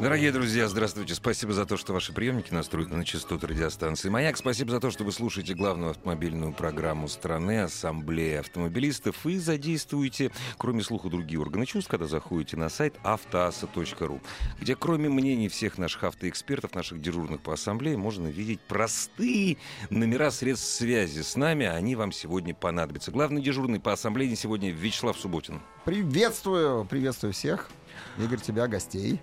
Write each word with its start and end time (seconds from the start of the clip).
Дорогие 0.00 0.30
друзья, 0.30 0.68
здравствуйте. 0.68 1.16
Спасибо 1.16 1.52
за 1.52 1.66
то, 1.66 1.76
что 1.76 1.92
ваши 1.92 2.12
приемники 2.12 2.54
настроены 2.54 2.94
на 2.98 3.04
частоту 3.04 3.48
радиостанции 3.48 4.08
«Маяк». 4.08 4.36
Спасибо 4.36 4.70
за 4.70 4.78
то, 4.78 4.92
что 4.92 5.02
вы 5.02 5.10
слушаете 5.10 5.54
главную 5.54 5.90
автомобильную 5.90 6.52
программу 6.52 7.08
страны 7.08 7.62
«Ассамблея 7.62 8.38
автомобилистов» 8.38 9.26
и 9.26 9.38
задействуете, 9.38 10.30
кроме 10.56 10.84
слуха, 10.84 11.08
другие 11.08 11.40
органы 11.40 11.66
чувств, 11.66 11.90
когда 11.90 12.06
заходите 12.06 12.56
на 12.56 12.68
сайт 12.68 12.94
автоаса.ру, 13.02 14.20
где 14.60 14.76
кроме 14.76 15.08
мнений 15.08 15.48
всех 15.48 15.78
наших 15.78 16.04
автоэкспертов, 16.04 16.76
наших 16.76 17.00
дежурных 17.00 17.40
по 17.40 17.54
ассамблее, 17.54 17.96
можно 17.96 18.28
видеть 18.28 18.60
простые 18.60 19.56
номера 19.90 20.30
средств 20.30 20.76
связи 20.76 21.22
с 21.22 21.34
нами. 21.34 21.66
Они 21.66 21.96
вам 21.96 22.12
сегодня 22.12 22.54
понадобятся. 22.54 23.10
Главный 23.10 23.42
дежурный 23.42 23.80
по 23.80 23.94
ассамблее 23.94 24.36
сегодня 24.36 24.70
Вячеслав 24.70 25.18
Субботин. 25.18 25.60
Приветствую, 25.84 26.84
приветствую 26.84 27.32
всех. 27.32 27.68
Игорь, 28.16 28.40
тебя, 28.40 28.68
гостей. 28.68 29.20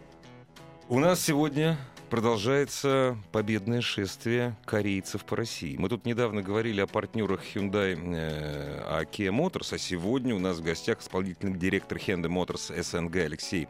У 0.88 1.00
нас 1.00 1.20
сегодня 1.20 1.80
продолжается 2.12 3.18
победное 3.32 3.82
шествие 3.82 4.56
корейцев 4.66 5.26
по 5.26 5.36
России. 5.36 5.76
Мы 5.78 5.90
тут 5.90 6.06
недавно 6.06 6.44
говорили 6.44 6.80
о 6.80 6.86
партнерах 6.86 7.42
Hyundai, 7.56 7.98
э, 8.16 8.82
о 8.82 9.04
Kia 9.04 9.32
Motors, 9.32 9.74
а 9.74 9.80
сегодня 9.80 10.36
у 10.36 10.40
нас 10.40 10.60
в 10.60 10.64
гостях 10.64 11.02
исполнительный 11.02 11.58
директор 11.58 11.98
Hyundai 11.98 12.30
Motors 12.30 12.84
СНГ 12.84 13.16
Алексей 13.16 13.68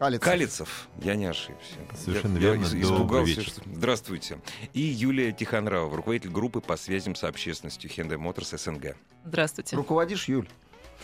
Калицев. 0.00 0.24
Калицев. 0.24 0.88
Я 1.02 1.14
не 1.14 1.26
ошибся. 1.26 1.76
Совершенно 1.96 2.36
я, 2.38 2.50
верно. 2.50 2.66
Я 2.66 2.82
испугался. 2.82 3.30
вечер. 3.30 3.42
Что... 3.44 3.62
Здравствуйте. 3.72 4.38
И 4.74 4.80
Юлия 4.80 5.30
Тихонравова, 5.30 5.96
руководитель 5.96 6.30
группы 6.30 6.60
по 6.60 6.76
связям 6.76 7.14
с 7.14 7.22
общественностью 7.22 7.88
Hyundai 7.88 8.18
Motors 8.18 8.58
СНГ. 8.58 8.96
Здравствуйте. 9.24 9.76
Руководишь, 9.76 10.26
Юль? 10.26 10.48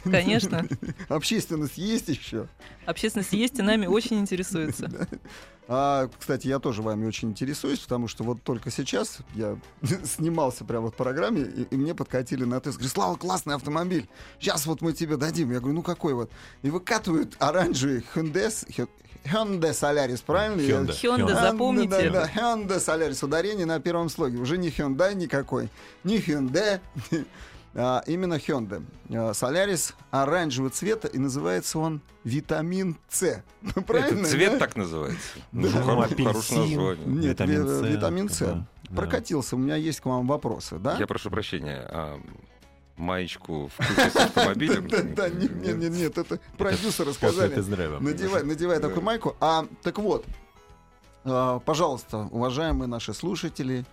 Конечно. 0.05 0.67
Общественность 1.09 1.79
есть 1.79 2.09
еще? 2.09 2.49
Общественность 2.87 3.33
есть 3.33 3.59
и 3.59 3.63
нами 3.63 3.87
очень 3.87 4.19
интересуется. 4.19 4.91
А, 5.69 6.11
кстати, 6.19 6.49
я 6.49 6.59
тоже 6.59 6.83
вами 6.83 7.07
очень 7.07 7.31
интересуюсь, 7.31 7.79
потому 7.79 8.09
что 8.09 8.25
вот 8.25 8.43
только 8.43 8.71
сейчас 8.71 9.19
я 9.35 9.57
снимался 10.05 10.65
прямо 10.65 10.91
в 10.91 10.95
программе, 10.95 11.43
и, 11.43 11.63
и 11.63 11.77
мне 11.77 11.95
подкатили 11.95 12.45
на 12.45 12.61
тест. 12.61 12.77
Говорят, 12.79 12.93
Слава, 12.93 13.17
классный 13.17 13.55
автомобиль. 13.55 14.09
Сейчас 14.41 14.67
вот 14.67 14.83
мы 14.83 14.93
тебе 14.93 15.17
дадим. 15.17 15.53
Я 15.53 15.61
говорю, 15.61 15.77
ну 15.77 15.83
какой 15.83 16.15
вот? 16.15 16.31
И 16.63 16.69
выкатывают 16.69 17.37
оранжевый 17.39 18.05
Hyundai, 18.15 18.49
Hy- 18.49 18.89
Hyundai 19.25 19.71
Solaris, 19.71 20.23
правильно? 20.27 20.61
Hyundai. 20.61 21.01
Hyundai, 21.01 21.29
Да, 21.33 21.51
запомните. 21.53 22.11
Да, 22.11 22.27
да, 22.27 22.31
Hyundai 22.35 22.79
Solaris. 22.79 23.25
Ударение 23.25 23.65
на 23.65 23.79
первом 23.79 24.09
слоге. 24.09 24.39
Уже 24.39 24.59
не 24.59 24.69
Hyundai 24.69 25.15
никакой. 25.15 25.71
Не 26.03 26.19
Hyundai. 26.19 26.81
А, 27.75 28.03
именно 28.07 28.35
Hyundai. 28.35 28.85
А, 29.11 29.31
Solaris 29.33 29.95
оранжевого 30.11 30.71
цвета, 30.71 31.09
и 31.09 31.19
называется 31.19 31.79
он 31.79 32.01
витамин 32.25 32.97
С. 33.09 33.43
Правильно? 33.87 34.21
Это 34.21 34.29
цвет 34.31 34.53
да? 34.53 34.59
так 34.59 34.77
называется. 34.77 35.21
Ну, 35.53 35.69
хоро- 35.69 36.05
апельсин. 36.05 36.27
хорошее 36.27 36.61
название. 36.61 37.07
Нет, 37.07 37.25
Витамин 37.41 37.63
ви- 37.63 37.69
С, 37.69 37.83
витамин 37.97 38.29
С. 38.29 38.39
да, 38.41 38.67
да. 38.91 38.97
Прокатился. 38.97 39.57
У 39.57 39.59
меня 39.59 39.77
есть 39.77 40.01
к 40.01 40.07
вам 40.07 40.27
вопросы, 40.27 40.79
да? 40.79 40.97
Я 40.99 41.07
прошу 41.07 41.31
прощения, 41.31 41.81
а 41.91 42.21
маечку 42.99 43.69
в 43.69 43.77
купе 43.77 44.11
с 44.11 44.17
автомобилем? 44.17 44.87
Да, 44.91 45.03
да, 45.03 45.29
нет, 45.31 45.55
нет, 45.57 45.77
нет, 45.79 45.93
нет, 45.93 46.19
это 46.19 46.39
продюсеры 46.59 47.13
сказали. 47.15 47.55
Надевай, 48.01 48.43
надевай 48.45 48.81
Да. 48.81 48.89
такую 48.89 49.03
майку. 49.03 49.35
А, 49.41 49.67
так 49.83 49.99
вот, 49.99 50.27
а, 51.25 51.59
пожалуйста, 51.61 52.29
уважаемые 52.31 52.87
наши 52.87 53.15
слушатели, 53.15 53.87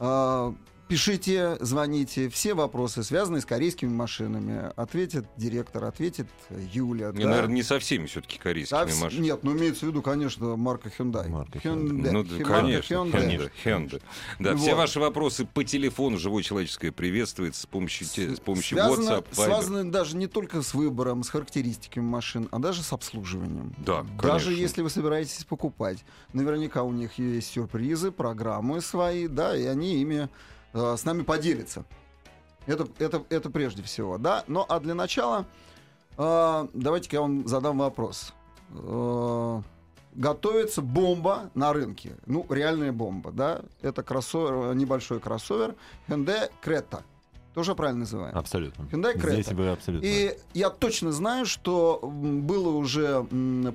а, 0.00 0.52
пишите, 0.88 1.56
звоните. 1.60 2.28
Все 2.28 2.54
вопросы, 2.54 3.02
связанные 3.02 3.40
с 3.40 3.44
корейскими 3.46 3.88
машинами, 3.90 4.70
ответит 4.76 5.26
директор, 5.36 5.84
ответит 5.84 6.26
Юля. 6.72 7.10
Не, 7.12 7.22
да. 7.24 7.30
наверное, 7.30 7.54
не 7.54 7.62
со 7.62 7.78
всеми 7.78 8.06
все-таки 8.06 8.38
корейскими 8.38 8.78
вс- 8.78 9.00
машинами. 9.02 9.24
Нет, 9.26 9.40
ну 9.42 9.56
имеется 9.56 9.86
в 9.86 9.88
виду, 9.88 10.02
конечно, 10.02 10.56
марка 10.56 10.90
Hyundai. 10.90 11.28
Марка 11.28 11.58
Hyundai. 11.58 12.10
Ну, 12.12 12.22
да, 12.24 12.30
Марка 12.34 12.44
конечно, 12.44 12.94
Hyundai. 12.94 13.12
Hyundai, 13.12 13.50
Hyundai. 13.64 14.02
Да, 14.38 14.52
Ну 14.52 14.58
все 14.58 14.70
вот. 14.72 14.76
ваши 14.78 15.00
вопросы 15.00 15.44
по 15.46 15.64
телефону 15.64 16.18
живое 16.18 16.42
человеческое 16.42 16.92
приветствуется 16.92 17.62
с 17.62 17.66
помощью, 17.66 18.06
те- 18.06 18.34
с 18.36 18.40
помощью 18.40 18.76
Связано, 18.78 19.08
WhatsApp, 19.08 19.26
Viber. 19.30 19.44
связано 19.44 19.90
даже 19.90 20.16
не 20.16 20.26
только 20.26 20.62
с 20.62 20.74
выбором, 20.74 21.22
с 21.24 21.30
характеристиками 21.30 22.04
машин, 22.04 22.48
а 22.52 22.58
даже 22.58 22.82
с 22.82 22.92
обслуживанием. 22.92 23.74
Да, 23.78 24.02
Даже 24.22 24.46
конечно. 24.46 24.50
если 24.50 24.82
вы 24.82 24.90
собираетесь 24.90 25.44
покупать, 25.44 26.04
наверняка 26.32 26.82
у 26.82 26.92
них 26.92 27.18
есть 27.18 27.52
сюрпризы, 27.52 28.10
программы 28.12 28.80
свои, 28.80 29.28
да, 29.28 29.56
и 29.56 29.64
они 29.64 30.00
ими 30.00 30.28
э, 30.74 30.96
с 30.96 31.04
нами 31.04 31.22
поделятся. 31.22 31.84
Это, 32.66 32.88
это, 32.98 33.24
это 33.30 33.50
прежде 33.50 33.82
всего, 33.82 34.18
да. 34.18 34.44
Ну, 34.46 34.64
а 34.68 34.80
для 34.80 34.94
начала 34.94 35.46
э, 36.18 36.68
давайте-ка 36.72 37.16
я 37.16 37.22
вам 37.22 37.46
задам 37.48 37.78
вопрос. 37.78 38.34
Э, 38.70 39.62
готовится 40.14 40.82
бомба 40.82 41.50
на 41.54 41.72
рынке. 41.72 42.16
Ну, 42.26 42.46
реальная 42.48 42.92
бомба, 42.92 43.32
да. 43.32 43.62
Это 43.82 44.02
кроссовер, 44.02 44.74
небольшой 44.74 45.20
кроссовер 45.20 45.74
Hyundai 46.08 46.50
Creta. 46.62 47.02
Тоже 47.54 47.76
правильно 47.76 48.00
называем? 48.00 48.36
Абсолютно. 48.36 48.82
Hyundai 48.84 49.14
Creta. 49.16 49.32
Здесь 49.32 49.52
вы 49.52 49.68
абсолютно. 49.68 50.04
И 50.04 50.36
я 50.54 50.70
точно 50.70 51.12
знаю, 51.12 51.46
что 51.46 52.00
м, 52.02 52.42
было 52.42 52.70
уже 52.70 53.22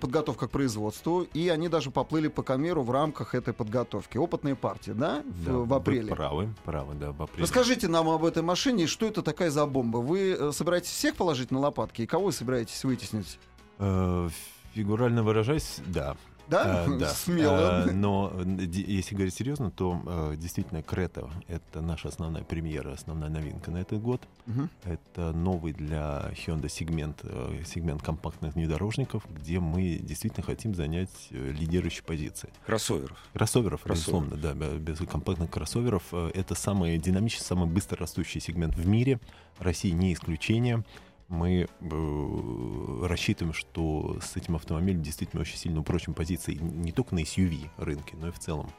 подготовка 0.02 0.48
к 0.48 0.52
производству, 0.52 1.22
и 1.22 1.48
они 1.48 1.70
даже 1.70 1.90
поплыли 1.90 2.28
по 2.28 2.44
Камеру 2.44 2.84
в 2.84 2.92
рамках 2.92 3.36
этой 3.36 3.54
подготовки. 3.54 4.18
Опытные 4.18 4.56
партии, 4.56 4.92
да, 4.92 5.24
в, 5.26 5.46
Да, 5.46 5.54
в 5.54 5.66
вы 5.68 5.76
апреле. 5.78 6.14
Правы, 6.14 6.54
правы, 6.66 6.94
да, 6.96 7.14
в 7.14 7.22
апреле. 7.22 7.44
Расскажите 7.44 7.88
нам 7.88 8.10
об 8.10 8.26
этой 8.26 8.44
машине, 8.44 8.86
что 8.86 9.06
это 9.06 9.22
такая 9.22 9.50
за 9.50 9.66
бомба. 9.66 10.00
Вы 10.00 10.32
э, 10.38 10.52
собираетесь 10.52 10.90
всех 10.92 11.16
положить 11.16 11.50
на 11.52 11.60
лопатки, 11.60 12.02
и 12.02 12.06
кого 12.06 12.26
вы 12.26 12.32
собираетесь 12.34 12.84
вытеснить? 12.84 13.40
Э, 13.78 14.28
Фигурально 14.74 15.24
выражаясь, 15.24 15.78
да. 15.88 16.16
Да? 16.50 16.86
Э, 16.88 16.98
да. 17.00 17.10
Смело. 17.10 17.86
Э, 17.88 17.92
Но 17.92 18.32
э, 18.34 18.44
если 18.72 19.16
говорить 19.16 19.34
серьезно, 19.34 19.72
то 19.72 20.02
э, 20.06 20.36
действительно 20.38 20.82
Крета— 20.84 21.30
это 21.48 21.82
наша 21.82 22.08
основная 22.10 22.44
премьера, 22.44 22.94
основная 22.94 23.30
новинка 23.30 23.72
на 23.72 23.78
этот 23.78 24.02
год. 24.02 24.22
Мгм. 24.46 24.70
Это 24.84 25.32
новый 25.34 25.74
для 25.74 26.32
Hyundai 26.34 26.70
сегмент, 26.70 27.20
э, 27.24 27.62
сегмент 27.66 28.02
компактных 28.02 28.56
внедорожников, 28.56 29.24
где 29.30 29.60
мы 29.60 29.98
действительно 30.02 30.44
хотим 30.46 30.74
занять 30.76 31.10
лидирующие 31.30 32.04
позиции. 32.04 32.50
Кроссоверов. 32.66 33.18
Кроссоверов, 33.34 33.82
Кроссоверов. 33.84 34.30
безусловно, 34.30 34.38
да, 34.38 34.54
бе- 34.54 34.78
без 34.80 34.98
компактных 35.08 35.50
кроссоверов. 35.52 36.14
Это 36.14 36.56
самый 36.56 36.98
динамичный, 36.98 37.44
самый 37.46 37.68
быстро 37.68 37.98
растущий 38.00 38.42
сегмент 38.42 38.76
в 38.76 38.88
мире. 38.88 39.20
Россия 39.60 39.94
не 39.94 40.14
исключение. 40.14 40.84
Мы 41.30 41.68
э, 41.80 43.06
рассчитываем, 43.08 43.54
что 43.54 44.18
с 44.22 44.36
этим 44.36 44.56
автомобилем 44.56 45.02
действительно 45.04 45.42
очень 45.42 45.58
сильно 45.58 45.80
упрочим 45.80 46.14
позиции 46.16 46.56
не 46.56 46.92
только 46.92 47.14
на 47.14 47.20
SUV 47.20 47.70
рынке, 47.78 48.16
но 48.20 48.30
и 48.30 48.32
в 48.32 48.40
целом 48.40 48.72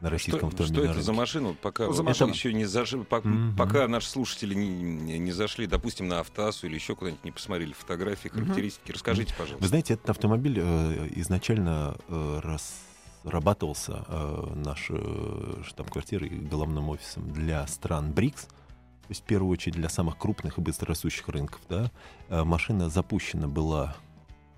на 0.00 0.06
Что, 0.06 0.10
российском 0.10 0.50
что 0.52 0.62
автомобильном 0.62 0.92
это 0.92 1.02
за 1.02 1.10
рынке. 1.10 1.20
машина? 1.20 1.56
Пока 1.60 1.84
Что 1.84 1.92
за 1.92 2.02
вот 2.04 2.08
машина? 2.10 2.30
еще 2.30 2.52
не 2.54 2.66
Мгм. 3.48 3.56
пока 3.56 3.88
наши 3.88 4.08
слушатели 4.08 4.54
не, 4.54 4.68
не- 4.68 5.18
зашли, 5.32 5.66
допустим, 5.66 6.06
на 6.06 6.20
автоассу 6.20 6.68
или 6.68 6.76
еще 6.76 6.94
куда-нибудь 6.94 7.24
не 7.24 7.32
посмотрели 7.32 7.72
фотографии, 7.72 8.28
характеристики, 8.28 8.92
расскажите, 8.92 9.34
Вы 9.34 9.38
пожалуйста. 9.40 9.66
знаете, 9.68 9.94
этот 9.94 10.10
автомобиль 10.10 10.60
э, 10.62 11.08
изначально 11.16 11.96
э, 12.06 12.40
разрабатывался 13.24 14.04
э, 14.06 14.52
нашей 14.54 15.64
штаб-квартирой 15.64 16.28
и 16.28 16.36
головным 16.46 16.90
офисом 16.90 17.28
для 17.32 17.66
стран 17.66 18.12
БРИКС, 18.12 18.46
то 19.08 19.12
есть 19.12 19.22
в 19.22 19.24
первую 19.24 19.50
очередь 19.50 19.74
для 19.74 19.88
самых 19.88 20.18
крупных 20.18 20.58
и 20.58 20.60
быстрорастущих 20.60 21.26
рынков. 21.30 21.62
Да? 21.70 21.90
Э, 22.28 22.44
машина 22.44 22.90
запущена 22.90 23.48
была 23.48 23.96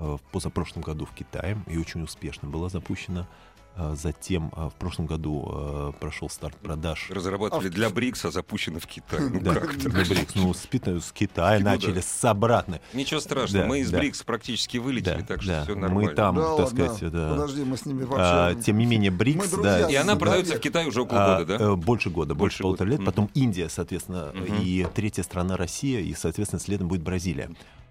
э, 0.00 0.02
в 0.02 0.32
позапрошлом 0.32 0.82
году 0.82 1.05
в 1.05 1.12
Китае 1.14 1.56
и 1.69 1.79
очень 1.79 2.02
успешно 2.02 2.49
была 2.49 2.69
запущена. 2.69 3.29
Э, 3.76 3.94
Затем 3.96 4.52
э, 4.56 4.69
в 4.69 4.75
прошлом 4.75 5.06
году 5.06 5.49
э, 5.52 5.93
прошел 6.00 6.28
старт 6.28 6.56
продаж. 6.56 7.08
Разрабатывали 7.11 7.69
А 7.69 7.70
в- 7.70 7.72
для 7.75 7.88
БРИКСа, 7.88 8.28
а 8.28 8.31
запущены 8.31 8.81
в 8.81 8.87
Китае. 8.87 9.28
Ну 9.31 9.40
Да, 9.40 9.55
как 9.55 9.76
для? 9.78 9.90
БРИКС. 9.90 10.34
Ну, 10.34 10.52
с, 10.52 10.58
с 10.67 11.12
Китая 11.12 11.58
Ну 11.58 11.64
да. 11.64 11.70
начали, 11.72 12.00
с 12.00 12.25
обратно. 12.25 12.81
Ничего 12.93 13.20
страшного, 13.20 13.62
Да, 13.64 13.69
мы 13.69 13.81
из 13.81 13.90
да. 13.90 13.99
БРИКС 13.99 14.22
практически 14.25 14.76
вылетели, 14.78 15.20
Да, 15.20 15.26
так 15.26 15.43
что 15.43 15.50
да. 15.52 15.62
все 15.64 15.75
Мы 15.75 15.81
нормально. 15.81 16.14
там, 16.14 16.34
Да 16.37 16.43
так 16.43 16.58
ладно, 16.58 16.84
сказать, 16.94 17.12
да. 17.12 17.31
Подожди, 17.31 17.64
мы 17.64 17.76
с 17.76 17.87
ними 17.87 18.06
А, 18.11 18.49
вообще... 18.49 18.62
тем 18.64 18.78
не 18.78 18.87
менее, 18.87 19.11
БРИКС, 19.11 19.38
Мы 19.44 19.49
друзья 19.49 19.78
да, 19.81 19.90
И 19.90 19.94
она 19.94 20.12
Да, 20.14 20.19
продается 20.19 20.52
в 20.52 20.56
нет. 20.56 20.62
Китае 20.64 20.87
уже 20.88 21.02
около 21.02 21.37
а, 21.37 21.38
года, 21.38 21.58
да? 21.58 21.64
э, 21.64 21.75
Больше 21.76 22.11
года, 22.11 22.34
больше, 22.34 22.40
Больше 22.40 22.62
полутора 22.64 22.88
года. 22.88 22.99
лет. 22.99 23.06
Потом 23.06 23.31
Индия, 23.34 23.69
соответственно, 23.69 24.32
и 24.62 24.87
третья 24.94 25.23
страна 25.23 25.56
Россия, 25.56 26.00
и, 26.00 26.12
соответственно, 26.14 26.61
следом 26.61 26.88
будет 26.88 27.02
Бразилия. 27.02 27.50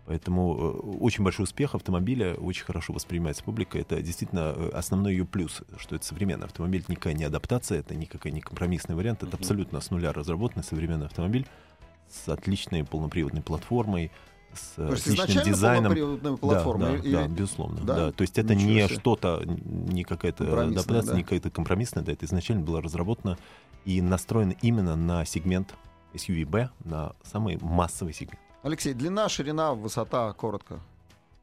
Поэтому 0.09 0.55
э, 0.57 0.97
очень 1.01 1.23
большой 1.23 1.43
успех 1.43 1.75
автомобиля, 1.75 2.33
очень 2.33 2.65
хорошо 2.65 2.93
воспринимается 2.93 3.43
публикой. 3.43 3.81
Это 3.81 4.01
действительно 4.01 4.55
э, 4.55 4.71
основной 4.73 5.11
ее 5.11 5.23
плюс, 5.23 5.61
что 5.77 5.95
это 5.95 6.03
современный 6.03 6.47
автомобиль, 6.47 6.81
это 6.81 6.91
никакая 6.91 7.13
не 7.13 7.25
адаптация, 7.25 7.81
это 7.81 7.93
никакой 7.93 8.31
не 8.31 8.41
компромиссный 8.41 8.95
вариант, 8.95 9.21
это 9.21 9.37
абсолютно 9.37 9.79
с 9.79 9.91
нуля 9.91 10.11
разработанный 10.11 10.63
современный 10.63 11.05
автомобиль 11.05 11.45
с 12.09 12.27
отличной 12.27 12.83
полноприводной 12.85 13.43
платформой, 13.43 14.09
с 14.51 14.73
То 14.77 14.93
есть 14.93 15.07
отличным 15.09 15.43
дизайном. 15.43 16.37
платформа? 16.39 16.85
Да, 16.87 16.91
да, 16.93 16.97
или- 16.97 17.11
да, 17.13 17.27
безусловно. 17.27 17.79
Да? 17.81 17.95
Да? 17.95 18.11
То 18.11 18.23
есть 18.23 18.39
это 18.39 18.55
Ничего 18.55 18.71
не 18.71 18.87
себе. 18.87 18.99
что-то, 18.99 19.43
не 19.45 20.03
какая-то 20.03 20.63
адаптация, 20.69 21.11
да. 21.11 21.17
не 21.17 21.23
какая-то 21.23 21.51
компромиссная, 21.51 22.03
да, 22.03 22.13
это 22.13 22.25
изначально 22.25 22.63
было 22.63 22.81
разработано 22.81 23.37
и 23.85 24.01
настроено 24.01 24.55
именно 24.63 24.95
на 24.95 25.23
сегмент 25.25 25.75
SUV-B, 26.15 26.71
на 26.83 27.13
самый 27.21 27.59
массовый 27.61 28.15
сегмент. 28.15 28.39
Алексей, 28.61 28.93
длина, 28.93 29.29
ширина, 29.29 29.73
высота, 29.73 30.31
коротко. 30.33 30.79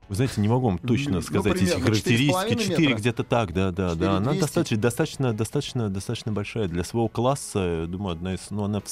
Вы 0.08 0.14
знаете, 0.14 0.40
не 0.40 0.48
могу 0.48 0.66
вам 0.66 0.78
Ну, 0.82 0.88
точно 0.88 1.14
ну, 1.14 1.20
сказать 1.20 1.54
эти 1.56 1.64
примерно 1.64 1.84
характеристики. 1.84 2.30
4,5 2.30 2.58
4 2.60 2.78
метра? 2.88 2.98
где-то 3.00 3.24
так, 3.24 3.52
да, 3.52 3.70
да, 3.72 3.94
да. 3.94 4.16
Она 4.18 4.34
4,200? 4.34 4.40
достаточно, 4.40 4.76
достаточно, 4.78 5.32
достаточно, 5.32 5.88
достаточно 5.90 6.32
большая 6.32 6.68
для 6.68 6.84
своего 6.84 7.08
класса. 7.08 7.86
Думаю, 7.88 8.12
одна 8.12 8.34
из, 8.34 8.50
ну, 8.50 8.62
она 8.64 8.80
в 8.80 8.88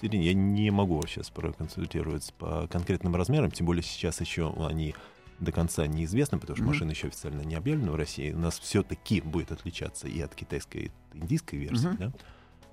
середине. 0.00 0.26
Я 0.28 0.34
не 0.34 0.70
могу 0.70 1.02
сейчас 1.06 1.28
проконсультироваться 1.30 2.32
по 2.38 2.68
конкретным 2.68 3.14
размерам, 3.16 3.50
тем 3.50 3.66
более 3.66 3.82
сейчас 3.82 4.20
еще 4.20 4.54
они 4.66 4.94
до 5.40 5.52
конца 5.52 5.86
неизвестны, 5.86 6.38
потому 6.38 6.56
что 6.56 6.62
Мгм. 6.64 6.72
машина 6.72 6.90
еще 6.92 7.08
официально 7.08 7.42
не 7.42 7.54
объявлена 7.56 7.92
в 7.92 7.96
России. 7.96 8.32
У 8.32 8.38
нас 8.38 8.58
все-таки 8.58 9.20
будет 9.20 9.52
отличаться 9.52 10.08
и 10.08 10.18
от 10.22 10.34
китайской, 10.34 10.76
и 10.78 10.86
от 10.86 11.22
индийской 11.22 11.58
версии, 11.58 11.88
Мгм. 11.88 11.96
да. 11.98 12.12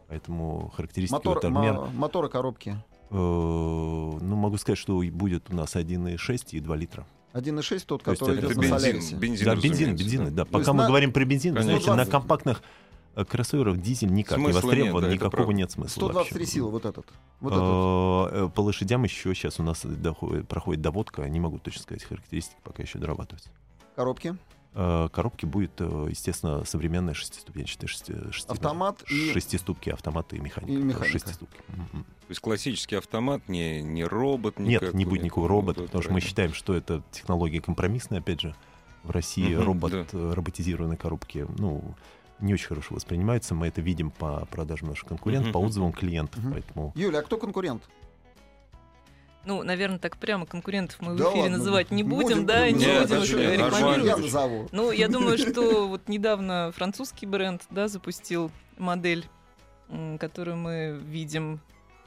Поэтому 0.07 0.72
характеристики 0.78 1.18
Мотор, 1.18 1.36
вот 1.36 1.45
обмер, 1.45 1.74
мо- 1.74 1.90
моторы 1.95 2.30
коробки. 2.30 2.78
Э, 3.13 3.15
ну, 3.15 4.36
могу 4.36 4.57
сказать, 4.57 4.77
что 4.80 5.01
будет 5.12 5.50
у 5.50 5.56
нас 5.56 5.75
1,6 5.75 6.48
и 6.51 6.60
2 6.60 6.75
литра. 6.75 7.06
1.6 7.33 7.86
тот, 7.86 8.04
То 8.04 8.12
есть 8.12 8.19
который 8.19 8.38
это 8.38 8.48
идет 8.48 8.51
Это 8.51 8.60
на 8.60 8.63
бензин, 8.63 8.80
Солярисе. 8.80 9.15
бензин, 9.15 9.45
да, 9.45 9.56
бензин, 9.56 9.95
бензины, 9.95 10.31
да. 10.31 10.45
То 10.45 10.51
Пока 10.51 10.74
мы 10.74 10.83
на- 10.83 10.88
говорим 10.88 11.12
про 11.12 11.25
бензин, 11.25 11.54
Конечно. 11.56 11.71
знаете, 11.81 11.88
на 11.92 12.04
120. 12.06 12.12
компактных 12.12 12.62
э, 13.15 13.25
кроссоверах 13.25 13.77
дизель 13.81 14.12
никак 14.13 14.38
не 14.38 14.45
Смысла 14.45 14.57
нет, 14.60 14.63
востребован, 14.65 15.01
да, 15.01 15.07
это 15.07 15.15
никакого 15.15 15.51
нет 15.51 15.71
смысла. 15.71 16.00
123 16.01 16.39
вообще. 16.39 16.51
силы 16.54 16.71
вот 16.71 16.86
этот. 16.86 17.06
Вот 17.39 17.54
этот. 17.54 18.50
Э, 18.50 18.50
По 18.56 18.62
лошадям 18.62 19.04
еще 19.04 19.33
сейчас 19.36 19.59
у 19.59 19.63
нас 19.63 19.83
доходит- 19.83 20.48
проходит 20.48 20.81
доводка, 20.81 21.27
не 21.30 21.39
могу 21.39 21.57
точно 21.59 21.81
сказать 21.83 22.04
характеристики, 22.04 22.57
пока 22.63 22.83
еще 22.83 23.00
дорабатываются. 23.00 23.50
Коробки. 23.95 24.36
Э, 24.75 25.07
Коробки 25.11 25.45
будет, 25.45 25.71
э, 25.79 26.07
естественно, 26.09 26.63
современная 26.65 27.13
шестиступенчатая 27.13 27.87
шести, 27.87 28.13
шести- 28.31 28.51
Автомат 28.51 29.03
и- 29.09 29.31
шестиступки, 29.31 29.89
автоматы 29.91 30.37
и 30.37 30.39
механика. 30.39 30.71
И 30.73 30.77
механика. 30.77 31.11
Шестиступки. 31.11 31.57
То 31.67 32.29
есть 32.29 32.41
классический 32.41 32.95
автомат, 32.95 33.47
не, 33.47 33.81
не 33.83 34.03
робот 34.03 34.57
Нет, 34.57 34.81
никакой. 34.81 34.97
не 34.97 35.05
будет 35.05 35.23
никакого 35.23 35.47
робота, 35.47 35.83
потому 35.83 36.01
что 36.01 36.11
мы 36.13 36.21
считаем, 36.21 36.53
что 36.53 36.73
это 36.73 37.03
технология 37.11 37.61
компромиссная, 37.61 38.19
опять 38.19 38.41
же. 38.41 38.55
В 39.03 39.11
России 39.11 39.53
Мгм, 39.55 39.65
робот, 39.65 39.91
да. 39.91 40.05
э, 40.13 40.33
роботизированные 40.33 40.97
коробки, 40.97 41.45
ну, 41.57 41.83
не 42.39 42.53
очень 42.53 42.67
хорошо 42.67 42.95
воспринимаются. 42.95 43.53
Мы 43.53 43.67
это 43.67 43.81
видим 43.81 44.11
по 44.11 44.45
продажам 44.45 44.89
наших 44.89 45.05
конкурентов, 45.09 45.51
по 45.51 45.59
Мгм. 45.59 45.67
отзывам 45.67 45.91
клиентов, 45.91 46.41
Мгм. 46.41 46.53
поэтому... 46.53 46.91
Юля, 46.95 47.19
а 47.19 47.21
кто 47.21 47.37
конкурент? 47.37 47.83
Ну, 49.45 49.62
наверное, 49.63 50.00
так 50.00 50.18
прямо 50.18 50.45
конкурентов 50.45 50.98
мы 51.01 51.13
в 51.13 51.18
Да 51.18 51.25
эфире 51.25 51.42
ладно, 51.44 51.57
называть 51.57 51.92
не 51.92 52.04
будем, 52.04 52.22
будем, 52.22 52.45
да, 52.45 52.68
и 52.68 52.74
не 52.74 52.86
Нет, 52.86 53.10
будем 53.10 53.19
зачем? 53.19 53.40
рекламировать. 53.40 54.06
Я 54.06 54.18
назову. 54.18 54.69
Ну, 54.72 54.92
я 54.92 55.07
думаю, 55.10 55.38
что 55.38 55.88
вот 55.88 56.07
недавно 56.07 56.72
французский 56.75 57.25
бренд, 57.25 57.62
да, 57.69 57.88
запустил 57.90 58.51
модель, 58.78 59.28
которую 60.19 60.57
мы 60.57 60.98
видим, 61.06 61.60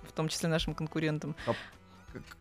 в 0.02 0.12
том 0.12 0.28
числе 0.28 0.48
нашим 0.48 0.74
конкурентам. 0.74 1.36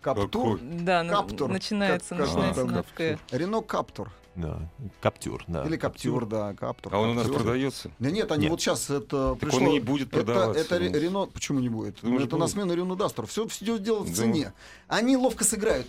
Каптур. 0.01 0.59
Да, 0.61 1.03
Каптур. 1.03 1.49
начинается, 1.49 2.15
Как- 2.15 2.27
начинается 2.27 2.61
а, 2.61 2.65
на. 2.65 3.37
Рено 3.37 3.61
Каптур. 3.61 4.11
Да, 4.35 4.69
Каптюр, 5.01 5.43
да. 5.47 5.63
Или 5.65 5.77
Каптюр, 5.77 6.25
да, 6.25 6.53
Каптур. 6.53 6.93
А 6.93 6.99
он 6.99 7.11
у 7.11 7.13
нас 7.13 7.23
Каптюр. 7.23 7.41
продается? 7.43 7.91
Да 7.99 8.11
нет, 8.11 8.31
они 8.31 8.43
Нет. 8.43 8.51
вот 8.51 8.59
сейчас 8.61 8.89
это 8.89 9.29
Так 9.31 9.39
пришло... 9.39 9.59
он 9.59 9.69
не 9.69 9.79
будет 9.79 10.09
Это, 10.09 10.25
продаваться. 10.25 10.61
это 10.61 10.75
у 10.75 10.79
Ре- 10.79 10.89
нас. 10.89 11.01
Рено, 11.01 11.25
почему 11.27 11.59
не 11.59 11.69
будет? 11.69 11.99
Думаешь, 12.01 12.23
это 12.23 12.35
на 12.35 12.45
будет? 12.45 12.51
смену 12.53 12.73
Рено 12.73 12.95
Дастеру. 12.95 13.27
Все, 13.27 13.47
все 13.47 13.79
дело 13.79 13.99
в 14.03 14.09
Да. 14.09 14.15
цене. 14.15 14.53
Они 14.89 15.15
ловко 15.15 15.43
сыграют. 15.45 15.87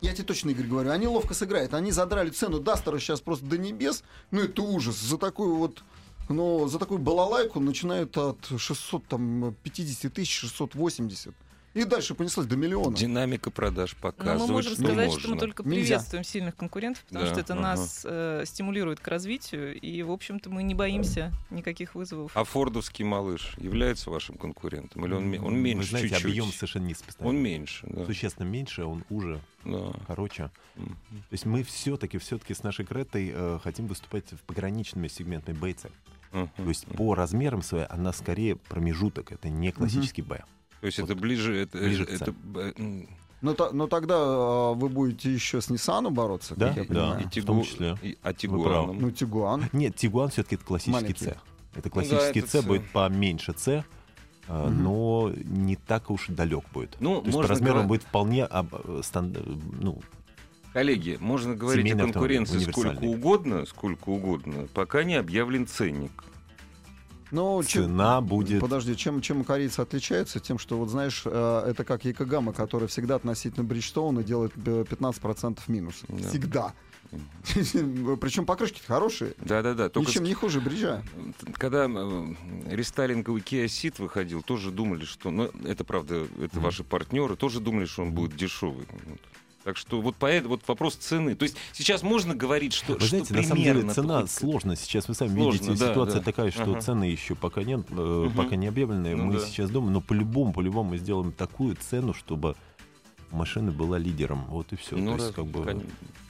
Я 0.00 0.12
тебе 0.12 0.24
точно, 0.24 0.50
Игорь, 0.50 0.66
говорю, 0.66 0.90
они 0.90 1.06
ловко 1.06 1.34
сыграют. 1.34 1.72
Они 1.74 1.92
задрали 1.92 2.30
цену 2.30 2.58
Дастера 2.60 2.98
сейчас 2.98 3.20
просто 3.20 3.46
до 3.46 3.58
небес. 3.58 4.02
Ну, 4.32 4.40
это 4.40 4.62
ужас. 4.62 4.96
За 4.96 5.16
такую 5.18 5.54
вот 5.56 5.82
но 6.28 6.68
за 6.68 6.78
такую 6.78 6.98
балалайку 6.98 7.58
начинают 7.58 8.18
от 8.18 8.38
650 8.58 10.12
тысяч, 10.12 10.38
680. 10.40 11.34
И 11.78 11.84
дальше 11.84 12.14
понеслось 12.16 12.46
до 12.46 12.56
миллиона. 12.56 12.96
Динамика 12.96 13.50
продаж 13.52 13.94
Но 13.94 14.10
показывает, 14.10 14.48
мы 14.48 14.52
можем 14.54 14.72
что 14.72 14.82
сказать, 14.82 15.06
можно. 15.06 15.20
что 15.20 15.30
мы 15.30 15.38
только 15.38 15.62
Нельзя. 15.62 15.74
приветствуем 15.94 16.24
сильных 16.24 16.56
конкурентов, 16.56 17.04
потому 17.04 17.24
Да, 17.24 17.30
что 17.30 17.40
это 17.40 17.52
ага. 17.52 17.62
нас 17.62 18.02
э, 18.04 18.42
стимулирует 18.46 18.98
к 18.98 19.06
развитию, 19.06 19.78
и, 19.80 20.02
в 20.02 20.10
общем-то, 20.10 20.50
мы 20.50 20.64
не 20.64 20.74
боимся 20.74 21.32
никаких 21.50 21.94
вызовов. 21.94 22.32
А 22.34 22.42
фордовский 22.42 23.04
малыш 23.04 23.54
является 23.58 24.10
вашим 24.10 24.36
конкурентом? 24.36 25.04
Или 25.06 25.14
он, 25.14 25.32
он 25.34 25.54
Вы 25.54 25.60
меньше 25.60 25.90
знаете, 25.90 26.08
чуть-чуть? 26.08 26.24
объем 26.26 26.46
совершенно 26.52 26.86
не. 26.86 26.96
Он 27.20 27.36
меньше, 27.36 27.86
да. 27.88 28.04
Существенно 28.06 28.46
меньше, 28.46 28.84
он 28.84 29.04
уже 29.08 29.40
Да. 29.64 29.92
короче. 30.08 30.50
М. 30.76 30.96
То 31.10 31.32
есть 31.32 31.46
мы 31.46 31.62
все-таки, 31.62 32.18
все-таки 32.18 32.54
с 32.54 32.64
нашей 32.64 32.86
Кретой 32.86 33.30
э, 33.32 33.58
хотим 33.62 33.86
выступать 33.86 34.32
в 34.32 34.38
пограничными 34.42 35.06
сегментами 35.06 35.58
C. 35.74 35.90
Мгм. 36.32 36.50
То 36.56 36.68
есть 36.68 36.86
по 36.86 37.14
размерам 37.14 37.62
своей 37.62 37.86
она 37.86 38.12
скорее 38.12 38.56
промежуток, 38.56 39.30
это 39.32 39.48
не 39.48 39.70
классический 39.70 40.22
Б. 40.22 40.42
То 40.80 40.86
есть 40.86 40.98
вот 40.98 41.10
это 41.10 41.18
ближе... 41.20 41.56
Это, 41.62 41.78
ближе 41.78 42.06
к 42.06 42.10
это, 42.10 42.34
э, 42.56 42.72
Но, 43.40 43.56
но 43.72 43.86
тогда 43.88 44.14
а, 44.18 44.72
вы 44.74 44.88
будете 44.88 45.32
еще 45.32 45.60
с 45.60 45.70
Nissan 45.70 46.10
бороться, 46.10 46.54
Да, 46.56 46.68
как 46.68 46.76
я 46.76 46.82
да. 46.84 46.88
понимаю. 46.88 47.20
и 47.20 47.24
в 47.24 47.30
Тигу- 47.30 47.46
том 47.46 47.62
числе. 47.62 47.96
и- 48.02 48.18
а. 48.22 48.32
Тигуаном? 48.32 48.98
Ну, 49.00 49.10
Тигуан. 49.10 49.64
Нет, 49.72 49.96
Тигуан 49.96 50.28
все-таки 50.30 50.54
это 50.56 50.64
классический. 50.64 51.14
С. 51.14 51.36
Это 51.74 51.90
классический 51.90 52.40
это 52.40 52.48
С 52.48 52.52
C. 52.52 52.62
будет 52.62 52.90
поменьше 52.90 53.54
С, 53.56 53.84
а, 54.48 54.66
Мгм. 54.68 54.82
но 54.84 55.32
не 55.34 55.76
так 55.76 56.10
уж 56.10 56.26
далек 56.28 56.64
будет. 56.72 56.96
Ну, 57.00 57.20
То 57.20 57.26
есть 57.26 57.38
по 57.38 57.46
размеру 57.46 57.80
он 57.80 57.86
говорить- 57.86 57.88
будет 57.88 58.02
вполне 58.08 58.44
об- 58.44 58.74
э, 58.74 59.00
стан- 59.04 59.34
э, 59.36 59.42
ну, 59.80 60.00
Коллеги, 60.72 61.16
можно 61.18 61.54
говорить 61.56 61.82
Семейный 61.84 62.04
о 62.10 62.12
конкуренции 62.12 62.58
сколько 62.60 63.02
угодно, 63.04 63.64
сколько 63.66 64.10
угодно, 64.10 64.68
пока 64.74 65.02
не 65.02 65.14
объявлен 65.16 65.66
ценник. 65.66 66.12
Ну, 67.30 67.62
чем- 67.62 67.84
цена 67.84 68.20
будет... 68.20 68.60
Подожди, 68.60 68.96
чем, 68.96 69.20
чем 69.20 69.44
корейцы 69.44 69.80
отличаются? 69.80 70.40
Тем, 70.40 70.58
что, 70.58 70.78
вот 70.78 70.88
знаешь, 70.88 71.22
э, 71.24 71.64
это 71.66 71.84
как 71.84 72.04
Якогама, 72.04 72.52
который 72.52 72.88
всегда 72.88 73.16
относительно 73.16 73.64
Бриджстоуна 73.64 74.22
делает 74.22 74.52
э, 74.56 74.84
15% 74.88 75.58
минус. 75.68 76.02
Да. 76.08 76.28
Всегда. 76.28 76.74
Причем 78.20 78.44
покрышки 78.44 78.80
хорошие. 78.86 79.34
Да-да-да. 79.38 79.88
Только 79.88 80.10
Ничем 80.10 80.24
не 80.24 80.34
хуже 80.34 80.60
бриджа. 80.60 81.02
когда 81.54 81.86
э, 81.88 82.34
рестайлинговый 82.66 83.42
Kia 83.42 83.66
Ceed 83.66 83.94
выходил, 83.98 84.42
тоже 84.42 84.70
думали, 84.70 85.04
что... 85.04 85.30
Ну, 85.30 85.50
это 85.64 85.84
правда, 85.84 86.26
это 86.42 86.60
ваши 86.60 86.84
партнеры, 86.84 87.36
тоже 87.36 87.60
думали, 87.60 87.86
что 87.86 88.02
он 88.02 88.12
будет 88.12 88.36
дешевый. 88.36 88.86
Так 89.68 89.76
что 89.76 90.00
вот 90.00 90.16
поэтому 90.18 90.54
вот 90.54 90.62
вопрос 90.66 90.94
цены. 90.94 91.34
То 91.34 91.42
есть 91.42 91.54
сейчас 91.74 92.02
можно 92.02 92.34
говорить, 92.34 92.72
что, 92.72 92.94
Вы 92.94 93.00
что 93.00 93.08
знаете, 93.10 93.34
на 93.34 93.42
самом 93.42 93.56
деле 93.58 93.70
примерно 93.72 93.92
цена 93.92 94.20
тут- 94.22 94.30
сложно. 94.30 94.76
Сейчас 94.76 95.08
вы 95.08 95.14
сами 95.14 95.34
Сложно, 95.34 95.60
видите, 95.60 95.78
да, 95.84 95.90
ситуация 95.90 96.18
да. 96.20 96.24
такая, 96.24 96.50
что 96.50 96.62
Ага. 96.62 96.80
цены 96.80 97.04
еще 97.04 97.34
пока 97.34 97.62
нет, 97.64 97.84
э, 97.90 97.92
Мгм. 97.94 98.32
пока 98.32 98.56
не 98.56 98.66
объявлены. 98.66 99.14
Ну 99.14 99.26
мы 99.26 99.34
да. 99.34 99.40
сейчас 99.40 99.68
думаем, 99.68 99.92
но 99.92 100.00
по-любому, 100.00 100.54
по-любому 100.54 100.88
мы 100.92 100.96
сделаем 100.96 101.32
такую 101.32 101.76
цену, 101.76 102.14
чтобы 102.14 102.56
машина 103.30 103.70
была 103.70 103.98
лидером. 103.98 104.46
Вот 104.46 104.72
и 104.72 104.76
все. 104.76 104.96
Ну, 104.96 105.18
то 105.18 105.22
есть, 105.22 105.34
как 105.34 105.44
бы, 105.44 105.62
то 105.62 105.82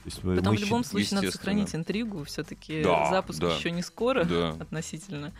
есть 0.03 0.21
мы- 0.25 0.35
Потом 0.35 0.53
мы 0.55 0.57
в 0.59 0.61
любом 0.61 0.83
случае 0.83 1.15
надо 1.21 1.31
сохранить 1.31 1.73
интригу, 1.73 2.25
все-таки 2.25 2.83
Да, 2.83 3.09
запуск 3.09 3.39
да. 3.39 3.55
еще 3.55 3.71
не 3.71 3.83
скоро 3.83 4.25
Да. 4.25 4.49
относительно. 4.59 5.31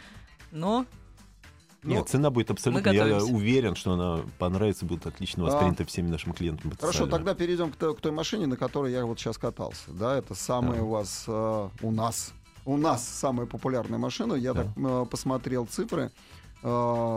Но 0.54 0.86
Нет, 1.84 2.00
Ну, 2.00 2.06
цена 2.06 2.30
будет 2.30 2.52
абсолютно, 2.52 2.90
я 2.90 3.24
уверен, 3.24 3.76
что 3.76 3.94
она 3.94 4.20
понравится, 4.38 4.86
будет 4.86 5.08
отлично 5.08 5.44
А. 5.44 5.46
воспринята 5.52 5.86
всеми 5.86 6.10
нашими 6.10 6.34
клиентами. 6.34 6.74
Хорошо, 6.80 7.08
тогда 7.08 7.34
перейдем 7.34 7.72
к 7.72 7.78
той, 7.78 7.96
к 7.96 8.02
той 8.02 8.12
машине, 8.12 8.48
на 8.48 8.58
которой 8.58 8.92
я 8.92 9.06
вот 9.06 9.18
сейчас 9.20 9.38
катался. 9.38 9.84
Да, 9.88 10.18
это 10.18 10.36
самая 10.36 10.80
Да. 10.80 10.84
у 10.84 10.90
вас, 10.90 11.24
э, 11.28 11.70
у 11.82 11.92
нас, 11.92 12.34
у 12.66 12.76
нас 12.76 13.08
самая 13.08 13.48
популярная 13.48 13.98
машина. 13.98 14.34
Я 14.34 14.54
Да. 14.54 14.64
так 14.64 14.72
э, 14.76 15.06
посмотрел 15.10 15.66
цифры. 15.68 16.12
Э, 16.64 16.68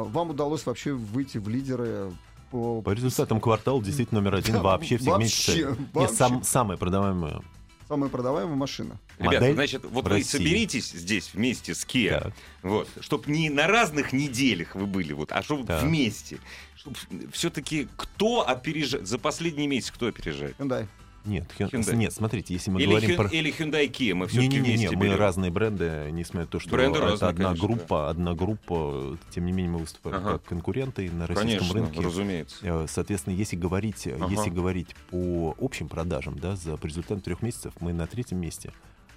вам 0.06 0.30
удалось 0.30 0.64
вообще 0.64 0.92
выйти 0.92 1.38
в 1.38 1.48
лидеры 1.48 2.12
по, 2.52 2.82
По 2.82 2.90
результатам 2.90 3.40
квартала 3.40 3.82
действительно 3.82 4.20
номер 4.20 4.36
один 4.36 4.54
Да, 4.56 4.62
вообще 4.62 4.96
в 4.98 5.02
сегменте 5.02 5.22
вообще, 5.24 5.52
C. 5.52 5.68
Нет, 5.70 5.78
вообще. 5.94 6.14
сам, 6.14 6.42
самая 6.44 6.76
продаваемая. 6.76 7.40
Самая 7.88 8.10
продаваемая 8.10 8.56
машина. 8.56 8.98
Ребята, 9.18 9.40
модель 9.40 9.54
значит, 9.54 9.84
вот 9.84 10.08
вы 10.08 10.24
соберитесь 10.24 10.90
здесь 10.90 11.30
вместе 11.34 11.74
с 11.74 11.84
Kia, 11.84 12.22
Так. 12.22 12.32
вот, 12.62 12.88
чтобы 13.00 13.30
не 13.30 13.50
на 13.50 13.66
разных 13.66 14.12
неделях 14.12 14.74
вы 14.74 14.86
были, 14.86 15.12
вот, 15.12 15.32
а 15.32 15.42
чтобы 15.42 15.64
вместе. 15.78 16.38
Чтоб 16.76 16.96
все-таки 17.32 17.88
кто 17.96 18.48
опережает, 18.48 19.06
за 19.06 19.18
последний 19.18 19.66
месяц 19.66 19.90
кто 19.90 20.06
опережает? 20.06 20.56
Hyundai. 20.58 20.86
Нет, 21.24 21.46
Hyun- 21.56 21.70
Hyundai. 21.70 21.94
нет, 21.94 22.12
смотрите, 22.12 22.52
если 22.52 22.70
мы 22.72 22.80
Или, 22.80 22.88
говорим 22.90 23.10
Hyun- 23.10 23.16
про... 23.16 23.28
или 23.28 23.52
Hyundai 23.56 23.88
Kia, 23.88 24.14
мы 24.14 24.26
все-таки 24.26 24.56
Не-не-не, 24.56 24.76
вместе 24.76 24.96
мы 24.96 25.04
берем. 25.06 25.18
разные 25.18 25.50
бренды, 25.52 26.08
несмотря 26.10 26.40
на 26.40 26.46
то, 26.48 26.58
что 26.58 26.70
Бренды 26.70 26.98
это 26.98 27.06
разные, 27.10 27.28
одна 27.30 27.44
конечно, 27.50 27.66
группа, 27.68 28.10
одна 28.10 28.34
группа, 28.34 29.18
тем 29.30 29.46
не 29.46 29.52
менее 29.52 29.70
мы 29.72 29.78
выступаем 29.78 30.16
Ага. 30.16 30.32
как 30.32 30.44
конкуренты 30.44 31.08
на 31.12 31.28
российском 31.28 31.68
Конечно, 31.68 31.74
рынке. 31.80 32.00
разумеется. 32.00 32.56
Э, 32.62 32.86
Соответственно, 32.88 33.34
если 33.34 33.54
говорить, 33.54 34.06
Ага. 34.08 34.26
если 34.30 34.50
говорить 34.50 34.96
по 35.10 35.54
общим 35.60 35.88
продажам, 35.88 36.38
да, 36.38 36.56
за 36.56 36.76
по 36.76 36.86
результатам 36.86 37.20
трех 37.20 37.40
месяцев 37.40 37.72
мы 37.78 37.92
на 37.92 38.06
третьем 38.08 38.40
месте. 38.40 38.72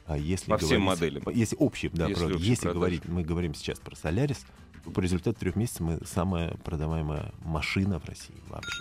А 0.05 0.15
если 0.17 0.51
По 0.51 0.59
всем 0.59 0.81
говорить- 0.85 1.01
моделям. 1.01 1.23
по- 1.23 1.29
Если 1.31 1.55
общие, 1.57 1.89
да, 1.91 2.07
Если 2.07 2.23
правда. 2.23 2.37
если 2.43 2.69
говорить, 2.69 3.05
мы 3.07 3.23
говорим 3.23 3.55
сейчас 3.55 3.79
про 3.79 3.95
Солярис, 3.95 4.45
по 4.93 4.99
результату 4.99 5.39
трех 5.39 5.55
месяцев 5.55 5.79
мы 5.81 5.99
самая 6.05 6.51
продаваемая 6.63 7.31
машина 7.43 7.99
в 7.99 8.05
России 8.05 8.35
вообще. 8.47 8.77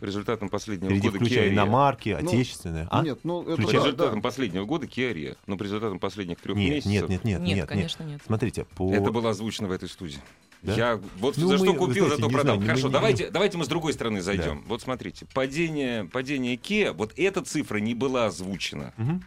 По 0.00 0.04
результатам 0.06 0.48
последнего 0.48 0.88
Среди 0.88 1.08
года 1.08 1.18
включая 1.18 1.44
Kia 1.44 1.50
Rio. 1.50 1.52
иномарки, 1.52 2.18
Ну, 2.20 2.28
отечественные. 2.28 2.88
А? 2.90 3.02
Нет, 3.02 3.20
ну 3.22 3.42
это 3.42 3.50
По 3.56 3.62
Включая- 3.62 3.80
да, 3.82 3.86
результатам 3.86 4.14
да. 4.14 4.20
последнего 4.22 4.64
года 4.64 4.86
Kia 4.86 5.12
Rio. 5.12 5.36
Но 5.46 5.56
по 5.58 5.62
результатам 5.62 5.98
последних 5.98 6.40
трех 6.40 6.56
Нет, 6.56 6.70
месяцев... 6.70 6.90
нет, 6.90 7.08
нет, 7.10 7.24
нет, 7.24 7.40
Нет, 7.42 7.56
нет, 7.58 7.68
конечно, 7.68 8.02
нет. 8.04 8.22
Смотрите, 8.24 8.64
по... 8.64 8.92
Это 8.94 9.10
было 9.10 9.30
озвучено 9.30 9.68
в 9.68 9.72
этой 9.72 9.88
студии. 9.90 10.18
Да? 10.62 10.74
Я 10.74 11.00
вот 11.18 11.36
Ну, 11.36 11.48
за 11.48 11.58
мы, 11.58 11.66
что 11.66 11.74
купил, 11.74 12.06
знаете, 12.06 12.16
зато 12.22 12.28
продал. 12.30 12.56
знаю, 12.56 12.60
Хорошо, 12.66 12.82
мы 12.84 12.88
не- 12.88 12.92
давайте, 12.94 13.30
давайте 13.30 13.58
мы 13.58 13.64
с 13.64 13.68
другой 13.68 13.92
стороны 13.92 14.20
зайдем. 14.22 14.64
Вот 14.66 14.80
смотрите, 14.82 15.26
падение, 15.34 16.04
падение 16.06 16.56
Kia, 16.56 16.92
вот 16.92 17.12
эта 17.18 17.42
цифра 17.42 17.76
не 17.78 17.94
была 17.94 18.26
озвучена. 18.26 18.94
Мгм, 18.96 19.22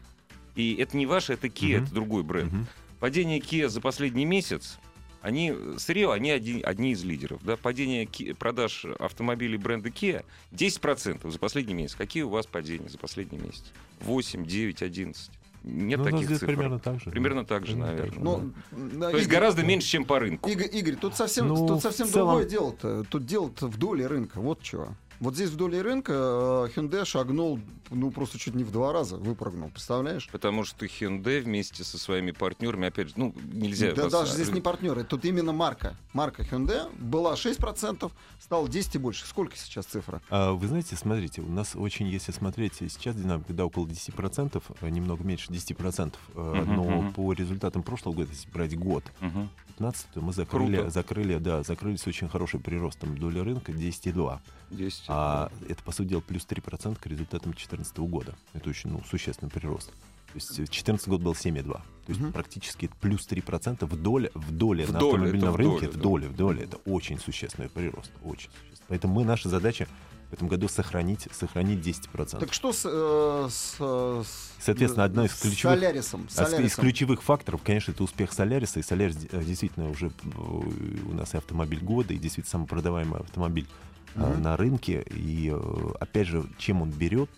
И 0.55 0.75
это 0.75 0.95
не 0.97 1.05
ваша, 1.07 1.33
это 1.33 1.47
Kia, 1.47 1.77
Мгм. 1.77 1.83
это 1.85 1.93
другой 1.93 2.23
бренд. 2.23 2.51
мгм. 2.51 2.67
Падение 2.99 3.39
Kia 3.39 3.67
за 3.69 3.79
последний 3.81 4.25
месяц, 4.25 4.77
они 5.23 5.55
с 5.77 5.89
Рио, 5.89 6.11
они 6.11 6.29
одни, 6.29 6.61
одни 6.61 6.91
из 6.91 7.03
лидеров. 7.03 7.39
Да? 7.43 7.55
Падение 7.57 8.03
Ki- 8.05 8.35
продаж 8.35 8.85
автомобилей 8.99 9.57
бренда 9.57 9.89
Kia 9.89 10.23
10% 10.51 11.31
за 11.31 11.39
последний 11.39 11.73
месяц. 11.73 11.95
Какие 11.95 12.23
у 12.23 12.29
вас 12.29 12.45
падения 12.45 12.89
за 12.89 12.97
последний 12.99 13.39
месяц? 13.39 13.63
8, 14.01 14.45
9, 14.45 14.83
11. 14.83 15.31
Нет 15.63 15.99
Ну, 15.99 16.03
таких 16.03 16.25
здесь 16.25 16.39
цифр. 16.39 16.51
примерно 16.51 16.77
так 16.77 16.99
же. 16.99 17.09
Примерно 17.09 17.45
так 17.45 17.65
же, 17.65 17.71
Примерно 17.71 17.95
наверное. 17.95 18.23
Ну, 18.23 18.51
да, 18.99 19.09
То 19.11 19.15
есть 19.15 19.27
Игорь, 19.29 19.39
гораздо 19.39 19.63
меньше, 19.63 19.87
чем 19.87 20.03
по 20.03 20.19
рынку. 20.19 20.49
Игорь, 20.49 20.69
Игорь, 20.73 20.95
тут 20.97 21.15
совсем, 21.15 21.47
Ну, 21.47 21.65
тут 21.67 21.81
совсем 21.81 22.05
целом- 22.07 22.27
другое 22.31 22.45
дело-то. 22.49 23.05
Тут 23.05 23.25
дело-то 23.25 23.67
в 23.67 23.77
доле 23.77 24.05
рынка. 24.07 24.41
Вот 24.41 24.61
чего. 24.61 24.89
Вот 25.23 25.35
здесь 25.35 25.51
в 25.51 25.55
доле 25.55 25.81
рынка 25.81 26.11
э, 26.11 26.69
Hyundai 26.75 27.05
шагнул, 27.05 27.57
ну, 27.89 28.11
просто 28.11 28.37
чуть 28.37 28.55
не 28.55 28.65
в 28.65 28.71
два 28.73 28.91
раза 28.91 29.15
выпрыгнул, 29.15 29.69
представляешь? 29.69 30.27
Потому 30.29 30.65
что 30.65 30.85
Hyundai 30.85 31.39
вместе 31.39 31.85
со 31.85 31.97
своими 31.97 32.31
партнерами, 32.31 32.89
опять 32.89 33.07
же, 33.07 33.13
ну, 33.15 33.33
нельзя... 33.53 33.93
Да 33.93 34.03
вас- 34.03 34.11
даже 34.11 34.33
здесь 34.33 34.51
не 34.51 34.59
партнеры, 34.59 35.05
тут 35.05 35.23
именно 35.23 35.53
марка. 35.53 35.95
Марка 36.11 36.41
Hyundai 36.43 36.93
была 36.99 37.35
6%, 37.35 38.11
стала 38.41 38.67
10 38.67 38.95
и 38.95 38.97
больше. 38.97 39.25
Сколько 39.25 39.55
сейчас 39.55 39.85
цифра? 39.85 40.21
А, 40.29 40.51
Вы 40.51 40.67
знаете, 40.67 40.97
смотрите, 40.97 41.41
у 41.41 41.49
нас 41.49 41.71
очень, 41.73 42.09
если 42.09 42.33
смотреть 42.33 42.73
сейчас 42.75 43.15
динамика, 43.15 43.53
да, 43.53 43.65
около 43.65 43.85
10%, 43.87 44.61
э, 44.81 44.89
немного 44.89 45.23
меньше 45.23 45.53
10%, 45.53 46.15
э, 46.35 46.39
Мгм, 46.65 46.75
но 46.75 46.83
мгм. 46.83 47.13
по 47.13 47.31
результатам 47.31 47.81
прошлого 47.83 48.13
года, 48.15 48.31
если 48.31 48.51
брать 48.51 48.77
год, 48.77 49.05
Мгм. 49.21 49.49
15 49.77 50.15
мы 50.17 50.33
закрыли, 50.33 50.75
Круто. 50.77 50.89
закрыли, 50.91 51.37
да, 51.37 51.63
закрыли 51.63 51.95
с 51.95 52.05
очень 52.07 52.29
хорошим 52.29 52.61
приростом 52.61 53.17
доли 53.17 53.39
рынка 53.39 53.71
10,2. 53.71 54.39
10. 54.71 55.03
А 55.07 55.51
это, 55.67 55.83
по 55.83 55.91
сути 55.91 56.09
дела, 56.09 56.21
плюс 56.21 56.45
3% 56.47 56.99
к 56.99 57.05
результатам 57.07 57.51
2014 57.51 57.97
года. 57.99 58.35
Это 58.53 58.69
очень 58.69 58.91
ну, 58.91 59.01
существенный 59.09 59.51
прирост. 59.51 59.87
То 60.33 60.37
есть 60.37 60.55
2014 60.55 61.07
год 61.09 61.21
был 61.21 61.33
7,2. 61.33 61.63
То 61.73 61.81
есть 62.07 62.19
Мгм. 62.21 62.33
практически 62.33 62.89
плюс 63.01 63.27
3% 63.27 63.85
в 63.85 64.01
доле, 64.01 64.31
в 64.33 64.51
доле 64.51 64.85
В 64.85 64.91
на 64.93 64.99
доле, 64.99 65.13
автомобильном 65.13 65.49
это 65.49 65.51
в 65.51 65.55
рынке, 65.55 65.87
доле, 65.87 65.91
в 65.91 65.97
доле, 65.97 66.27
в 66.27 66.35
доле. 66.35 66.63
Это 66.63 66.77
очень 66.89 67.19
существенный 67.19 67.69
прирост. 67.69 68.11
Очень 68.23 68.49
существенный. 68.51 68.85
Поэтому 68.87 69.13
мы, 69.15 69.25
наша 69.25 69.49
задача 69.49 69.87
в 70.33 70.35
этом 70.35 70.47
году 70.47 70.67
сохранить, 70.67 71.27
сохранить 71.31 71.79
10%. 71.85 72.39
Так 72.39 72.53
что 72.53 72.73
с... 72.73 72.81
э, 72.85 73.47
с, 73.51 73.75
э, 73.79 74.23
с- 74.25 74.51
Соответственно, 74.65 75.05
одна 75.05 75.25
из 75.25 75.31
ключевых- 75.31 75.75
Солярисом. 75.75 76.27
с 76.27 76.39
А 76.39 76.45
с- 76.45 76.47
из 76.47 76.51
Солярисом. 76.55 76.81
ключевых 76.83 77.21
факторов, 77.21 77.61
конечно, 77.63 77.91
это 77.91 78.03
успех 78.03 78.33
Соляриса. 78.33 78.79
И 78.79 78.83
Солярис 78.83 79.15
э, 79.31 79.43
действительно 79.43 79.89
уже 79.89 80.11
у 80.41 81.13
нас 81.13 81.35
и 81.35 81.37
автомобиль 81.37 81.79
года, 81.83 82.13
и 82.15 82.17
действительно 82.17 82.49
самый 82.51 82.67
продаваемый 82.67 83.19
автомобиль 83.19 83.67
Мгм. 84.15 84.41
на 84.41 84.57
рынке. 84.57 85.05
И 85.11 85.55
опять 85.99 86.27
же, 86.27 86.43
чем 86.57 86.81
он 86.81 86.89
берет 86.89 87.29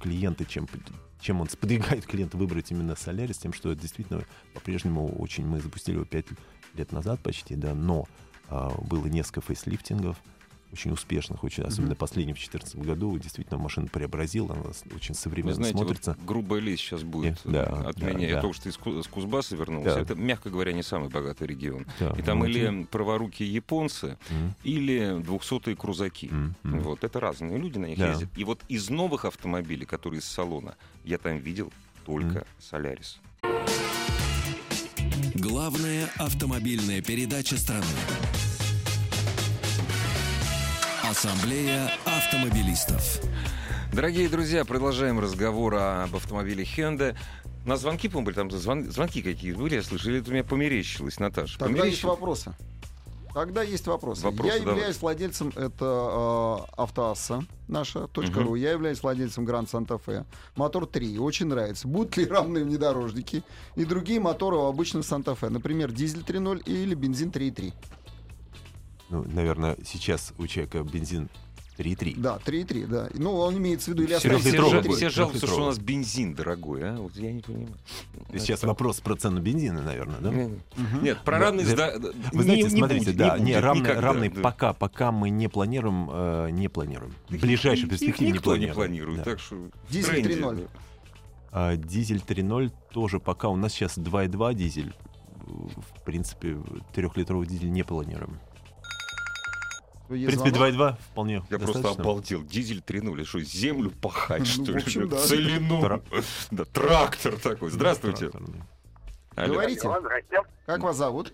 клиенты, 0.00 0.44
чем, 0.44 0.68
чем 1.20 1.40
он 1.40 1.48
сподвигает 1.48 2.06
клиента 2.06 2.36
выбрать 2.36 2.70
именно 2.70 2.94
Солярис, 2.94 3.38
тем, 3.38 3.52
что 3.52 3.74
действительно 3.74 4.22
по-прежнему 4.52 5.12
очень... 5.18 5.44
Мы 5.44 5.60
запустили 5.60 5.96
его 5.96 6.04
5 6.04 6.26
лет 6.74 6.92
назад 6.92 7.20
почти, 7.20 7.56
да, 7.56 7.74
но 7.74 8.06
а, 8.48 8.70
было 8.82 9.06
несколько 9.06 9.40
фейслифтингов, 9.40 10.16
очень 10.74 10.90
успешных, 10.90 11.44
очень, 11.44 11.62
особенно 11.62 11.94
последний 11.94 12.32
в 12.32 12.36
2014 12.36 12.76
году. 12.84 13.16
Действительно, 13.18 13.58
машина 13.58 13.86
преобразила, 13.86 14.52
она 14.54 14.62
очень 14.94 15.14
Вы 15.14 15.20
современно 15.20 15.54
знаете, 15.54 15.78
смотрится. 15.78 16.14
вот 16.18 16.26
грубая 16.26 16.60
лесть 16.60 16.82
сейчас 16.82 17.02
будет 17.04 17.40
Да, 17.44 17.62
э, 17.64 17.88
от 17.90 17.96
да, 17.96 18.10
меня. 18.10 18.26
Я 18.28 18.34
да. 18.36 18.40
только 18.42 18.56
что 18.56 18.68
из, 18.68 18.74
с 18.74 19.08
Кузбасса 19.08 19.56
вернулся. 19.56 19.94
Да. 19.94 20.00
Это, 20.00 20.14
мягко 20.16 20.50
говоря, 20.50 20.72
не 20.72 20.82
самый 20.82 21.08
богатый 21.10 21.46
регион. 21.46 21.86
Да, 22.00 22.12
И 22.18 22.22
там 22.22 22.40
ну, 22.40 22.46
или 22.46 22.84
праворукие 22.90 23.52
японцы, 23.52 24.18
м, 24.30 24.54
или 24.64 25.20
двухсотые 25.22 25.76
крузаки. 25.76 26.28
м. 26.30 26.54
Вот, 26.64 27.04
это 27.04 27.20
разные 27.20 27.56
люди 27.58 27.78
на 27.78 27.86
них 27.86 27.98
Да. 27.98 28.10
ездят. 28.10 28.28
И 28.36 28.42
вот 28.44 28.60
из 28.68 28.90
новых 28.90 29.24
автомобилей, 29.24 29.86
которые 29.86 30.18
из 30.20 30.24
салона, 30.24 30.74
я 31.04 31.18
там 31.18 31.38
видел 31.38 31.72
только 32.04 32.44
Солярис. 32.58 33.20
Главная 35.34 36.08
автомобильная 36.18 37.02
передача 37.02 37.56
страны. 37.56 37.84
Ассамблея 41.18 41.92
автомобилистов. 42.06 43.20
Дорогие 43.92 44.28
друзья, 44.28 44.64
продолжаем 44.64 45.20
разговор 45.20 45.76
об 45.76 46.16
автомобиле 46.16 46.64
Hyundai. 46.64 47.16
На 47.64 47.76
звонки, 47.76 48.08
по-моему, 48.08 48.26
были 48.26 48.34
там 48.34 48.48
звон- 48.50 48.90
звонки 48.90 49.22
какие 49.22 49.52
были, 49.52 49.76
я 49.76 49.84
слышал, 49.84 50.10
или 50.10 50.18
это 50.18 50.30
у 50.30 50.32
меня 50.32 50.42
померещилось, 50.42 51.20
Наташа? 51.20 51.56
Тогда 51.56 51.84
есть 51.84 52.02
Померещилось? 52.02 52.18
вопросы. 52.18 52.54
Тогда 53.32 53.62
есть 53.62 53.86
вопросы. 53.86 54.24
Вопросы 54.24 54.54
я 54.54 54.58
давай. 54.58 54.74
являюсь 54.74 55.00
владельцем 55.00 55.52
это 55.54 56.64
э, 56.68 56.72
автоасса 56.82 57.44
наша 57.68 58.08
точка 58.08 58.40
Мгм. 58.40 58.48
ру. 58.48 58.54
Я 58.56 58.72
являюсь 58.72 59.00
владельцем 59.00 59.44
Гранд 59.44 59.70
Санта-Фе. 59.70 60.24
Мотор 60.56 60.86
3. 60.86 61.18
Очень 61.20 61.46
нравится. 61.46 61.86
Будут 61.86 62.16
ли 62.16 62.26
равные 62.26 62.64
внедорожники 62.64 63.44
и 63.76 63.84
другие 63.84 64.18
моторы 64.18 64.56
у 64.56 64.64
обычных 64.64 65.04
Санта-Фе? 65.04 65.48
Например, 65.48 65.92
дизель 65.92 66.22
3.0 66.26 66.64
или 66.64 66.94
бензин 66.96 67.30
3.3. 67.30 67.72
Ну, 69.10 69.24
наверное, 69.24 69.76
сейчас 69.84 70.32
у 70.38 70.46
человека 70.46 70.82
бензин 70.82 71.28
3,3. 71.78 72.14
Да, 72.20 72.38
3.3, 72.44 72.86
да. 72.86 73.08
Ну, 73.14 73.34
он 73.34 73.56
имеется 73.58 73.90
в 73.90 73.94
виду 73.94 74.04
или 74.04 74.14
Все, 74.16 74.38
все, 74.38 74.50
все 74.94 75.10
жалуются, 75.10 75.46
что 75.46 75.62
у 75.62 75.66
нас 75.66 75.78
бензин 75.78 76.34
дорогой, 76.34 76.82
а? 76.90 76.96
Вот 76.96 77.16
я 77.16 77.32
не 77.32 77.40
понимаю. 77.40 77.74
Сейчас 78.32 78.62
вопрос 78.62 79.00
про 79.00 79.16
цену 79.16 79.40
бензина, 79.40 79.82
наверное, 79.82 80.20
да? 80.20 80.30
Не- 80.32 80.60
Мгм. 80.76 81.02
Нет, 81.04 81.18
про 81.24 81.38
равность... 81.38 81.74
да. 81.74 81.98
да, 81.98 82.10
Вы 82.32 82.38
не- 82.38 82.42
знаете, 82.44 82.62
не 82.64 82.78
смотрите, 82.78 83.04
будет, 83.06 83.16
да, 83.16 83.38
не 83.38 83.44
не, 83.44 83.52
будет 83.52 83.62
равный, 83.64 83.80
никогда, 83.82 84.00
равный 84.00 84.28
да. 84.28 84.40
пока, 84.40 84.72
пока 84.72 85.10
мы 85.12 85.30
не 85.30 85.48
планируем, 85.48 86.08
э, 86.12 86.50
не 86.52 86.68
планируем. 86.68 87.12
В 87.28 87.36
ближайшей 87.40 87.88
перспективе 87.88 88.26
не 88.28 88.32
никто 88.34 88.50
планируем. 88.50 88.70
не 88.70 88.74
планирует, 88.74 89.18
Да. 89.18 89.24
так 89.24 89.40
что... 89.40 89.56
Дизель 89.90 90.22
тренде, 90.22 90.42
3.0. 90.42 90.56
да. 90.62 90.68
А 91.56 91.76
дизель 91.76 92.22
3.0 92.24 92.72
тоже 92.92 93.18
пока. 93.18 93.48
У 93.48 93.56
нас 93.56 93.72
сейчас 93.72 93.98
2.2 93.98 94.54
дизель. 94.54 94.94
В 95.46 96.02
принципе, 96.04 96.56
трехлитровый 96.94 97.46
дизель 97.48 97.70
не 97.72 97.82
планируем. 97.82 98.38
В 100.08 100.14
Есть 100.14 100.34
принципе, 100.42 100.54
звонок? 100.58 100.94
2.2 100.94 100.98
вполне 101.10 101.42
Я 101.50 101.58
просто 101.58 101.88
обалдел. 101.90 102.42
Дизель 102.42 102.82
3.0, 102.86 103.24
что, 103.24 103.40
землю 103.40 103.90
пахать, 103.90 104.40
Ну, 104.40 104.64
что 104.64 104.72
в 104.72 104.76
общем, 104.76 105.02
ли? 105.02 105.08
да. 105.08 105.16
Целину. 105.18 106.02
Да, 106.50 106.64
трактор 106.66 107.38
такой. 107.40 107.70
Здравствуйте. 107.70 108.30
Говорите, 109.36 109.88
как 110.66 110.80
вас 110.80 110.96
зовут? 110.96 111.32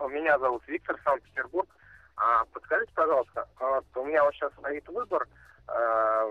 Меня 0.00 0.38
зовут 0.38 0.62
Виктор, 0.68 1.00
Санкт-Петербург. 1.04 1.68
А, 2.16 2.44
подскажите, 2.52 2.92
пожалуйста, 2.94 3.48
а, 3.58 3.80
у 3.96 4.04
меня 4.04 4.22
вот 4.22 4.34
сейчас 4.34 4.52
стоит 4.52 4.86
выбор 4.88 5.26
а, 5.66 6.26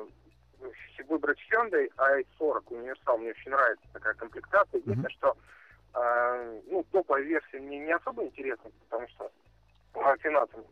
выбрать 1.10 1.38
Hyundai 1.52 1.90
i40 1.98 2.64
универсал. 2.70 3.18
Мне 3.18 3.32
очень 3.32 3.52
нравится 3.52 3.86
такая 3.92 4.14
комплектация. 4.14 4.80
Единственное, 4.80 5.10
что 5.10 5.38
а, 5.94 6.60
ну, 6.68 6.86
топовая 6.92 7.24
версия 7.24 7.60
мне 7.60 7.80
не 7.80 7.92
особо 7.92 8.24
интересна, 8.24 8.72
потому 8.90 9.08
что 9.10 9.32
по 9.92 10.16
финансам 10.18 10.64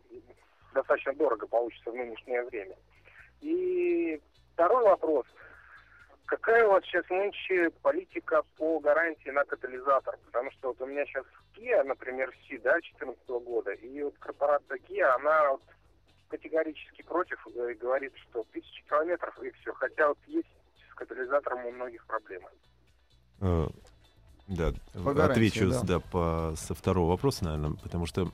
достаточно 0.74 1.13
дорого 1.13 1.48
получится 1.48 1.92
в 1.92 1.96
нынешнее 1.96 2.44
время. 2.44 2.75
И 3.42 4.20
второй 4.54 4.84
вопрос. 4.84 5.25
Какая 6.25 6.66
у 6.66 6.72
вас 6.72 6.84
сейчас 6.86 7.10
нынче 7.10 7.70
политика 7.82 8.42
по 8.58 8.80
гарантии 8.80 9.30
на 9.30 9.44
катализатор? 9.44 10.18
Потому 10.25 10.50
что 10.51 10.70
вот 10.70 10.82
у 10.82 10.86
меня 10.86 11.06
сейчас 11.06 11.25
Kia, 11.58 11.84
например, 11.84 12.34
Си, 12.48 12.58
да, 12.60 12.74
2014 12.74 13.28
года, 13.46 13.72
и 13.72 14.01
вот 14.01 14.16
корпорация 14.20 14.78
Kia, 14.78 15.13
она 15.16 15.51
вот 15.51 15.62
категорически 16.30 17.01
против 17.01 17.46
э, 17.54 17.72
и 17.72 17.75
говорит, 17.75 18.13
что 18.16 18.46
тысячи 18.54 18.82
километров 18.88 19.38
и 19.44 19.51
все. 19.51 19.74
Хотя 19.74 20.08
вот 20.08 20.18
есть 20.28 20.48
с 20.90 20.96
катализатором 20.96 21.66
у 21.66 21.72
многих 21.72 22.06
проблемы. 22.06 22.48
Э, 23.42 23.68
Да, 24.48 24.72
По 24.94 25.13
гарантии, 25.13 25.32
отвечу 25.32 25.70
да. 25.70 25.82
да, 25.84 26.00
по, 26.00 26.54
со 26.56 26.74
второго 26.74 27.10
вопроса, 27.10 27.44
наверное, 27.44 27.78
потому 27.84 28.06
что 28.06 28.32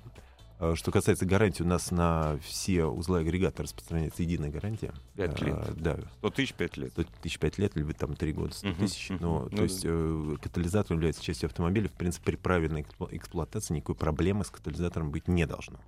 Что 0.74 0.92
касается 0.92 1.28
гарантии, 1.28 1.62
у 1.62 1.68
нас 1.68 1.92
на 1.92 2.40
все 2.42 2.86
узлы 2.86 3.20
агрегата 3.20 3.62
распространяется 3.62 4.24
единая 4.24 4.50
гарантия. 4.50 4.92
Пять 5.16 5.40
лет. 5.40 5.56
А, 5.56 5.74
Да, 5.76 6.00
100 6.18 6.30
тысяч 6.32 6.54
5 6.56 6.78
лет. 6.78 6.92
100 6.94 7.04
тысяч 7.22 7.38
5 7.38 7.58
лет, 7.60 7.76
либо 7.76 7.94
там 7.94 8.16
3 8.16 8.34
года, 8.34 8.54
100 8.56 8.68
Мгм, 8.70 8.78
тысяч. 8.80 9.10
мгм. 9.12 9.20
Но, 9.22 9.40
Ну 9.44 9.50
то 9.50 9.56
да. 9.58 9.64
есть 9.64 9.82
э, 9.84 10.36
катализатор 10.42 10.94
является 10.94 11.24
частью 11.24 11.46
автомобиля. 11.48 11.90
В 11.90 11.92
принципе, 11.94 12.32
при 12.32 12.36
правильной 12.38 12.82
эксплу- 12.82 13.10
эксплуатации 13.12 13.76
никакой 13.76 13.94
проблемы 13.96 14.46
с 14.46 14.50
катализатором 14.50 15.12
быть 15.12 15.28
не 15.28 15.46
должно. 15.46 15.80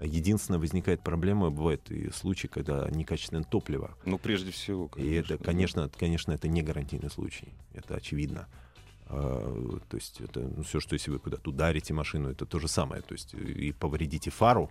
Единственное, 0.00 0.58
возникает 0.58 1.02
проблема, 1.02 1.50
бывают 1.50 1.88
и 1.90 2.10
случаи, 2.10 2.48
когда 2.48 2.88
некачественное 2.90 3.44
топливо. 3.44 3.94
Ну, 4.06 4.18
прежде 4.18 4.50
всего, 4.50 4.90
И 4.96 5.08
это, 5.12 5.38
да. 5.38 5.44
конечно, 5.44 5.88
конечно, 5.98 6.32
это 6.32 6.48
не 6.48 6.62
гарантийный 6.62 7.10
случай. 7.10 7.52
Это 7.74 7.94
очевидно. 7.94 8.48
А, 9.12 9.80
то 9.88 9.96
есть 9.96 10.20
это 10.20 10.48
все, 10.62 10.78
что 10.80 10.94
если 10.94 11.10
вы 11.10 11.18
куда-то 11.18 11.50
ударите 11.50 11.92
машину, 11.92 12.30
это 12.30 12.46
то 12.46 12.58
же 12.58 12.68
самое. 12.68 13.02
То 13.02 13.12
есть 13.12 13.34
и 13.34 13.72
повредите 13.72 14.30
фару, 14.30 14.70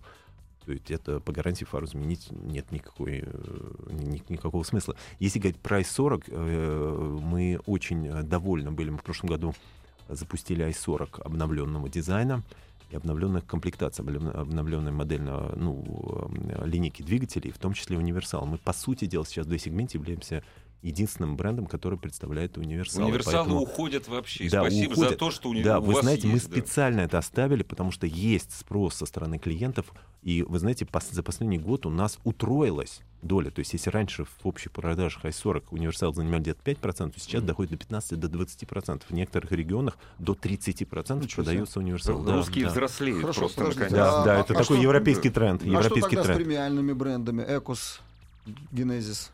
то 0.65 0.71
есть 0.71 0.91
это 0.91 1.19
по 1.19 1.31
гарантии 1.31 1.65
фару 1.65 1.87
заменить 1.87 2.31
нет 2.31 2.71
никакой, 2.71 3.23
э, 3.25 3.87
ни- 3.89 4.23
никакого 4.29 4.63
смысла. 4.63 4.95
Если 5.19 5.39
говорить 5.39 5.59
про 5.59 5.81
i40, 5.81 6.23
э, 6.27 7.17
мы 7.21 7.59
очень 7.65 8.07
э, 8.07 8.23
довольны 8.23 8.71
были. 8.71 8.91
Мы 8.91 8.99
в 8.99 9.03
прошлом 9.03 9.29
году 9.29 9.55
запустили 10.07 10.65
i40 10.67 11.21
обновленного 11.21 11.89
дизайна 11.89 12.43
и 12.91 12.95
обновленных 12.95 13.45
комплектаций, 13.45 14.05
обновлен- 14.05 14.31
обновленной 14.31 14.91
модельной 14.91 15.55
ну, 15.55 16.29
э, 16.31 16.65
линейки 16.65 17.01
двигателей, 17.01 17.51
в 17.51 17.57
том 17.57 17.73
числе 17.73 17.97
универсал. 17.97 18.45
Мы, 18.45 18.57
по 18.57 18.71
сути 18.71 19.05
дела, 19.05 19.25
сейчас 19.25 19.47
в 19.47 19.57
сегменте 19.57 19.97
являемся 19.97 20.43
единственным 20.81 21.35
брендом, 21.35 21.65
который 21.65 21.97
представляет 21.99 22.57
универсал. 22.57 23.03
Универсалы 23.05 23.37
Поэтому- 23.37 23.61
уходят 23.61 24.07
вообще. 24.07 24.45
И 24.45 24.49
Да, 24.49 24.61
Спасибо 24.61 24.95
за 24.95 25.01
уходят. 25.01 25.19
то, 25.19 25.31
что 25.31 25.49
у, 25.49 25.53
ни- 25.53 25.61
да, 25.61 25.79
у 25.79 25.83
вы 25.83 25.93
вас 25.93 26.03
знаете, 26.03 26.27
мы 26.27 26.33
есть, 26.35 26.49
да. 26.49 26.55
специально 26.55 27.01
это 27.01 27.17
оставили, 27.17 27.63
потому 27.63 27.91
что 27.91 28.07
есть 28.07 28.57
спрос 28.57 28.95
со 28.95 29.05
стороны 29.05 29.39
клиентов. 29.39 29.91
И 30.23 30.43
вы 30.43 30.57
знаете, 30.59 30.87
за 31.11 31.23
последний 31.23 31.57
год 31.57 31.85
у 31.85 31.89
нас 31.89 32.17
утроилась 32.23 33.01
доля. 33.21 33.51
То 33.51 33.59
есть 33.59 33.73
если 33.73 33.89
раньше 33.89 34.23
в 34.23 34.31
общей 34.43 34.69
продажах 34.69 35.25
i40 35.25 35.63
универсал 35.71 36.13
занимал 36.13 36.39
где-то 36.39 36.61
5%, 36.63 37.13
то 37.15 37.19
сейчас 37.19 37.39
Мгм. 37.41 37.47
доходит 37.47 37.71
до 37.71 37.77
15 37.77 38.19
до 38.19 38.29
20%. 38.29 39.03
В 39.09 39.13
некоторых 39.13 39.51
регионах 39.51 39.97
до 40.17 40.33
30% 40.33 41.25
Ничего 41.25 41.43
себе. 41.43 41.51
продается 41.51 41.79
универсал. 41.79 42.23
Да, 42.23 42.35
Русские 42.35 42.65
да. 42.65 42.71
взрослеют 42.71 43.21
Хорошо, 43.21 43.39
просто 43.41 43.57
подождите, 43.57 43.83
наконец. 43.83 44.05
Да, 44.05 44.21
А- 44.21 44.25
да, 44.25 44.31
а- 44.37 44.39
это 44.39 44.53
а 44.53 44.57
такой 44.57 44.63
что- 44.63 44.75
европейский 44.75 45.29
тренд. 45.29 45.61
А 45.61 45.65
что 45.65 45.71
европейский 45.73 46.15
тогда 46.15 46.23
с 46.23 46.25
тренд. 46.27 46.41
премиальными 46.43 46.93
брендами? 46.93 47.43
Экус, 47.45 47.99
Генезис. 48.71 49.31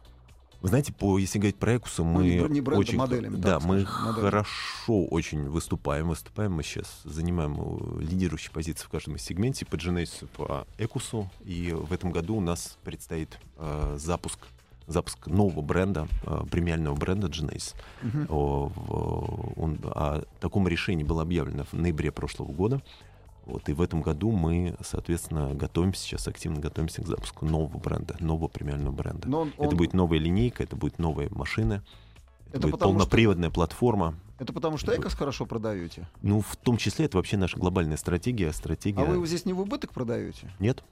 Вы 0.65 0.69
знаете, 0.69 0.93
по, 0.93 1.19
если 1.19 1.38
говорить 1.38 1.57
про 1.57 1.77
Экусу, 1.77 2.03
Ну, 2.03 2.13
мы 2.13 2.39
бр- 2.41 2.50
не 2.50 2.60
брендом, 2.60 2.79
очень, 2.79 2.98
моделями, 2.98 3.36
да, 3.36 3.60
мы 3.60 3.81
скажем, 3.81 4.01
моделями. 4.05 4.22
хорошо 4.29 5.05
очень 5.05 5.48
выступаем. 5.48 6.07
Выступаем 6.07 6.53
мы 6.53 6.63
сейчас, 6.63 7.01
занимаем 7.03 7.55
э, 7.55 8.01
лидирующие 8.01 8.51
позиции 8.51 8.84
в 8.84 8.89
каждом 8.89 9.15
из 9.15 9.22
сегменте 9.22 9.63
по 9.67 9.75
Genesis, 9.75 10.25
по 10.36 10.65
Экусу. 10.79 11.29
И 11.43 11.72
в 11.72 11.93
этом 11.93 12.12
году 12.12 12.38
у 12.38 12.41
нас 12.41 12.79
предстоит 12.84 13.38
э, 13.57 13.98
запуск 14.00 14.39
запуск 14.88 15.27
нового 15.27 15.62
бренда, 15.62 16.07
э, 16.24 16.41
премиального 16.50 16.95
бренда 16.95 17.27
Genesis. 17.27 17.75
Мгм. 18.01 18.25
О, 18.29 18.72
в- 18.75 19.62
он, 19.62 19.77
о 19.84 20.24
таком 20.39 20.67
решении 20.67 21.03
было 21.03 21.22
объявлено 21.22 21.65
в 21.65 21.74
ноябре 21.74 22.12
прошлого 22.12 22.51
года. 22.51 22.81
Вот, 23.45 23.69
и 23.69 23.73
в 23.73 23.81
этом 23.81 24.01
году 24.01 24.31
мы, 24.31 24.75
соответственно, 24.83 25.53
готовимся, 25.53 26.01
сейчас 26.01 26.27
активно 26.27 26.59
готовимся 26.59 27.01
к 27.03 27.07
запуску 27.07 27.45
нового 27.45 27.77
бренда, 27.77 28.15
нового 28.19 28.47
премиального 28.47 28.91
бренда. 28.91 29.27
Но 29.27 29.41
он- 29.41 29.49
Это 29.57 29.69
он- 29.69 29.77
будет 29.77 29.93
новая 29.93 30.17
линейка, 30.17 30.63
это 30.63 30.75
будет 30.75 30.97
новые 30.97 31.29
машины, 31.29 31.73
это, 31.73 31.83
Это 32.57 32.59
будет 32.67 32.71
потому 32.71 32.93
что- 32.99 32.99
полноприводная 33.07 33.49
платформа. 33.51 34.15
Это 34.39 34.51
потому 34.51 34.77
что 34.77 34.93
Экос 34.93 35.13
хорошо 35.13 35.45
продаете. 35.45 36.09
Ну, 36.21 36.41
в 36.41 36.55
том 36.57 36.75
числе, 36.77 37.05
это 37.05 37.17
вообще 37.17 37.37
наша 37.37 37.57
глобальная 37.57 37.95
стратегия. 37.97 38.51
Стратегия... 38.51 39.01
А 39.01 39.05
вы 39.05 39.15
его 39.15 39.25
здесь 39.25 39.45
не 39.45 39.53
в 39.53 39.61
убыток 39.61 39.93
продаете? 39.93 40.51
Нет? 40.59 40.83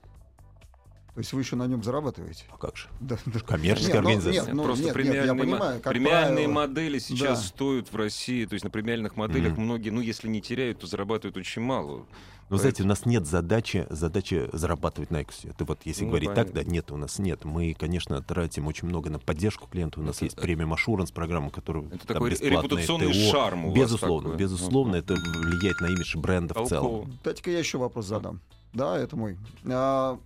То 1.14 1.20
есть 1.20 1.32
вы 1.32 1.42
еще 1.42 1.56
на 1.56 1.68
нем 1.68 1.84
зарабатываете? 1.84 2.46
А 2.50 2.58
как 2.58 2.76
же? 2.76 2.88
Да, 3.00 3.18
да. 3.28 3.40
Коммерческая 3.42 4.02
Нет, 4.02 4.04
ну, 4.04 4.10
организация. 4.10 4.46
нет, 4.48 4.54
ну, 4.56 4.64
Просто 4.64 4.86
нет, 4.86 4.96
нет, 4.96 5.04
премиальные, 5.06 5.26
я 5.28 5.34
мо- 5.34 5.40
понимаю, 5.44 5.80
премиальные 5.82 6.46
правило. 6.48 6.52
модели 6.68 6.98
сейчас 7.00 7.40
Да. 7.42 7.46
стоят 7.48 7.92
в 7.92 7.96
России, 7.96 8.46
то 8.46 8.54
есть 8.54 8.64
на 8.66 8.72
премиальных 8.72 9.16
моделях 9.16 9.54
Мгм. 9.54 9.62
многие, 9.64 9.90
ну 9.92 10.02
если 10.02 10.28
не 10.28 10.42
теряют, 10.42 10.80
то 10.80 10.88
зарабатывают 10.88 11.38
очень 11.38 11.62
мало. 11.62 12.08
Но, 12.50 12.58
знаете, 12.58 12.82
у 12.84 12.88
нас 12.88 13.06
нет 13.06 13.26
задачи, 13.28 13.86
задачи 13.92 14.50
зарабатывать 14.54 15.12
на 15.12 15.22
экусе. 15.22 15.50
Это 15.50 15.66
вот, 15.66 15.82
если 15.86 16.04
Ну, 16.04 16.10
говорить 16.10 16.30
так, 16.34 16.48
понятно. 16.50 16.64
да, 16.64 16.70
нет, 16.72 16.92
у 16.92 16.98
нас 16.98 17.20
нет. 17.20 17.46
Мы, 17.46 17.74
конечно, 17.80 18.22
тратим 18.22 18.66
очень 18.68 18.88
много 18.88 19.10
на 19.12 19.18
поддержку 19.20 19.68
клиента. 19.68 20.00
У 20.00 20.04
нас 20.04 20.18
Это- 20.18 20.26
есть 20.26 20.36
премиум 20.38 20.74
Assurance 20.74 21.14
программа, 21.14 21.52
которая 21.52 21.84
Это 21.86 22.08
там 22.08 22.16
такой 22.16 22.32
репутационный 22.32 23.08
ТО. 23.14 23.32
шарм 23.32 23.66
у 23.66 23.70
вас 23.70 23.78
Безусловно, 23.78 24.30
такой. 24.32 24.40
безусловно, 24.40 24.96
это 24.98 25.14
влияет 25.14 25.80
на 25.80 25.88
имидж 25.88 26.18
бренда 26.18 26.54
в 26.56 26.68
целом. 26.68 27.18
Дайте-ка 27.24 27.52
я 27.52 27.60
еще 27.60 27.78
вопрос 27.78 28.08
задам. 28.08 28.42
Да, 28.74 28.98
это 28.98 29.16
мой. 29.16 29.38
А, 29.66 30.20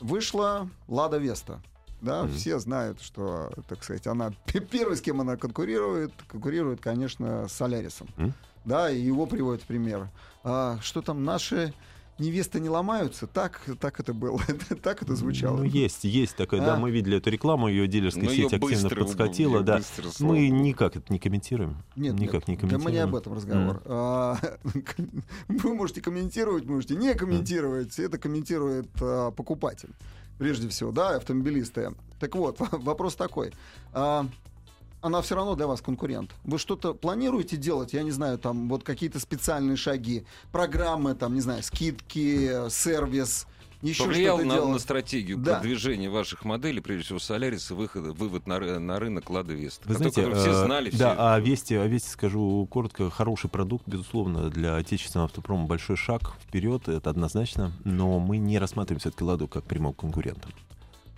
вышла 0.00 0.68
Лада 0.86 1.18
Веста. 1.18 1.60
Да, 2.00 2.24
Мгм. 2.24 2.32
все 2.34 2.58
знают, 2.60 3.00
что, 3.02 3.50
так 3.68 3.82
сказать, 3.82 4.06
она 4.06 4.32
первый, 4.70 4.96
с 4.96 5.00
кем 5.00 5.20
она 5.20 5.36
конкурирует, 5.36 6.12
конкурирует, 6.28 6.80
конечно, 6.80 7.48
с 7.48 7.52
Солярисом. 7.52 8.08
М? 8.16 8.32
Да, 8.64 8.90
и 8.90 9.00
его 9.00 9.26
приводят 9.26 9.62
в 9.62 9.66
пример. 9.66 10.08
А, 10.44 10.78
что 10.80 11.02
там 11.02 11.24
наши 11.24 11.72
невесты 12.18 12.60
не 12.60 12.68
ломаются? 12.68 13.26
Так, 13.26 13.60
так 13.80 14.00
это 14.00 14.12
было, 14.14 14.40
так 14.82 15.02
это 15.02 15.14
звучало. 15.16 15.58
Ну, 15.58 15.64
есть, 15.64 16.04
есть 16.04 16.36
такая, 16.36 16.60
да, 16.60 16.74
А. 16.74 16.78
мы 16.78 16.90
видели 16.90 17.18
эту 17.18 17.30
рекламу, 17.30 17.68
ее 17.68 17.86
дилерская 17.86 18.24
Но 18.24 18.30
сеть 18.30 18.38
её 18.38 18.46
активно 18.46 18.68
быстро, 18.88 19.00
подскочила, 19.04 19.54
её 19.56 19.62
да. 19.62 19.76
быстро, 19.78 20.24
Мы 20.24 20.48
никак 20.48 20.96
это 20.96 21.12
не 21.12 21.18
комментируем. 21.18 21.76
Нет, 21.96 22.14
никак 22.18 22.48
нет, 22.48 22.62
не 22.62 22.68
да 22.68 22.78
мы 22.78 22.90
не 22.90 22.98
комментируем. 22.98 23.08
об 23.08 23.14
этом 23.16 23.32
разговор. 23.34 23.82
А, 23.86 24.36
Вы 25.48 25.74
можете 25.74 26.00
комментировать, 26.00 26.64
можете 26.64 26.94
не 26.96 27.14
комментировать. 27.14 27.98
Это 27.98 28.18
комментирует 28.18 28.88
а, 29.00 29.30
покупатель. 29.30 29.90
Прежде 30.38 30.68
всего, 30.68 30.92
да, 30.92 31.16
автомобилисты. 31.16 31.92
Так 32.20 32.34
вот, 32.36 32.58
вопрос 32.70 33.16
такой. 33.16 33.52
А, 33.92 34.26
Она 35.00 35.22
все 35.22 35.36
равно 35.36 35.54
для 35.54 35.66
вас 35.66 35.80
конкурент. 35.80 36.32
Вы 36.44 36.58
что-то 36.58 36.92
планируете 36.92 37.56
делать? 37.56 37.92
Я 37.92 38.02
не 38.02 38.10
знаю, 38.10 38.38
там 38.38 38.68
вот 38.68 38.82
какие-то 38.82 39.20
специальные 39.20 39.76
шаги, 39.76 40.24
программы, 40.50 41.14
там, 41.14 41.34
не 41.34 41.40
знаю, 41.40 41.62
скидки, 41.62 42.68
сервис, 42.68 43.46
еще 43.80 44.04
Повлиял 44.04 44.38
что-то 44.38 44.48
на, 44.48 44.54
на 44.56 44.60
делать. 44.66 44.82
стратегию 44.82 45.38
Да. 45.38 45.54
продвижения 45.54 46.10
ваших 46.10 46.44
моделей, 46.44 46.80
прежде 46.80 47.04
всего 47.04 47.20
Солярис 47.20 47.70
и 47.70 47.74
выхода, 47.74 48.12
вывод 48.12 48.48
на, 48.48 48.58
на 48.80 48.98
рынок 48.98 49.30
Лада 49.30 49.54
Веста. 49.54 49.88
Вы 49.88 49.94
знаете, 49.94 50.22
который 50.22 50.40
все 50.40 50.50
э, 50.50 50.64
знали, 50.64 50.90
все. 50.90 50.98
да, 50.98 51.34
о 51.34 51.38
Весте, 51.38 51.80
о 51.80 51.86
Весте 51.86 52.10
скажу 52.10 52.66
коротко. 52.68 53.08
Хороший 53.08 53.48
продукт, 53.48 53.86
безусловно, 53.86 54.50
для 54.50 54.74
отечественного 54.74 55.26
автопрома 55.26 55.66
большой 55.66 55.96
шаг 55.96 56.32
вперед, 56.42 56.88
это 56.88 57.08
однозначно. 57.10 57.72
Но 57.84 58.18
мы 58.18 58.38
не 58.38 58.58
рассматриваем 58.58 58.98
все-таки 58.98 59.22
Ладу 59.22 59.46
как 59.46 59.62
прямого 59.62 59.92
конкурента. 59.92 60.48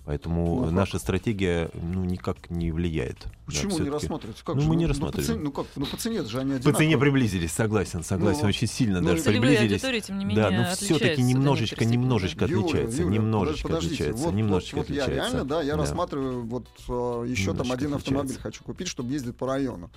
Поэтому 0.07 0.57
Ну, 0.57 0.63
как? 0.65 0.73
наша 0.73 0.99
стратегия 0.99 1.71
ну, 1.75 2.05
никак 2.05 2.51
не 2.51 2.73
влияет. 2.73 3.19
Да, 3.23 3.31
Почему 3.47 3.65
не 3.65 3.71
всё-таки. 3.77 3.91
рассматриваете? 3.91 4.43
Как 4.45 4.55
Ну, 4.57 4.61
же? 4.63 4.69
мы 4.69 4.77
не 4.77 4.85
по 4.85 4.89
рассматриваем. 4.89 5.27
цене- 5.31 5.41
Ну 5.45 5.53
как? 5.53 5.67
Ну 5.77 5.87
по 5.87 5.97
цене 5.97 6.25
же 6.25 6.41
они 6.41 6.53
По 6.55 6.59
цене 6.63 6.71
одинаковые. 6.73 6.99
приблизились, 6.99 7.53
согласен, 7.53 8.03
согласен, 8.03 8.41
Ну, 8.43 8.49
очень 8.49 8.67
сильно 8.67 9.01
ну, 9.01 9.09
даже 9.11 9.23
приблизились. 9.23 9.73
аудитории, 9.73 10.01
тем 10.01 10.19
не 10.19 10.25
менее, 10.25 10.43
Да, 10.45 10.51
но 10.51 10.65
все-таки 10.75 11.23
немножечко, 11.23 11.85
немножечко 11.85 12.47
Юля, 12.47 12.61
отличается, 12.65 13.03
Юля, 13.03 13.15
немножечко 13.15 13.69
подождите, 13.69 13.95
отличается, 13.95 14.25
вот, 14.25 14.35
немножечко 14.35 14.77
вот, 14.77 14.89
вот 14.89 14.97
я 14.97 15.03
отличается. 15.05 15.33
реально, 15.37 15.49
да, 15.49 15.63
я 15.63 15.73
Да. 15.77 15.79
рассматриваю 15.83 16.43
вот 16.47 16.67
э, 16.89 17.27
еще 17.29 17.45
там 17.47 17.53
Немножечко 17.59 17.75
один 17.75 17.95
автомобиль 17.95 18.21
отличается. 18.33 18.41
хочу 18.43 18.65
купить, 18.65 18.89
чтобы 18.89 19.13
ездить 19.13 19.37
по 19.37 19.47
району. 19.47 19.91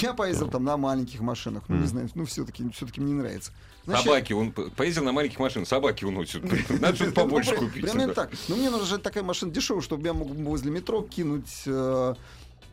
Я 0.00 0.14
поездил 0.14 0.46
Да. 0.46 0.52
там 0.52 0.64
на 0.64 0.76
маленьких 0.76 1.20
машинах, 1.20 1.64
ну 1.68 1.76
не 1.76 1.80
Мгм. 1.82 1.88
знаю, 1.88 2.08
ну 2.14 2.24
все-таки 2.26 2.68
все-таки 2.70 3.00
мне 3.00 3.12
не 3.14 3.18
нравится. 3.20 3.52
Значит, 3.86 4.04
Собаки, 4.04 4.32
он 4.32 4.50
поездил 4.52 5.04
на 5.04 5.12
маленьких 5.12 5.38
машинах, 5.38 5.68
собаки 5.68 6.04
уносят. 6.04 6.42
Надо 6.80 6.96
что-то 6.96 7.12
побольше 7.12 7.52
ну, 7.54 7.66
купить. 7.68 7.84
Прямо 7.84 8.08
да. 8.08 8.14
так. 8.14 8.30
Но 8.48 8.56
мне 8.56 8.68
нужна 8.68 8.98
такая 8.98 9.22
машина 9.22 9.52
дешевая, 9.52 9.80
чтобы 9.82 10.04
я 10.06 10.12
мог 10.12 10.28
возле 10.28 10.72
метро 10.72 11.02
кинуть, 11.02 11.62
э, 11.66 12.14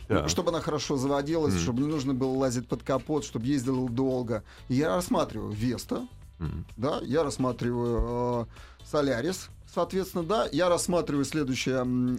Да. 0.10 0.28
чтобы 0.28 0.50
она 0.50 0.60
хорошо 0.60 0.98
заводилась, 0.98 1.54
Мгм. 1.54 1.62
чтобы 1.62 1.82
не 1.84 1.88
нужно 1.88 2.16
было 2.16 2.32
лазить 2.36 2.68
под 2.68 2.82
капот, 2.82 3.26
чтобы 3.26 3.46
ездила 3.46 3.88
долго. 3.88 4.44
И 4.70 4.74
я 4.76 4.96
рассматриваю 4.96 5.52
Веста, 5.52 6.08
М. 6.40 6.66
да, 6.78 7.00
я 7.04 7.24
рассматриваю 7.24 8.48
э, 8.50 8.86
Солярис, 8.90 9.50
соответственно, 9.72 10.24
да, 10.24 10.48
я 10.52 10.68
рассматриваю 10.68 11.26
следующий 11.26 11.74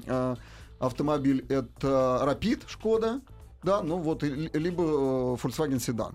э, 0.07 0.37
автомобиль, 0.79 1.45
это 1.49 2.23
Rapid, 2.25 2.63
Шкода, 2.69 3.21
да, 3.65 3.83
ну 3.83 3.97
вот, 3.99 4.23
либо 4.23 4.83
э, 4.85 4.87
Volkswagen 5.43 5.79
Sedan. 5.79 6.15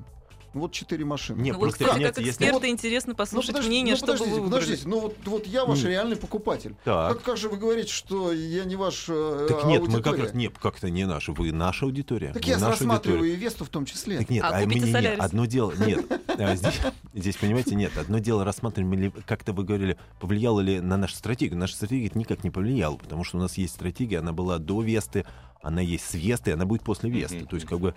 Ну, 0.53 0.61
Вот 0.61 0.71
четыре 0.71 1.05
машины. 1.05 1.41
Не, 1.41 1.51
Ну, 1.51 1.57
вот, 1.59 1.61
просто, 1.65 1.77
кстати, 1.79 1.91
понимаете, 1.93 2.15
как 2.15 2.25
если- 2.25 2.31
эксперта 2.43 2.53
Вот- 2.55 2.65
интересно 2.65 3.13
послушать 3.15 3.51
подожди- 3.51 3.69
мнение, 3.69 3.93
ну, 3.93 3.97
что 3.97 4.05
бы 4.07 4.11
подождите, 4.13 4.35
вы 4.35 4.41
выбрали. 4.43 4.61
подождите, 4.63 4.87
ну 4.89 4.99
вот, 4.99 5.15
вот 5.25 5.47
я 5.47 5.65
ваш 5.65 5.79
М. 5.83 5.87
реальный 5.89 6.15
покупатель. 6.15 6.75
Так. 6.83 7.13
Как, 7.13 7.21
как 7.23 7.37
же 7.37 7.49
вы 7.49 7.57
говорите, 7.57 7.91
что 7.91 8.31
я 8.33 8.65
не 8.65 8.75
ваш 8.75 9.05
э, 9.09 9.45
Так 9.47 9.65
нет, 9.65 9.81
мы 9.81 9.87
как 9.87 9.95
аудитория? 10.07 10.23
раз 10.23 10.33
нет, 10.33 10.53
как-то 10.59 10.89
не 10.89 11.05
наши, 11.05 11.31
вы 11.33 11.51
наша 11.51 11.85
аудитория. 11.85 12.33
Так 12.33 12.43
вы 12.43 12.49
я 12.49 12.57
наша 12.57 12.71
рассматриваю 12.71 13.19
аудитория. 13.19 13.33
и 13.39 13.43
Весту 13.45 13.65
в 13.65 13.69
том 13.69 13.85
числе. 13.85 14.17
Так 14.17 14.29
нет, 14.31 14.43
А 14.43 14.57
а, 14.57 14.65
мне- 14.65 14.79
не, 14.79 14.91
Солярис? 14.91 15.19
одно 15.23 15.45
дело, 15.45 15.71
нет, 15.85 16.05
А 16.27 16.55
здесь, 16.55 16.79
здесь, 17.13 17.35
понимаете, 17.35 17.75
нет, 17.75 17.91
одно 17.97 18.17
дело 18.19 18.43
рассматриваем 18.43 18.93
ли, 18.99 19.11
как-то 19.27 19.53
вы 19.53 19.63
говорили, 19.63 19.97
повлияло 20.19 20.61
ли 20.61 20.79
на 20.79 20.97
нашу 20.97 21.15
стратегию. 21.15 21.59
Наша 21.59 21.75
стратегия 21.75 22.07
это 22.07 22.17
никак 22.17 22.43
не 22.43 22.49
повлияла, 22.49 22.95
потому 22.97 23.23
что 23.23 23.37
у 23.37 23.39
нас 23.39 23.57
есть 23.57 23.73
стратегия, 23.75 24.19
она 24.19 24.31
была 24.31 24.57
до 24.57 24.81
Весты, 24.81 25.25
она 25.61 25.81
есть 25.81 26.05
с 26.09 26.13
Вестой, 26.15 26.53
она 26.53 26.65
будет 26.65 26.81
после 26.83 27.09
Весты. 27.11 27.45
То 27.45 27.55
есть 27.55 27.67
как 27.67 27.79
бы 27.79 27.93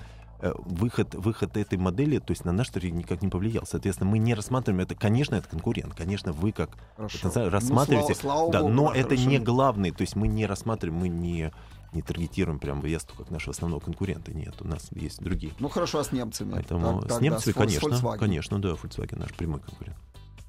выход, 0.65 1.15
выход 1.15 1.57
этой 1.57 1.79
модели, 1.79 2.19
то 2.19 2.33
есть 2.33 2.45
на 2.45 2.53
наш 2.53 2.69
тариф 2.71 2.93
никак 2.93 3.23
не 3.23 3.29
повлиял. 3.29 3.65
Соответственно, 3.67 4.11
мы 4.11 4.19
не 4.19 4.35
рассматриваем 4.35 4.81
это, 4.83 4.95
конечно, 4.95 5.37
это 5.37 5.49
конкурент, 5.49 5.95
конечно, 5.95 6.33
вы 6.33 6.53
как 6.53 6.71
потенциально 6.97 7.45
Ну, 7.45 7.51
рассматриваете, 7.51 8.15
слава- 8.15 8.39
слава 8.39 8.53
да, 8.53 8.61
богу, 8.63 8.73
но 8.73 8.89
да, 8.93 8.97
это 8.99 9.09
хорошо. 9.11 9.29
не 9.31 9.39
главный, 9.39 9.91
то 9.93 10.01
есть 10.03 10.17
мы 10.17 10.29
не 10.29 10.47
рассматриваем, 10.47 11.01
мы 11.01 11.09
не 11.09 11.53
не 11.93 12.01
таргетируем 12.01 12.59
прям 12.59 12.81
Весту 12.81 13.15
как 13.15 13.31
нашего 13.31 13.51
основного 13.53 13.79
конкурента. 13.79 14.33
Нет, 14.33 14.55
у 14.63 14.67
нас 14.67 14.89
есть 14.93 15.21
другие. 15.23 15.53
Ну 15.59 15.69
хорошо, 15.69 15.99
а 15.99 16.05
с 16.05 16.11
немцами? 16.11 16.53
Поэтому 16.53 17.03
Так- 17.03 17.19
с 17.19 17.21
немцами, 17.21 17.53
Фоль- 17.53 17.67
конечно, 17.67 17.89
Volkswagen. 17.89 18.19
конечно, 18.19 18.59
да, 18.63 18.71
Volkswagen 18.71 19.19
наш 19.19 19.35
прямой 19.35 19.61
конкурент. 19.61 19.99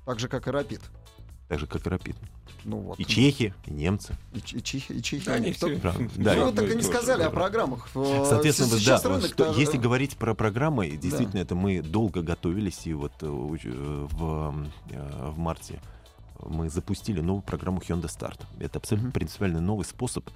Так 0.06 0.20
же, 0.20 0.30
как 0.30 0.48
и 0.48 0.52
Rapid. 0.52 0.80
Так 1.54 1.60
же, 1.60 1.68
как 1.68 1.86
и 1.86 1.90
Rapid. 1.90 2.16
Ну, 2.66 2.78
вот. 2.78 3.00
И 3.00 3.06
чехи, 3.06 3.54
и 3.68 3.72
немцы. 3.72 4.16
И, 4.34 4.38
и 4.40 4.64
чехи, 4.64 4.94
и 4.94 5.02
чехи. 5.04 5.26
Да, 5.26 5.34
они 5.34 5.52
все- 5.52 5.78
Правда. 5.78 6.10
всё 6.10 6.22
Да, 6.24 6.34
Ну, 6.34 6.42
вы 6.44 6.48
одно 6.50 6.62
так 6.62 6.72
и 6.72 6.76
не 6.76 6.82
сказали 6.82 7.20
да. 7.22 7.28
о 7.28 7.30
программах. 7.30 7.90
Э, 7.94 8.26
Соответственно, 8.28 8.70
вот, 8.70 8.80
сейчас 8.80 9.04
да, 9.04 9.10
рынок 9.10 9.26
что- 9.26 9.46
тоже- 9.46 9.60
если 9.60 9.78
говорить 9.78 10.18
про 10.18 10.34
программы, 10.34 10.90
действительно, 10.90 11.42
это 11.42 11.54
мы 11.56 11.82
долго 11.82 12.22
готовились, 12.24 12.88
и 12.88 12.94
вот 12.94 13.12
э, 13.22 13.26
э, 13.28 14.08
в, 14.10 14.68
э, 14.90 15.30
в 15.32 15.38
марте 15.38 15.80
мы 16.44 16.70
запустили 16.70 17.22
новую 17.22 17.44
программу 17.44 17.80
Hyundai 17.80 18.06
Start. 18.10 18.40
Это 18.60 18.80
абсолютно 18.80 19.10
Мгм. 19.10 19.14
принципиально 19.14 19.62
новый 19.62 19.86
способ 19.86 20.28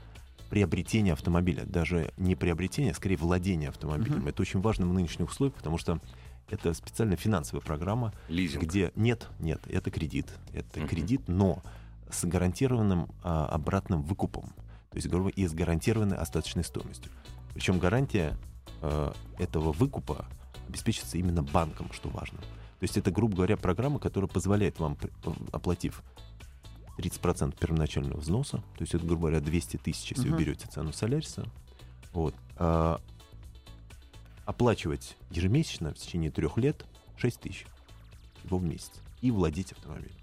приобретения 0.49 1.13
автомобиля. 1.13 1.63
Даже 1.65 2.11
не 2.17 2.35
приобретения, 2.35 2.91
а 2.91 2.93
скорее 2.93 3.17
владения 3.17 3.69
автомобилем. 3.69 4.19
Мгм. 4.19 4.27
Это 4.27 4.41
очень 4.41 4.61
важно 4.61 4.85
в 4.85 4.93
нынешних 4.93 5.29
условиях, 5.29 5.55
потому 5.55 5.77
что 5.77 5.99
это 6.49 6.73
специальная 6.73 7.17
финансовая 7.17 7.61
программа, 7.61 8.13
Лизинг. 8.29 8.63
где 8.63 8.91
нет, 8.95 9.27
нет, 9.39 9.61
это 9.67 9.91
кредит, 9.91 10.27
это 10.53 10.79
Мгм. 10.79 10.87
кредит, 10.89 11.27
но 11.27 11.61
с 12.09 12.25
гарантированным 12.25 13.09
а, 13.23 13.45
обратным 13.47 14.01
выкупом, 14.01 14.45
то 14.89 14.95
есть 14.95 15.07
грубо 15.09 15.29
и 15.29 15.45
с 15.45 15.53
гарантированной 15.53 16.17
остаточной 16.17 16.63
стоимостью. 16.63 17.11
Причем 17.53 17.79
гарантия 17.79 18.37
э, 18.81 19.11
этого 19.39 19.71
выкупа 19.71 20.25
обеспечится 20.67 21.17
именно 21.17 21.41
банком, 21.41 21.91
что 21.93 22.09
важно. 22.09 22.37
То 22.39 22.83
есть 22.83 22.95
это, 22.95 23.09
грубо 23.09 23.35
говоря, 23.37 23.57
программа, 23.57 23.97
которая 23.99 24.29
позволяет 24.29 24.79
вам, 24.79 24.95
оплатив 25.51 26.03
30% 26.97 27.57
первоначального 27.57 28.19
взноса, 28.19 28.57
то 28.57 28.81
есть 28.81 28.93
это, 28.93 29.05
грубо 29.05 29.21
говоря, 29.29 29.39
200 29.39 29.77
тысяч, 29.77 30.11
если 30.11 30.23
вы 30.29 30.35
Мгм. 30.35 30.37
берете 30.39 30.67
цену 30.67 30.93
Соляриса, 30.93 31.45
вот, 32.13 32.35
а, 32.57 32.99
оплачивать 34.47 35.17
ежемесячно 35.29 35.93
в 35.93 35.97
течение 35.97 36.31
трех 36.31 36.57
лет 36.57 36.85
6 37.17 37.39
тысяч 37.41 37.67
его 38.45 38.57
в 38.57 38.63
месяц 38.63 38.91
и 39.21 39.29
владеть 39.29 39.73
автомобилем. 39.73 40.15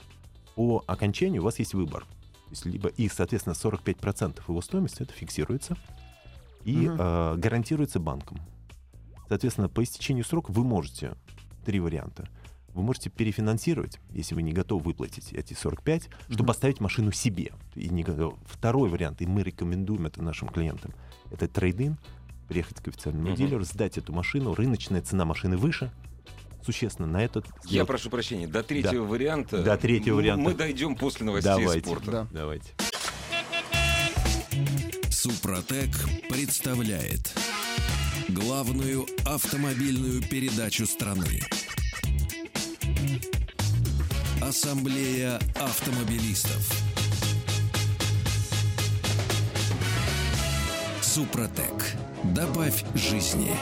По 0.56 0.82
окончанию 0.86 1.42
у 1.42 1.44
вас 1.44 1.58
есть 1.58 1.74
выбор. 1.74 2.04
То 2.04 2.50
есть 2.50 2.64
либо 2.64 2.88
и, 2.88 3.08
соответственно, 3.08 3.52
45% 3.54 4.40
его 4.48 4.60
стоимости 4.62 5.02
это 5.02 5.12
фиксируется 5.12 5.76
и 6.64 6.88
Мгм. 6.88 6.96
э, 6.98 7.36
гарантируется 7.36 8.00
банком. 8.00 8.38
Соответственно, 9.28 9.68
по 9.68 9.82
истечению 9.82 10.24
срока 10.24 10.50
вы 10.52 10.64
можете 10.64 11.14
три 11.66 11.78
варианта. 11.80 12.26
Вы 12.72 12.82
можете 12.82 13.10
перефинансировать, 13.10 14.00
если 14.10 14.34
вы 14.34 14.42
не 14.42 14.52
готовы 14.52 14.82
выплатить 14.84 15.32
эти 15.32 15.52
45, 15.54 16.08
чтобы 16.28 16.44
Мгм. 16.44 16.50
оставить 16.50 16.80
машину 16.80 17.12
себе. 17.12 17.52
И 17.74 17.88
не 17.90 18.02
готовы. 18.02 18.36
Второй 18.46 18.88
вариант, 18.88 19.20
и 19.20 19.26
мы 19.26 19.42
рекомендуем 19.42 20.06
это 20.06 20.22
нашим 20.22 20.48
клиентам, 20.48 20.92
это 21.30 21.46
трейдин, 21.46 21.98
приехать 22.46 22.80
к 22.80 22.88
официальному 22.88 23.28
Мгм. 23.28 23.36
дилеру, 23.36 23.64
сдать 23.64 23.98
эту 23.98 24.12
машину, 24.12 24.54
рыночная 24.54 25.02
цена 25.02 25.24
машины 25.24 25.56
выше, 25.56 25.90
существенно 26.64 27.06
на 27.08 27.22
этот 27.24 27.46
Я 27.64 27.68
сделать- 27.68 27.88
прошу 27.88 28.10
прощения, 28.10 28.46
до 28.46 28.62
третьего 28.62 29.04
варианта. 29.04 29.62
До 29.62 29.76
третьего 29.76 30.16
варианта. 30.16 30.42
Мы 30.44 30.54
дойдем 30.54 30.94
после 30.96 31.26
новостей 31.26 31.50
Давайте. 31.50 31.86
спорта. 31.86 32.10
Да. 32.10 32.28
Давайте. 32.32 32.72
Супротек 35.10 35.90
представляет 36.28 37.32
главную 38.28 39.06
автомобильную 39.26 40.22
передачу 40.22 40.86
страны. 40.86 41.40
Ассамблея 44.42 45.38
автомобилистов. 45.56 46.83
Супротек. 51.14 51.92
Добавь 52.34 52.84
жизни. 52.96 53.52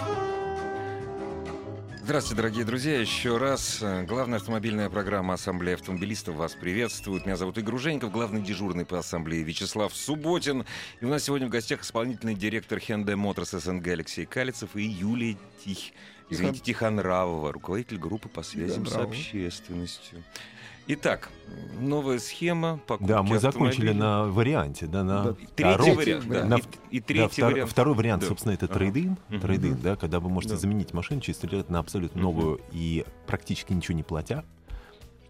Здравствуйте, 2.02 2.36
дорогие 2.36 2.64
друзья. 2.64 2.98
Еще 2.98 3.36
раз. 3.36 3.82
э, 3.82 4.04
Главная 4.04 4.38
автомобильная 4.38 4.88
программа 4.88 5.34
Ассамблеи 5.34 5.74
автомобилистов 5.74 6.36
вас 6.36 6.54
приветствует. 6.54 7.26
Меня 7.26 7.36
зовут 7.36 7.58
Игорь 7.58 7.76
Женьков, 7.76 8.10
главный 8.10 8.40
дежурный 8.40 8.86
по 8.86 8.98
Ассамблее 8.98 9.42
Вячеслав 9.42 9.94
Субботин. 9.94 10.64
И 11.02 11.04
у 11.04 11.10
нас 11.10 11.24
сегодня 11.24 11.46
в 11.46 11.50
гостях 11.50 11.82
исполнительный 11.82 12.34
директор 12.34 12.78
Hyundai 12.78 13.22
Motors 13.22 13.60
СНГ 13.60 13.86
Алексей 13.88 14.24
Калицев 14.24 14.74
и 14.74 14.84
Юлия 14.84 15.36
Тих... 15.62 15.92
Извините, 16.30 16.60
Тихонравова, 16.60 17.52
руководитель 17.52 17.98
группы 17.98 18.30
по 18.30 18.42
связям 18.42 18.86
с 18.86 18.96
общественностью. 18.96 20.24
Итак, 20.88 21.30
новая 21.80 22.18
схема 22.18 22.80
покупки 22.86 23.08
Да, 23.08 23.22
мы 23.22 23.38
закончили 23.38 23.88
автомобиля. 23.90 23.94
на 23.94 24.24
варианте, 24.24 24.86
да, 24.86 25.04
на 25.04 25.22
Да. 25.24 25.32
Третий 25.54 25.74
втором. 25.80 25.96
вариант, 25.96 26.28
да. 26.28 26.44
На 26.44 26.54
И, 26.56 26.60
и 26.90 27.00
Да, 27.00 27.06
третий 27.06 27.42
втор- 27.42 27.50
вариант. 27.52 27.70
Второй 27.70 27.94
вариант, 27.94 28.22
Да. 28.22 28.28
собственно, 28.28 28.52
это 28.52 28.66
Ага. 28.66 28.74
трейдин, 28.74 29.16
Мгм. 29.28 29.40
трейдин, 29.40 29.78
да, 29.80 29.96
когда 29.96 30.18
вы 30.18 30.28
можете 30.28 30.54
Да. 30.54 30.60
заменить 30.60 30.92
машину 30.92 31.20
через 31.20 31.38
три 31.38 31.50
лет 31.56 31.70
на 31.70 31.78
абсолютно 31.78 32.20
новую 32.20 32.60
и 32.72 33.04
практически 33.26 33.72
ничего 33.72 33.96
не 33.96 34.02
платя, 34.02 34.44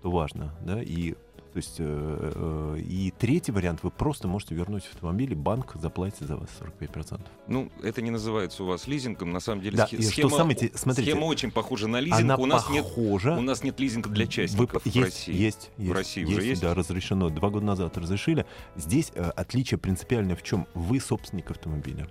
что 0.01 0.11
важно, 0.11 0.55
да, 0.65 0.83
и 0.83 1.15
то 1.53 1.59
есть 1.59 1.77
э, 1.81 2.33
э, 2.35 2.81
и 2.81 3.13
третий 3.19 3.53
вариант 3.53 3.81
вы 3.83 3.91
просто 3.91 4.27
можете 4.27 4.55
вернуть 4.55 4.89
автомобиль, 4.91 5.33
и 5.33 5.35
банк 5.35 5.75
заплатит 5.75 6.27
за 6.27 6.37
вас 6.39 6.49
45%. 6.81 7.21
Ну, 7.47 7.71
это 7.83 8.01
не 8.01 8.11
называется 8.11 8.63
у 8.63 8.67
вас 8.67 8.87
лизингом. 8.87 9.33
На 9.33 9.41
самом 9.41 9.61
деле 9.61 9.77
Да, 9.77 9.85
схе- 9.87 9.99
и 9.99 10.03
что 10.03 10.13
схема, 10.13 10.31
самое 10.31 10.57
те- 10.57 10.71
смотрите, 10.75 11.11
схема 11.11 11.27
очень 11.27 11.51
похожа 11.51 11.89
на 11.89 12.01
лизинг. 12.01 12.21
Она 12.21 12.37
у, 12.37 12.47
нас 12.47 12.71
нет, 12.71 12.85
похожа. 12.85 13.37
у 13.37 13.43
нас 13.43 13.63
нет 13.63 13.79
лизинга 13.79 14.09
для 14.09 14.27
частников 14.27 14.83
в 14.83 14.87
есть, 14.87 14.99
России. 14.99 15.35
Есть, 15.35 15.71
есть. 15.77 15.93
России 15.93 16.25
уже 16.25 16.43
есть? 16.43 16.63
Да, 16.63 16.75
разрешено. 16.75 17.29
Два 17.29 17.51
года 17.51 17.67
назад 17.67 17.99
разрешили. 17.99 18.47
Здесь 18.75 19.13
э, 19.15 19.23
отличие 19.37 19.77
принципиальное 19.77 20.37
в 20.37 20.43
чем? 20.43 20.67
Вы 20.73 21.01
собственник 21.01 21.51
автомобиля. 21.51 22.09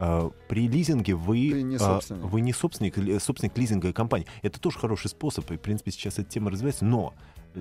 А, 0.00 0.30
При 0.48 0.68
лизинге 0.68 1.14
вы, 1.14 1.50
Ты 1.50 1.62
не 1.62 1.76
а, 1.76 1.78
собственник. 1.78 2.22
вы 2.24 2.40
не 2.40 2.52
собственник, 2.52 3.22
собственник 3.22 3.56
лизинговой 3.56 3.92
компании. 3.92 4.26
Это 4.42 4.60
тоже 4.60 4.78
хороший 4.78 5.08
способ, 5.08 5.50
и, 5.50 5.56
в 5.56 5.60
принципе, 5.60 5.90
сейчас 5.90 6.18
эта 6.18 6.28
тема 6.28 6.50
развивается, 6.50 6.84
но 6.84 7.14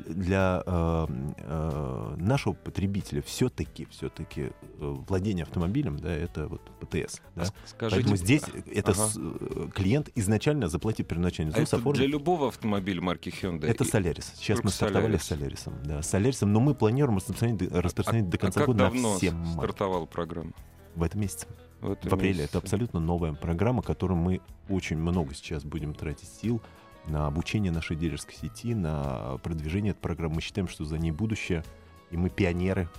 для 0.06 0.64
э, 0.66 1.08
э, 1.38 2.16
нашего 2.18 2.54
потребителя 2.54 3.22
все-таки, 3.22 3.86
все-таки 3.92 4.52
владение 4.78 5.44
автомобилем, 5.44 5.98
да, 6.00 6.12
это 6.14 6.48
вот 6.48 6.62
ПТС. 6.80 7.22
Да? 7.36 7.44
А 7.44 7.46
Скажите, 7.68 7.96
Поэтому 8.02 8.16
здесь 8.18 8.44
это 8.74 8.92
Ага. 8.92 9.08
с- 9.08 9.18
э, 9.18 9.70
клиент 9.74 10.10
изначально 10.16 10.68
заплатит 10.70 11.08
первоначальный 11.08 11.52
а 11.52 11.56
взнос, 11.56 11.70
это 11.70 11.78
оформит. 11.78 11.98
для 12.00 12.08
любого 12.08 12.48
автомобиля 12.48 13.02
марки 13.02 13.30
Hyundai? 13.30 13.68
Это 13.68 13.84
Солярис. 13.84 14.34
Сейчас 14.36 14.58
только 14.58 14.68
мы 14.68 14.72
стартовали 14.72 15.16
Solaris. 15.16 15.20
с 15.20 15.24
Солярисом. 15.28 15.74
Да, 15.84 16.02
с 16.02 16.08
Солярисом, 16.10 16.54
но 16.54 16.60
мы 16.60 16.76
планируем 16.76 17.18
распространить, 17.18 17.72
распространить 17.72 18.30
до 18.30 18.38
а 18.38 18.40
конца 18.40 18.60
как 18.62 18.68
года 18.68 18.80
давно 18.86 19.14
на 19.14 19.18
все 19.18 19.32
марки. 19.32 19.54
стартовала 19.54 20.06
программа? 20.06 20.54
В 20.96 21.04
этом 21.04 21.22
месяце. 21.22 21.48
В, 21.82 21.92
этом 21.92 22.10
В 22.10 22.14
апреле. 22.14 22.34
месяце. 22.40 22.50
Это 22.50 22.58
абсолютно 22.58 23.00
новая 23.00 23.34
программа, 23.34 23.84
которую 23.84 24.18
мы 24.18 24.42
очень 24.68 24.98
много 24.98 25.36
сейчас 25.36 25.64
будем 25.64 25.94
тратить 25.94 26.28
сил 26.42 26.62
на 27.08 27.28
обучение 27.28 27.72
нашей 27.72 27.96
дилерской 27.96 28.36
сети, 28.36 28.74
на 28.74 29.38
продвижение 29.44 29.92
этой 29.92 30.00
программы. 30.00 30.36
Мы 30.36 30.42
считаем, 30.42 30.68
что 30.68 30.86
за 30.86 30.98
ней 30.98 31.12
будущее, 31.12 31.64
и 32.12 32.18
мы 32.18 32.30
пионеры. 32.30 32.90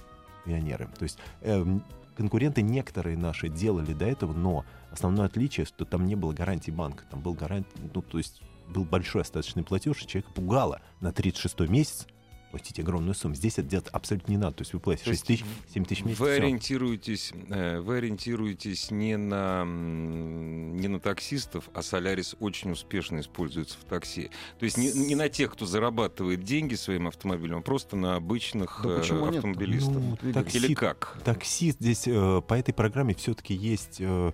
Пионеры. 0.45 0.89
То 0.99 1.03
есть 1.03 1.19
эм, 1.43 1.85
конкуренты 2.17 2.63
некоторые 2.63 3.17
наши 3.17 3.49
делали 3.49 3.93
до 3.93 4.07
этого, 4.07 4.33
но 4.33 4.65
основное 4.91 5.27
отличие, 5.27 5.67
что 5.67 5.85
там 5.85 6.07
не 6.07 6.15
было 6.15 6.33
гарантии 6.33 6.71
банка. 6.71 7.05
Там 7.11 7.21
был 7.21 7.35
гарантий, 7.35 7.71
ну, 7.95 8.03
то 8.03 8.19
есть 8.19 8.41
был 8.69 8.85
большой 8.85 9.23
остаточный 9.23 9.63
платеж, 9.63 10.03
и 10.03 10.07
человека 10.07 10.33
пугало 10.33 10.81
на 11.01 11.09
36-й 11.09 11.69
месяц 11.69 12.07
платить 12.51 12.81
огромную 12.81 13.15
сумму. 13.15 13.35
Здесь 13.35 13.59
это 13.59 13.69
делать 13.69 13.89
абсолютно 13.89 14.31
не 14.33 14.39
надо. 14.39 14.57
То 14.57 14.63
есть 14.63 14.73
вы 14.73 14.81
платите 14.81 15.05
То 15.07 15.11
6 15.13 15.27
тысяч, 15.27 15.45
7 15.73 15.85
тысяч 15.85 16.03
в 16.03 16.07
месяц. 16.07 16.21
Вы 16.21 16.33
ориентируетесь, 16.35 17.33
э, 17.51 17.81
вы 17.81 17.97
ориентируетесь 17.99 18.91
не 18.91 19.17
на, 19.17 19.65
не 19.65 20.89
на 20.89 21.01
таксистов, 21.01 21.69
а 21.75 21.83
Солярис 21.83 22.37
очень 22.41 22.71
успешно 22.73 23.21
используется 23.21 23.77
в 23.79 23.85
такси. 23.85 24.31
То 24.59 24.65
есть 24.65 24.77
не, 24.77 24.93
не 24.93 25.15
на 25.15 25.29
тех, 25.29 25.53
кто 25.53 25.67
зарабатывает 25.67 26.43
деньги 26.45 26.75
своим 26.75 27.09
автомобилем, 27.09 27.59
а 27.59 27.63
просто 27.63 27.97
на 27.97 28.17
обычных 28.17 28.81
Да 28.83 28.91
э, 28.91 29.01
автомобилистов. 29.01 29.95
Ну, 30.03 30.17
Игорь. 30.23 30.33
такси- 30.45 30.59
Или 30.59 30.75
как? 30.75 31.21
Такси 31.25 31.71
здесь 31.73 32.05
э, 32.07 32.43
по 32.47 32.55
этой 32.55 32.73
программе 32.73 33.15
все-таки 33.15 33.55
есть 33.55 33.97
э, 34.01 34.33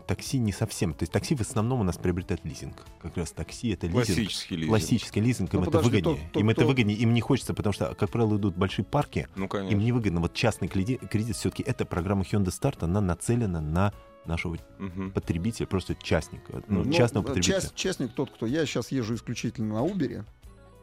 такси 0.00 0.38
не 0.38 0.52
совсем. 0.52 0.94
То 0.94 1.02
есть 1.02 1.12
такси 1.12 1.34
в 1.34 1.40
основном 1.40 1.80
у 1.80 1.84
нас 1.84 1.96
приобретает 1.96 2.44
лизинг. 2.44 2.76
Как 3.02 3.16
раз 3.16 3.32
такси 3.32 3.70
это 3.70 3.86
лизинг. 3.86 4.06
Классический 4.06 4.56
лизинг. 4.56 4.70
Классический 4.70 5.20
лизинг, 5.20 5.54
им 5.54 5.60
Ну, 5.60 5.62
это 5.62 5.70
подожди, 5.72 5.90
выгоднее. 5.90 6.16
тот- 6.24 6.32
тот, 6.32 6.40
им 6.42 6.48
это 6.50 6.60
кто- 6.62 6.68
выгоднее, 6.68 6.98
им 6.98 7.14
не 7.14 7.20
хочется, 7.20 7.54
потому 7.54 7.72
что, 7.72 7.94
как 7.94 8.10
правило, 8.10 8.36
идут 8.36 8.56
большие 8.56 8.84
парки, 8.84 9.28
Ну, 9.36 9.44
им 9.44 9.48
конечно. 9.48 9.76
невыгодно. 9.78 10.20
Вот 10.20 10.34
частный 10.34 10.68
кредит, 10.68 11.00
кредит 11.10 11.36
все-таки 11.36 11.62
эта 11.62 11.84
программа 11.84 12.22
Hyundai 12.22 12.46
Start, 12.46 12.78
она 12.84 13.00
нацелена 13.00 13.60
на 13.60 13.92
нашего 14.26 14.56
Мгм. 14.78 15.10
потребителя, 15.12 15.66
просто 15.66 15.94
частника, 15.94 16.62
ну, 16.68 16.84
Ну, 16.84 16.92
частного 16.92 17.24
э, 17.24 17.26
потребителя. 17.28 17.60
част- 17.60 17.74
честник 17.74 18.12
тот, 18.14 18.30
кто... 18.30 18.46
Я 18.46 18.64
сейчас 18.64 18.90
езжу 18.90 19.14
исключительно 19.16 19.74
на 19.74 19.86
Uber. 19.86 20.24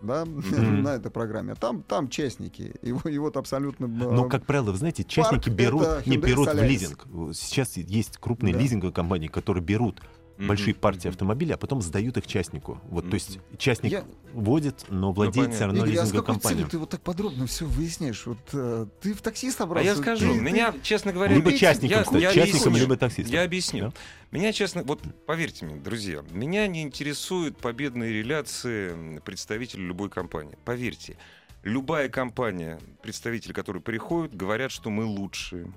Да, 0.01 0.25
Мгм. 0.25 0.83
на 0.83 0.89
этой 0.95 1.11
программе. 1.11 1.55
Там, 1.55 1.83
там 1.83 2.09
частники. 2.09 2.73
И, 2.81 2.89
и 2.89 3.17
вот 3.17 3.37
абсолютно... 3.37 3.85
э, 3.85 3.87
Но, 3.87 4.27
как 4.29 4.45
правило, 4.45 4.71
вы 4.71 4.77
знаете, 4.77 5.03
частники 5.03 5.49
берут, 5.49 6.05
не 6.05 6.17
берут 6.17 6.47
в 6.47 6.51
Solaris. 6.51 6.67
лизинг. 6.67 7.07
Сейчас 7.33 7.77
есть 7.77 8.17
крупные 8.17 8.53
Да. 8.53 8.59
лизинговые 8.59 8.93
компании, 8.93 9.27
которые 9.27 9.63
берут 9.63 10.01
Мгм. 10.41 10.47
большие 10.47 10.73
партии 10.73 11.07
автомобилей, 11.07 11.53
а 11.53 11.57
потом 11.57 11.81
сдают 11.81 12.17
их 12.17 12.25
частнику. 12.27 12.81
Вот, 12.89 13.07
то 13.09 13.13
есть 13.13 13.39
частник 13.57 13.91
Я- 13.91 14.03
водит, 14.33 14.85
но 14.89 15.11
владеет 15.11 15.35
понятно. 15.35 15.55
все 15.55 15.65
равно 15.65 15.85
Игорь, 15.85 15.97
а 15.99 16.05
с 16.05 16.11
какой 16.11 16.19
целью 16.21 16.25
компанией. 16.41 16.65
ты 16.69 16.77
вот 16.79 16.89
так 16.89 17.01
подробно 17.01 17.45
все 17.47 17.65
выясняешь? 17.65 18.25
Вот 18.25 18.39
э, 18.53 18.87
ты 19.01 19.13
в 19.13 19.21
такси 19.21 19.49
А 19.49 19.51
собрался? 19.51 19.89
я 19.89 19.95
скажу, 19.95 20.27
Ты- 20.33 20.39
ты- 20.39 20.41
меня, 20.41 20.73
честно 20.81 21.13
говоря, 21.13 21.35
Либо 21.35 21.53
частником 21.55 21.97
я- 21.99 22.05
стать, 22.05 22.21
я 22.21 22.33
частником, 22.33 22.69
объясню. 22.69 22.79
либо 22.87 22.97
таксистом. 22.97 23.33
Я 23.33 23.43
объясню. 23.43 23.81
Да? 23.85 23.93
Меня, 24.37 24.51
честно, 24.53 24.83
вот 24.83 25.01
поверьте 25.25 25.65
мне, 25.65 25.75
друзья, 25.75 26.23
меня 26.31 26.65
не 26.67 26.81
интересуют 26.81 27.57
победные 27.57 28.11
реляции 28.13 29.19
представителей 29.23 29.85
любой 29.85 30.09
компании. 30.09 30.57
Поверьте, 30.65 31.17
любая 31.63 32.09
компания, 32.09 32.79
представители, 33.03 33.53
которые 33.53 33.83
приходят, 33.83 34.35
говорят, 34.35 34.71
что 34.71 34.89
мы 34.89 35.03
лучшие. 35.05 35.71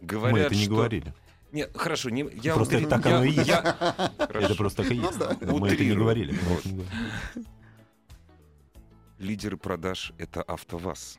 Говорят, 0.00 0.32
Мы 0.32 0.38
это 0.40 0.54
не 0.54 0.62
что... 0.64 0.70
говорили. 0.76 1.12
Нет, 1.52 1.70
хорошо, 1.76 2.10
не, 2.10 2.22
я 2.42 2.54
Просто 2.54 2.76
утрирую. 2.76 2.90
так 2.90 3.04
Я- 3.06 3.16
оно 3.16 3.24
и 3.24 3.30
есть. 3.32 3.48
я- 3.48 4.12
Это 4.18 4.54
просто 4.54 4.82
так 4.82 4.92
и 4.92 4.96
есть. 4.96 5.12
Ну 5.12 5.18
да. 5.18 5.36
Мы 5.52 5.68
это 5.68 5.84
не 5.84 5.94
говорили. 5.94 6.38
Не. 6.64 6.84
Лидеры 9.18 9.56
продаж— 9.56 10.12
это 10.18 10.42
АвтоВАЗ. 10.42 11.18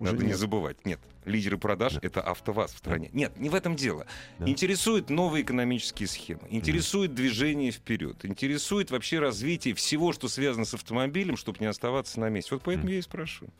Уже 0.00 0.12
Надо 0.12 0.22
не 0.22 0.28
нет. 0.30 0.38
забывать. 0.38 0.86
Нет, 0.86 1.00
лидеры 1.24 1.58
продаж 1.58 1.94
Да. 1.94 2.00
это 2.02 2.20
АвтоВАЗ 2.22 2.72
в 2.74 2.78
стране. 2.78 3.10
Нет, 3.12 3.36
не 3.36 3.48
в 3.48 3.54
этом 3.56 3.74
дело. 3.74 4.06
Да. 4.38 4.48
Интересуют 4.48 5.10
новые 5.10 5.42
экономические 5.42 6.06
схемы, 6.06 6.42
интересует 6.50 7.14
движение 7.14 7.72
вперед, 7.72 8.24
интересует 8.24 8.92
вообще 8.92 9.18
развитие 9.18 9.74
всего, 9.74 10.12
что 10.12 10.28
связано 10.28 10.64
с 10.66 10.74
автомобилем, 10.74 11.36
чтобы 11.36 11.58
не 11.58 11.66
оставаться 11.66 12.20
на 12.20 12.28
месте. 12.28 12.54
Вот 12.54 12.62
поэтому 12.62 12.84
Мгм. 12.84 12.92
я 12.92 12.98
и 13.00 13.02
спрашиваю. 13.02 13.52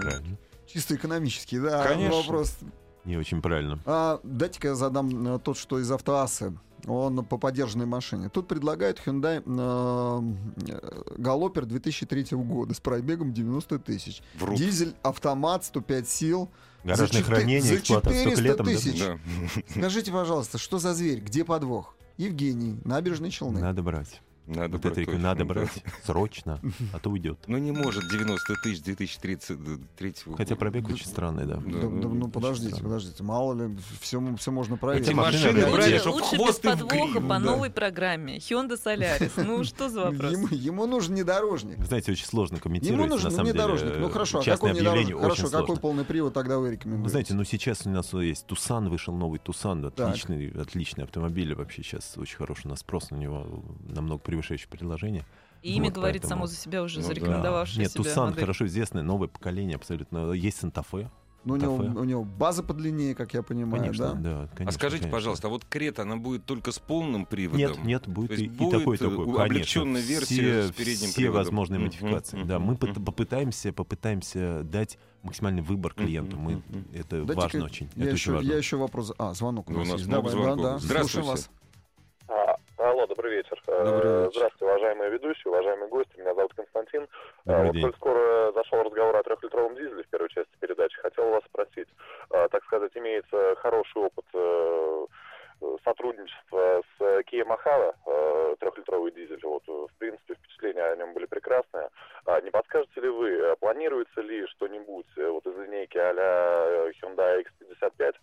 Правильно. 0.00 0.36
Чисто 0.66 0.96
экономический, 0.96 1.60
да. 1.60 1.84
Конечно. 1.86 2.16
Вопрос. 2.16 2.58
Не 3.04 3.16
очень 3.16 3.40
правильно. 3.42 3.78
А, 3.86 4.20
дайте-ка 4.22 4.68
я 4.68 4.74
задам 4.74 5.34
э, 5.36 5.38
тот, 5.38 5.56
что 5.56 5.78
из 5.78 5.90
автоассы. 5.90 6.56
Он 6.86 7.24
по 7.24 7.36
поддержанной 7.36 7.86
машине. 7.86 8.28
Тут 8.30 8.48
предлагают 8.48 9.00
Hyundai 9.04 9.42
э, 9.46 11.14
Галопер 11.18 11.66
2003 11.66 12.26
года 12.38 12.74
с 12.74 12.80
пробегом 12.80 13.32
90 13.32 13.78
тысяч. 13.80 14.22
Дизель, 14.56 14.94
автомат, 15.02 15.64
105 15.64 16.08
сил. 16.08 16.50
Гаражное 16.84 17.20
четы- 17.22 17.24
хранение, 17.24 17.60
за 17.62 17.76
эксплуатация 17.76 18.20
столько 18.20 18.36
400 18.36 18.42
летом. 18.42 18.66
да? 18.66 18.72
тысяч. 18.72 18.98
Да. 19.00 19.70
Скажите, 19.80 20.12
пожалуйста, 20.12 20.58
что 20.58 20.78
за 20.78 20.94
зверь? 20.94 21.20
Где 21.20 21.44
подвох? 21.44 21.94
Евгений, 22.16 22.78
набережные 22.84 23.30
Челны. 23.30 23.60
Надо 23.60 23.82
брать. 23.82 24.20
Надо 24.50 24.76
Вот 24.76 24.84
это 24.84 24.94
брать 24.94 24.98
и 24.98 25.04
точно, 25.06 25.20
надо 25.22 25.38
да. 25.40 25.44
брать. 25.44 25.84
Срочно. 26.04 26.60
А 26.92 26.98
то 26.98 27.10
уйдет. 27.10 27.38
Ну 27.46 27.58
не 27.58 27.72
может 27.72 28.08
90 28.10 28.54
тысяч 28.62 28.82
2033 28.82 30.14
Хотя 30.36 30.44
года. 30.44 30.56
пробег 30.56 30.88
очень 30.88 31.06
странный, 31.06 31.46
да. 31.46 31.56
Да, 31.56 31.60
Да, 31.62 31.80
да, 31.80 31.86
ну, 31.88 32.14
ну 32.14 32.28
подождите, 32.28 32.82
подождите, 32.82 33.22
мало 33.22 33.54
ли, 33.54 33.76
все, 34.00 34.20
все 34.36 34.50
можно 34.50 34.76
проверить. 34.76 35.06
Эти 35.06 35.14
машины 35.14 35.56
реально 35.58 35.72
брали, 35.76 35.92
Лучше- 35.92 35.98
чтобы 36.00 36.16
лучше 36.16 36.36
без 36.36 36.54
подвоха 36.58 37.20
по 37.20 37.28
да. 37.28 37.38
новой 37.38 37.70
программе. 37.70 38.38
Hyundai 38.38 38.78
Solaris. 38.82 39.32
Ну 39.44 39.64
что 39.70 39.88
за 39.88 40.00
вопрос? 40.10 40.32
Ему, 40.32 40.48
ему 40.50 40.86
нужен 40.86 41.14
внедорожник. 41.14 41.82
Знаете, 41.84 42.12
очень 42.12 42.26
сложно 42.26 42.54
Ему 42.54 42.62
комментировать. 42.62 43.08
нужен 43.08 43.24
на 43.30 43.36
самом 43.36 43.50
внедорожник. 43.50 43.88
деле, 43.92 44.00
ну 44.00 44.10
хорошо, 44.10 44.40
а 44.40 44.44
какой 44.44 44.72
внедорожник? 44.72 45.18
Хорошо, 45.20 45.48
какой 45.50 45.76
полный 45.76 46.04
привод 46.04 46.34
тогда 46.34 46.58
вы 46.58 46.70
рекомендуете? 46.72 47.10
Знаете, 47.10 47.34
ну 47.34 47.44
сейчас 47.44 47.86
у 47.86 47.90
нас 47.90 48.12
есть 48.14 48.46
Тусан, 48.46 48.88
вышел 48.88 49.14
новый 49.14 49.38
Тусан, 49.38 49.84
отличный, 49.84 50.48
отличный 50.50 51.04
автомобиль, 51.04 51.54
вообще 51.54 51.82
сейчас 51.82 52.16
очень 52.16 52.36
хороший 52.36 52.66
у 52.66 52.70
нас 52.70 52.80
спрос 52.80 53.10
на 53.10 53.16
него, 53.16 53.46
намного 53.88 54.20
превышающее 54.40 54.68
предложение. 54.68 55.24
И 55.62 55.74
имя 55.74 55.86
Вот, 55.86 55.94
говорит 55.94 56.22
поэтому- 56.22 56.40
само 56.40 56.46
за 56.46 56.56
себя 56.56 56.82
уже 56.82 56.96
Ну 56.96 57.02
да. 57.02 57.08
зарекомендовавшее 57.08 57.82
Нет, 57.82 57.92
себя 57.92 58.02
Тусан 58.04 58.24
модель. 58.30 58.40
хорошо 58.40 58.66
известный, 58.66 59.02
новое 59.02 59.28
поколение 59.28 59.76
абсолютно. 59.76 60.32
Есть 60.32 60.58
Санта-Фе, 60.58 61.10
Ну, 61.44 61.54
у, 61.54 61.56
него, 61.58 61.74
у 61.74 62.04
него 62.04 62.24
база 62.24 62.62
подлиннее, 62.62 63.14
как 63.14 63.34
я 63.34 63.42
понимаю, 63.42 63.82
конечно, 63.82 64.08
да? 64.08 64.14
да, 64.14 64.48
конечно. 64.54 64.68
А 64.68 64.72
скажите, 64.72 65.02
конечно. 65.02 65.10
пожалуйста, 65.18 65.46
а 65.48 65.50
вот 65.50 65.64
Крета, 65.66 66.02
она 66.02 66.16
будет 66.16 66.46
только 66.46 66.72
с 66.72 66.78
полным 66.78 67.26
приводом? 67.26 67.58
Нет, 67.58 67.84
нет, 67.84 68.08
будет 68.08 68.30
и, 68.38 68.44
есть 68.44 68.54
и 68.54 68.58
будет, 68.58 68.78
такой, 68.78 68.96
э, 68.96 68.98
такой, 68.98 69.16
конечно. 69.24 69.42
облегченная 69.44 70.00
версия 70.00 70.34
все, 70.34 70.68
с 70.68 70.72
передним 70.72 71.08
все 71.08 71.16
приводом. 71.16 71.42
возможные 71.44 71.80
модификации. 71.80 72.42
Да, 72.44 72.58
мгм, 72.58 72.68
мы 72.68 72.74
мгм. 72.92 73.04
попытаемся, 73.04 73.72
попытаемся 73.74 74.62
дать 74.64 74.98
максимальный 75.22 75.60
выбор 75.62 75.92
клиенту. 75.92 76.38
Мы, 76.38 76.56
мгм. 76.56 76.86
это 76.94 77.22
Дайте-ка 77.24 77.34
важно 77.38 77.64
очень. 77.64 77.90
Я 77.96 78.04
это 78.04 78.14
еще, 78.14 78.30
очень 78.30 78.32
важно. 78.36 78.50
я 78.52 78.56
еще 78.56 78.76
вопрос... 78.78 79.12
А, 79.18 79.34
звонок 79.34 79.68
у 79.68 79.72
Ну, 79.74 79.78
нас, 79.80 79.88
у 79.88 79.90
нас 79.92 79.98
есть. 80.00 80.08
много 80.08 80.30
Давай, 80.30 80.44
звонков. 80.44 80.64
да, 80.64 80.72
да. 80.72 80.78
Здравствуйте. 80.78 81.26
Слушаем 81.26 81.26
вас. 81.36 81.50
Алло, 82.82 83.06
добрый 83.06 83.32
вечер. 83.36 83.60
Э, 83.66 83.84
Добрый 83.84 84.12
вечер. 84.24 84.30
Здравствуйте, 84.32 84.64
уважаемые 84.64 85.10
ведущие, 85.10 85.50
уважаемые 85.52 85.88
гости. 85.88 86.18
Меня 86.18 86.34
зовут 86.34 86.54
Константин. 86.54 87.02
Э, 87.02 87.06
Добрый 87.44 87.66
вот 87.66 87.72
день. 87.74 87.82
коль 87.82 87.94
скоро 87.94 88.52
зашел 88.52 88.82
разговор 88.82 89.16
о 89.16 89.22
трехлитровом 89.22 89.74
дизеле 89.74 90.02
в 90.02 90.08
первой 90.08 90.30
части 90.30 90.50
передачи, 90.60 90.96
хотел 90.98 91.28
вас 91.28 91.44
спросить. 91.44 91.88
Э, 92.30 92.48
Так 92.50 92.64
сказать, 92.64 92.92
имеется 92.94 93.54
хороший 93.56 93.98
опыт 94.02 94.24
э, 95.60 95.66
э, 95.66 95.76
сотрудничества 95.84 96.82
с 96.82 97.00
э, 97.00 97.22
Kia 97.30 97.44
Mahara, 97.44 97.94
э, 98.06 98.56
трехлитровый 98.60 99.12
дизель. 99.12 99.40
Вот, 99.42 99.62
э, 99.68 99.72
в 99.72 99.98
принципе, 99.98 100.34
впечатления 100.34 100.82
о 100.82 100.96
нем 100.96 101.12
были 101.14 101.26
прекрасные. 101.26 101.88
А 102.26 102.40
Не 102.40 102.50
подскажете 102.50 103.00
ли 103.00 103.08
вы, 103.08 103.30
э, 103.30 103.56
планируется 103.56 104.20
ли 104.20 104.46
что-нибудь 104.46 105.06
э, 105.16 105.28
вот 105.28 105.46
из 105.46 105.56
линейки 105.56 105.98
а-ля 105.98 106.64
э, 106.66 106.92
Hyundai 107.00 107.44
X55, 107.44 108.14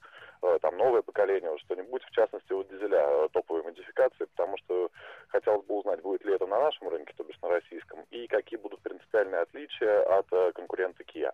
э, 0.43 0.59
там 0.61 0.77
новое 0.77 1.01
поколение, 1.01 1.57
что-нибудь, 1.59 2.03
в 2.03 2.11
частности, 2.11 2.53
вот 2.53 2.67
дизеля 2.69 3.05
э, 3.07 3.29
топовой 3.31 3.63
модификации, 3.63 4.25
потому 4.25 4.57
что 4.57 4.89
хотелось 5.29 5.65
бы 5.65 5.75
узнать, 5.75 6.01
будет 6.01 6.23
ли 6.25 6.33
это 6.33 6.45
на 6.45 6.59
нашем 6.59 6.89
рынке, 6.89 7.13
то 7.17 7.23
бишь 7.23 7.41
на 7.41 7.49
российском, 7.49 8.05
и 8.11 8.27
какие 8.27 8.59
будут 8.59 8.81
принципиальные 8.81 9.41
отличия 9.41 10.03
от 10.03 10.27
э, 10.31 10.51
конкурента 10.53 11.03
Kia, 11.03 11.31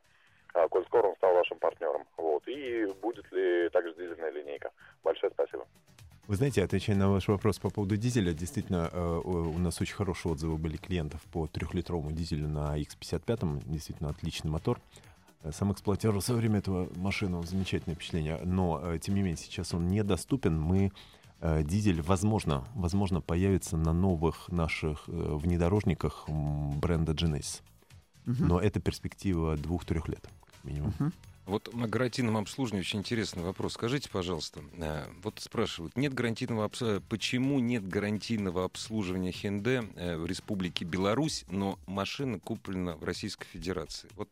а, 0.54 0.68
коль 0.68 0.86
скоро 0.86 1.08
он 1.08 1.16
стал 1.16 1.34
вашим 1.34 1.58
партнером. 1.60 2.06
Вот. 2.18 2.48
И 2.48 2.86
будет 3.02 3.32
ли 3.32 3.70
также 3.70 3.94
дизельная 3.94 4.32
линейка. 4.32 4.72
Большое 5.04 5.32
спасибо. 5.32 5.66
Вы 6.26 6.38
знаете, 6.38 6.64
отвечая 6.64 6.96
на 6.96 7.10
ваш 7.10 7.28
вопрос 7.28 7.60
по 7.60 7.70
поводу 7.70 7.98
дизеля, 7.98 8.34
действительно, 8.34 8.90
э, 8.92 9.22
у 9.26 9.58
нас 9.58 9.82
очень 9.82 9.96
хорошие 9.96 10.32
отзывы 10.32 10.58
были 10.58 10.78
клиентов 10.78 11.22
по 11.34 11.48
трехлитровому 11.48 12.14
дизелю 12.14 12.48
на 12.48 12.80
X55, 12.80 13.64
действительно 13.66 14.10
отличный 14.10 14.50
мотор. 14.50 14.80
Э, 15.44 15.52
Сам 15.52 15.74
эксплуатировал 15.74 16.22
во 16.26 16.36
время 16.36 16.60
этого 16.60 16.88
машину, 16.96 17.44
замечательное 17.44 17.96
впечатление. 17.96 18.40
Но, 18.46 18.80
э, 18.82 19.00
тем 19.00 19.16
не 19.16 19.22
менее, 19.22 19.38
сейчас 19.38 19.74
он 19.74 19.88
недоступен. 19.88 20.60
Мы 20.60 20.92
дизель, 21.66 22.02
возможно, 22.02 22.64
возможно, 22.74 23.20
появится 23.20 23.76
на 23.76 23.92
новых 23.92 24.48
наших 24.48 25.10
внедорожниках 25.10 26.24
бренда 26.30 27.12
Genesis. 27.12 27.62
Мгм. 28.26 28.48
Но 28.48 28.60
это 28.62 28.80
перспектива 28.80 29.58
двух-трех 29.58 30.08
лет, 30.08 30.26
минимум. 30.64 30.94
Вот 31.46 31.74
на 31.74 31.90
гарантийном 31.90 32.38
обслуживании 32.38 32.84
очень 32.84 33.00
интересный 33.00 33.44
вопрос. 33.44 33.74
Скажите, 33.74 34.10
пожалуйста, 34.10 34.62
э, 34.78 35.06
вот 35.24 35.40
спрашивают, 35.42 35.98
нет 35.98 36.14
гарантийного 36.14 36.66
обс- 36.66 37.04
почему 37.10 37.60
нет 37.60 37.86
гарантийного 37.86 38.64
обслуживания 38.64 39.32
Hyundai 39.32 39.92
э, 39.96 40.16
в 40.16 40.26
Республике 40.26 40.86
Беларусь, 40.86 41.44
но 41.50 41.78
машина 41.86 42.40
куплена 42.40 42.96
в 42.96 43.04
Российской 43.04 43.46
Федерации? 43.46 44.10
Вот 44.16 44.30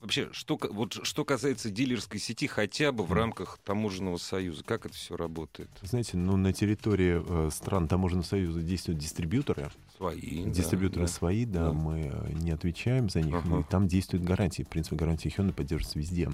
вообще, 0.00 0.28
что, 0.32 0.58
вот, 0.70 0.98
что 1.02 1.24
касается 1.24 1.70
дилерской 1.70 2.18
сети 2.20 2.46
хотя 2.46 2.92
бы 2.92 3.04
в 3.04 3.12
рамках 3.12 3.58
таможенного 3.64 4.16
союза, 4.16 4.64
как 4.64 4.86
это 4.86 4.94
все 4.94 5.16
работает? 5.16 5.70
Знаете, 5.82 6.16
ну, 6.16 6.36
на 6.36 6.52
территории 6.52 7.22
э, 7.26 7.50
стран 7.50 7.88
Таможенного 7.88 8.24
союза 8.26 8.62
действуют 8.62 8.98
дистрибьюторы. 8.98 9.70
Свои. 9.96 10.44
Дистрибьюторы 10.44 11.06
да. 11.06 11.12
свои, 11.12 11.44
да, 11.44 11.66
Да. 11.66 11.72
мы 11.72 12.10
э, 12.12 12.32
не 12.32 12.50
отвечаем 12.50 13.08
за 13.10 13.20
них. 13.22 13.34
Ага. 13.34 13.60
И 13.60 13.62
там 13.64 13.86
действуют 13.88 14.24
гарантии. 14.24 14.62
В 14.62 14.68
принципе, 14.68 14.96
гарантии 14.96 15.32
Hyundai 15.36 15.52
поддерживаются 15.52 15.98
везде. 15.98 16.26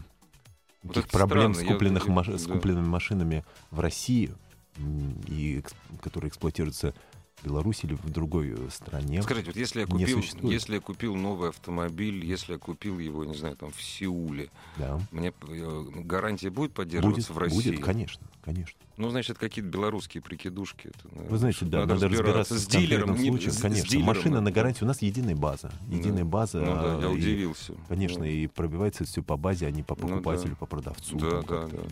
Вот 0.83 0.97
Никаких 0.97 1.09
это 1.09 1.19
проблем 1.19 1.55
странно, 1.55 1.55
с, 1.55 1.63
я 1.63 1.73
купленных 1.75 2.03
говорю, 2.05 2.15
маш- 2.33 2.39
с 2.41 2.47
да. 2.47 2.53
купленными 2.55 2.87
машинами 2.87 3.45
в 3.71 3.81
России, 3.81 4.33
и 5.27 5.63
которые 6.01 6.29
эксплуатируются 6.29 6.95
Беларуси 7.45 7.85
или 7.87 7.95
в 7.95 8.09
другой 8.11 8.51
э, 8.57 8.69
стране. 8.71 9.23
Скажите, 9.23 9.49
вот 9.49 9.57
если 9.57 9.81
я 9.81 9.87
купил, 9.87 10.23
если 10.43 10.75
я 10.75 10.81
купил 10.81 11.15
новый 11.17 11.51
автомобиль, 11.51 12.25
если 12.25 12.53
я 12.55 12.59
купил 12.59 12.99
его, 12.99 13.25
не 13.25 13.35
знаю, 13.35 13.57
там 13.57 13.71
в 13.73 13.83
Сеуле, 13.83 14.49
Да. 14.79 14.99
мне 15.13 15.33
э, 15.49 15.83
гарантия 16.05 16.51
будет 16.51 16.73
поддерживаться 16.73 17.33
Будет, 17.33 17.37
в 17.37 17.39
России? 17.39 17.71
будет, 17.73 17.85
конечно, 17.85 18.27
конечно. 18.43 18.79
Ну, 18.97 19.11
значит, 19.11 19.37
какие-то 19.37 19.71
белорусские 19.71 20.23
прикидушки. 20.23 20.89
Это, 20.89 21.09
наверное, 21.09 21.31
Вы 21.31 21.39
знаете, 21.39 21.65
да, 21.67 21.85
надо, 21.87 22.09
разбираться, 22.09 22.59
с 22.59 22.63
с 22.63 22.67
дилером. 22.67 23.15
не- 23.15 23.29
случаем. 23.29 23.53
с- 23.53 23.59
с 23.59 23.61
конечно, 23.61 23.91
дилером, 23.91 24.07
машина 24.07 24.35
да. 24.37 24.41
на 24.41 24.51
гарантии. 24.51 24.85
У 24.85 24.87
нас 24.87 25.03
единая 25.03 25.37
база. 25.37 25.71
Единая 25.91 26.25
Да. 26.25 26.31
база. 26.31 26.61
Ну 26.61 26.75
да, 26.75 26.99
я 27.01 27.09
а, 27.09 27.13
и, 27.13 27.15
удивился. 27.15 27.75
Конечно, 27.89 28.21
Ну, 28.21 28.25
и 28.25 28.47
пробивается 28.47 29.05
все 29.05 29.23
по 29.23 29.37
базе, 29.37 29.67
а 29.67 29.71
не 29.71 29.83
по 29.83 29.95
Ну 29.95 30.09
да. 30.09 30.15
покупателю, 30.15 30.57
по 30.57 30.65
продавцу. 30.65 31.19
Да, 31.19 31.43
там 31.43 31.69
да, 31.69 31.77
да. 31.77 31.83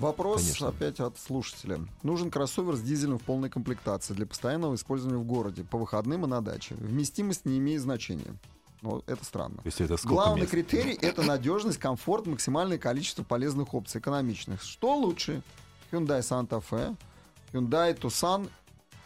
Вопрос 0.00 0.42
Конечно. 0.42 0.68
опять 0.68 1.00
от 1.00 1.18
слушателя. 1.18 1.78
Нужен 2.02 2.30
кроссовер 2.30 2.74
с 2.76 2.80
дизелем 2.80 3.18
в 3.18 3.22
полной 3.22 3.48
комплектации 3.48 4.12
для 4.12 4.26
постоянного 4.26 4.74
использования 4.74 5.18
в 5.18 5.24
городе, 5.24 5.64
по 5.64 5.78
выходным 5.78 6.24
и 6.24 6.28
на 6.28 6.40
даче. 6.40 6.74
Вместимость 6.74 7.44
не 7.44 7.58
имеет 7.58 7.80
значения. 7.80 8.36
Ну, 8.82 9.02
это 9.06 9.24
странно. 9.24 9.60
Есть 9.64 9.80
это 9.80 9.96
Главный 10.02 10.42
мест? 10.42 10.50
критерий— 10.50 10.92
это 11.00 11.22
надежность, 11.22 11.78
комфорт, 11.78 12.26
максимальное 12.26 12.76
количество 12.76 13.22
полезных 13.22 13.72
опций, 13.72 14.00
экономичных. 14.00 14.62
Что 14.62 14.94
лучше? 14.96 15.42
Hyundai 15.90 16.20
Santa 16.20 16.62
Fe, 16.62 16.94
Hyundai 17.52 17.98
Tucson 17.98 18.50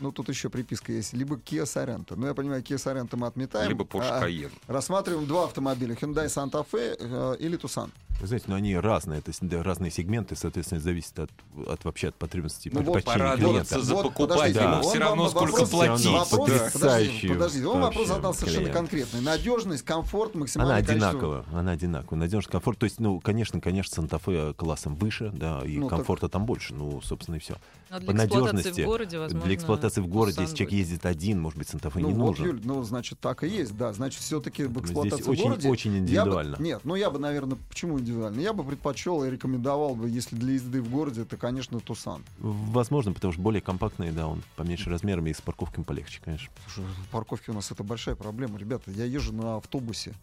Ну, 0.00 0.10
тут 0.10 0.28
еще 0.30 0.48
приписка 0.48 0.92
есть. 0.92 1.12
Либо 1.12 1.36
Kia 1.36 1.64
Sorento. 1.64 2.14
Ну, 2.16 2.26
я 2.26 2.34
понимаю, 2.34 2.62
Kia 2.62 2.76
Sorento 2.76 3.16
мы 3.16 3.26
отметаем. 3.26 3.68
Либо 3.68 3.84
Porsche 3.84 4.08
А, 4.10 4.26
Cayenne. 4.26 4.52
Рассматриваем 4.66 5.26
два 5.26 5.44
автомобиля. 5.44 5.94
Hyundai 5.94 6.26
Santa 6.26 6.66
Fe 6.68 6.96
э, 6.98 7.36
или 7.38 7.58
Tucson. 7.58 7.90
Вы 8.20 8.26
знаете, 8.26 8.46
но 8.48 8.56
они 8.56 8.76
разные, 8.76 9.20
это 9.20 9.32
с- 9.32 9.38
да, 9.40 9.62
разные 9.62 9.92
сегменты, 9.92 10.34
соответственно, 10.34 10.80
зависит 10.80 11.16
от, 11.20 11.30
от 11.68 11.84
вообще 11.84 12.08
от 12.08 12.16
потребностей 12.16 12.68
Ну 12.72 12.80
вот 12.82 12.94
предпочтений 12.94 13.18
Порадоваться 13.28 13.74
клиента. 13.74 13.86
за 13.86 13.94
Вот, 13.94 14.02
покупателя, 14.06 14.36
подождите, 14.36 14.64
ему 14.64 14.82
все 14.82 14.98
равно 14.98 15.28
сколько 15.28 15.52
вопрос- 15.52 15.70
платить. 15.70 16.06
Вопрос- 16.06 16.30
Да. 16.30 16.38
подождите, 16.40 16.72
Потрясающий 16.72 17.28
подождите, 17.28 17.66
он 17.66 17.80
вопрос 17.80 18.08
задал 18.08 18.34
совершенно 18.34 18.64
клиент. 18.64 18.76
конкретный. 18.76 19.20
Надежность, 19.20 19.84
комфорт, 19.84 20.32
Она 20.34 20.40
максимальное 20.40 20.82
количество- 20.84 21.08
одинаковая, 21.10 21.44
она 21.52 21.70
одинаковая. 21.70 22.18
Надежность, 22.18 22.50
комфорт. 22.50 22.78
То 22.78 22.84
есть, 22.84 22.98
ну, 22.98 23.20
конечно, 23.20 23.60
конечно, 23.60 23.94
Санта-Фе 23.94 24.52
классом 24.54 24.96
выше, 24.96 25.30
да, 25.32 25.60
и 25.64 25.76
Ну, 25.78 25.88
так- 25.88 25.98
комфорта 25.98 26.28
там 26.28 26.44
больше, 26.44 26.74
ну, 26.74 27.00
собственно, 27.02 27.36
и 27.36 27.38
все. 27.38 27.54
А 27.90 28.00
для 28.00 28.08
По 28.12 28.16
эксплуатации 28.16 28.52
надежности, 28.56 28.80
в 28.82 28.84
городе, 28.86 29.18
возможно, 29.18 29.46
Для 29.46 29.54
эксплуатации 29.54 30.00
в 30.00 30.08
городе, 30.08 30.40
если 30.42 30.56
человек 30.56 30.72
ездит 30.74 31.06
один, 31.06 31.40
может 31.40 31.56
быть, 31.56 31.68
Санта-Фе 31.68 32.00
Ну 32.00 32.08
не 32.08 32.14
вот, 32.14 32.26
нужен. 32.30 32.46
Юль, 32.46 32.60
ну, 32.64 32.82
значит, 32.82 33.20
так 33.20 33.44
и 33.44 33.48
есть, 33.48 33.76
да. 33.76 33.92
Значит, 33.92 34.20
все-таки 34.20 34.64
в 34.64 34.70
Здесь 34.70 34.82
эксплуатации 34.82 35.22
в 35.22 35.28
очень, 35.30 35.42
городе... 35.44 35.68
очень 35.70 35.92
я 35.92 35.96
бы- 35.96 36.02
индивидуально. 36.02 36.56
нет, 36.58 36.80
ну 36.82 36.96
я 36.96 37.10
бы, 37.10 37.18
наверное, 37.20 37.56
почему 37.68 37.98
индивидуально? 38.08 38.40
Я 38.40 38.52
бы 38.52 38.64
предпочел 38.64 39.22
и 39.24 39.30
рекомендовал 39.30 39.94
бы, 39.94 40.08
если 40.08 40.36
для 40.36 40.54
езды 40.54 40.80
в 40.82 40.88
городе, 40.90 41.22
это, 41.22 41.36
конечно, 41.36 41.80
Тусан. 41.80 42.24
Возможно, 42.38 43.12
потому 43.12 43.32
что 43.32 43.42
более 43.42 43.60
компактный, 43.60 44.10
да, 44.10 44.26
он 44.26 44.42
поменьше 44.56 44.90
размерами 44.90 45.30
и 45.30 45.34
с 45.34 45.40
парковками 45.40 45.84
полегче, 45.84 46.20
конечно. 46.24 46.48
Слушай, 46.66 46.88
парковки 47.10 47.50
у 47.50 47.54
нас 47.54 47.70
это 47.70 47.82
большая 47.84 48.14
проблема. 48.14 48.58
Ребята, 48.58 48.90
я 48.90 49.04
езжу 49.04 49.32
на 49.32 49.56
автобусе. 49.56 50.14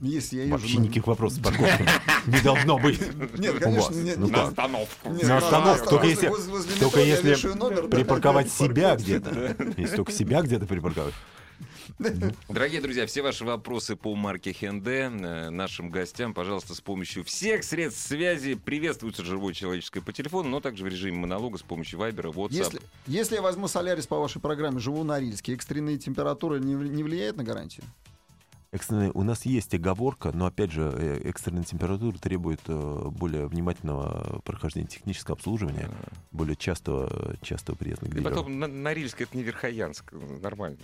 Если 0.00 0.36
я 0.36 0.42
езжу 0.44 0.52
Вообще 0.52 0.78
на- 0.78 0.82
никаких 0.84 1.06
вопросов 1.08 1.40
с 1.40 1.42
парковками 1.42 1.88
не 2.26 2.40
должно 2.40 2.78
быть. 2.78 3.00
Нет, 3.36 3.58
конечно, 3.58 3.94
нет, 3.96 4.16
Ну 4.16 4.28
как? 4.28 4.48
остановку. 4.50 5.10
Нет, 5.10 5.22
На 5.24 5.36
остановку, 5.38 5.90
только 5.90 6.04
возле- 6.06 6.10
если- 6.10 6.28
возле- 6.28 6.50
возле 6.52 6.76
Только 6.78 7.00
если 7.00 7.48
номер, 7.54 7.88
припарковать 7.88 8.46
на 8.46 8.52
себя 8.66 8.94
где-то. 8.94 9.56
Если 9.76 9.96
только 9.96 10.12
себя 10.12 10.42
где-то 10.42 10.66
припарковать. 10.66 11.14
Дорогие 12.48 12.80
друзья, 12.80 13.06
все 13.06 13.22
ваши 13.22 13.44
вопросы 13.44 13.96
по 13.96 14.14
марке 14.14 14.52
Hyundai 14.52 15.10
э, 15.20 15.50
нашим 15.50 15.90
гостям, 15.90 16.32
пожалуйста, 16.32 16.74
с 16.74 16.80
помощью 16.80 17.24
всех 17.24 17.64
средств 17.64 18.06
связи 18.06 18.54
приветствуется 18.54 19.24
живое 19.24 19.52
человеческое 19.52 20.00
по 20.00 20.12
телефону, 20.12 20.48
но 20.48 20.60
также 20.60 20.84
в 20.84 20.86
режиме 20.86 21.18
монолога 21.18 21.58
с 21.58 21.62
помощью 21.62 21.98
Вайбера, 21.98 22.30
WhatsApp. 22.30 22.52
Если, 22.52 22.80
если 23.06 23.34
я 23.36 23.42
возьму 23.42 23.66
Солярис 23.66 24.06
по 24.06 24.18
вашей 24.18 24.40
программе, 24.40 24.78
живу 24.78 25.02
на 25.02 25.18
Рильске, 25.18 25.54
экстренные 25.54 25.98
температуры 25.98 26.60
не, 26.60 26.74
не 26.74 27.02
влияет 27.02 27.36
на 27.36 27.42
гарантию? 27.42 27.84
Экстренные- 28.70 29.12
у 29.14 29.22
нас 29.22 29.46
есть 29.46 29.72
оговорка, 29.74 30.30
но 30.32 30.44
опять 30.44 30.70
же, 30.72 30.92
э, 30.94 31.20
экстренная 31.24 31.64
температура 31.64 32.18
требует 32.18 32.60
э, 32.66 33.08
более 33.10 33.46
внимательного 33.46 34.40
прохождения 34.44 34.86
технического 34.86 35.36
обслуживания, 35.36 35.88
более 36.32 36.54
частого, 36.54 37.36
частого 37.40 37.76
приезда 37.76 38.06
И 38.06 38.20
потом 38.20 38.58
на, 38.58 38.66
Норильск 38.66 39.22
это 39.22 39.34
не 39.36 39.42
Верхоянск, 39.42 40.12
нормально, 40.12 40.76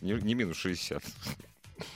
не, 0.00 0.12
не 0.12 0.34
минус 0.34 0.56
60. 0.58 1.02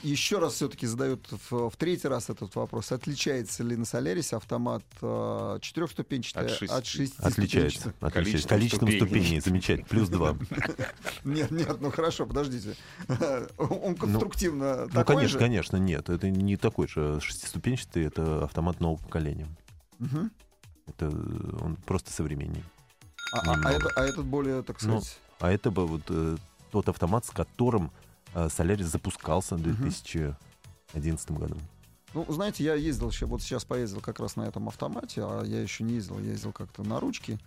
Еще 0.03 0.38
раз 0.38 0.55
все-таки 0.55 0.87
задают 0.87 1.27
в, 1.51 1.70
в 1.70 1.77
третий 1.77 2.09
раз 2.09 2.31
этот 2.31 2.55
вопрос. 2.55 2.92
Отличается 2.92 3.62
ли 3.62 3.77
на 3.77 3.85
Солярисе 3.85 4.37
автомат 4.37 4.83
э, 5.03 5.59
четырехступенчатый 5.61 6.44
От 6.46 6.51
шести. 6.51 6.75
от 6.75 6.87
шести 6.87 7.16
Отличается. 7.18 7.94
отличается. 8.01 8.49
Количеством 8.49 8.88
ступеней. 8.88 9.07
ступеней, 9.20 9.40
замечательно. 9.40 9.88
Плюс 9.88 10.09
два. 10.09 10.37
Нет, 11.25 11.51
нет, 11.51 11.81
ну 11.81 11.90
хорошо, 11.90 12.27
подождите. 12.27 12.75
Он 13.59 13.94
конструктивно 13.96 14.83
Ну, 14.87 14.88
такой 14.90 15.16
конечно, 15.16 15.29
же? 15.29 15.38
конечно, 15.38 15.77
нет. 15.77 16.09
Это 16.09 16.31
не 16.31 16.57
такой 16.57 16.88
же 16.88 17.18
шестиступенчатый, 17.20 18.05
это 18.05 18.44
автомат 18.44 18.81
нового 18.81 18.99
поколения. 19.03 19.49
Мгм. 19.99 20.31
Это 20.87 21.07
э, 21.07 21.57
он 21.62 21.77
просто 21.77 22.12
современнее. 22.12 22.62
А, 23.33 23.38
а- 23.40 23.61
а 23.64 23.72
это- 23.72 23.90
а 23.96 24.05
этот 24.05 24.25
более, 24.25 24.62
так 24.62 24.81
Ну, 24.83 25.01
сказать... 25.01 25.18
А 25.40 25.51
это 25.51 25.70
бы 25.70 25.87
вот 25.87 26.03
э, 26.09 26.37
тот 26.70 26.88
автомат, 26.88 27.25
с 27.27 27.31
которым 27.31 27.87
э, 27.87 28.06
Солярис 28.49 28.87
запускался 28.87 29.57
в 29.57 29.62
2011 29.62 31.31
году. 31.33 31.57
Ну, 32.14 32.25
знаете, 32.29 32.64
я 32.64 32.75
ездил, 32.75 33.11
вот 33.22 33.42
сейчас 33.42 33.64
поездил 33.64 34.01
как 34.01 34.20
раз 34.20 34.37
на 34.37 34.42
этом 34.42 34.68
автомате, 34.68 35.22
а 35.22 35.42
я 35.44 35.61
еще 35.61 35.85
не 35.85 35.94
ездил, 35.94 36.18
я 36.18 36.31
ездил 36.31 36.53
как-то 36.53 36.83
на 36.83 36.99
ручке. 37.01 37.38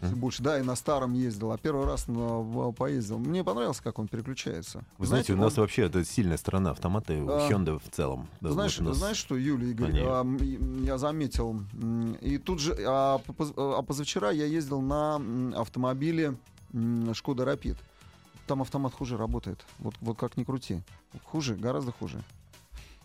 Больше, 0.00 0.44
да, 0.44 0.60
и 0.60 0.62
на 0.62 0.76
старом 0.76 1.12
ездил, 1.14 1.50
а 1.50 1.58
первый 1.58 1.84
раз 1.84 2.06
на, 2.06 2.70
поездил. 2.70 3.18
Мне 3.18 3.42
понравилось, 3.42 3.80
как 3.80 3.98
он 3.98 4.06
переключается. 4.06 4.84
Вы 4.96 5.06
знаете, 5.06 5.32
у 5.32 5.36
нас 5.36 5.58
он- 5.58 5.62
вообще 5.62 5.82
это 5.86 6.04
сильная 6.04 6.36
сторона 6.36 6.70
автомата 6.70 7.14
А, 7.14 7.48
Hyundai 7.50 7.80
в 7.84 7.90
целом. 7.90 8.28
Да, 8.40 8.52
знаешь, 8.52 8.78
нас- 8.78 8.96
знаешь, 8.96 9.16
что, 9.16 9.36
Юлия, 9.36 9.70
Игорь, 9.72 9.90
они- 9.90 10.00
а, 10.04 10.24
я 10.86 10.98
заметил, 10.98 11.60
и 12.20 12.38
тут 12.38 12.60
же, 12.60 12.76
а, 12.86 13.20
а 13.56 13.82
позавчера 13.82 14.30
я 14.30 14.44
ездил 14.44 14.80
на 14.82 15.16
автомобиле 15.56 16.36
Шкода 17.14 17.44
Рапид. 17.44 17.76
Там 18.48 18.62
автомат 18.62 18.94
хуже 18.94 19.18
работает. 19.18 19.62
Вот, 19.78 19.94
вот 20.00 20.16
как 20.16 20.38
ни 20.38 20.44
крути. 20.44 20.80
Хуже, 21.24 21.54
гораздо 21.54 21.92
хуже. 21.92 22.22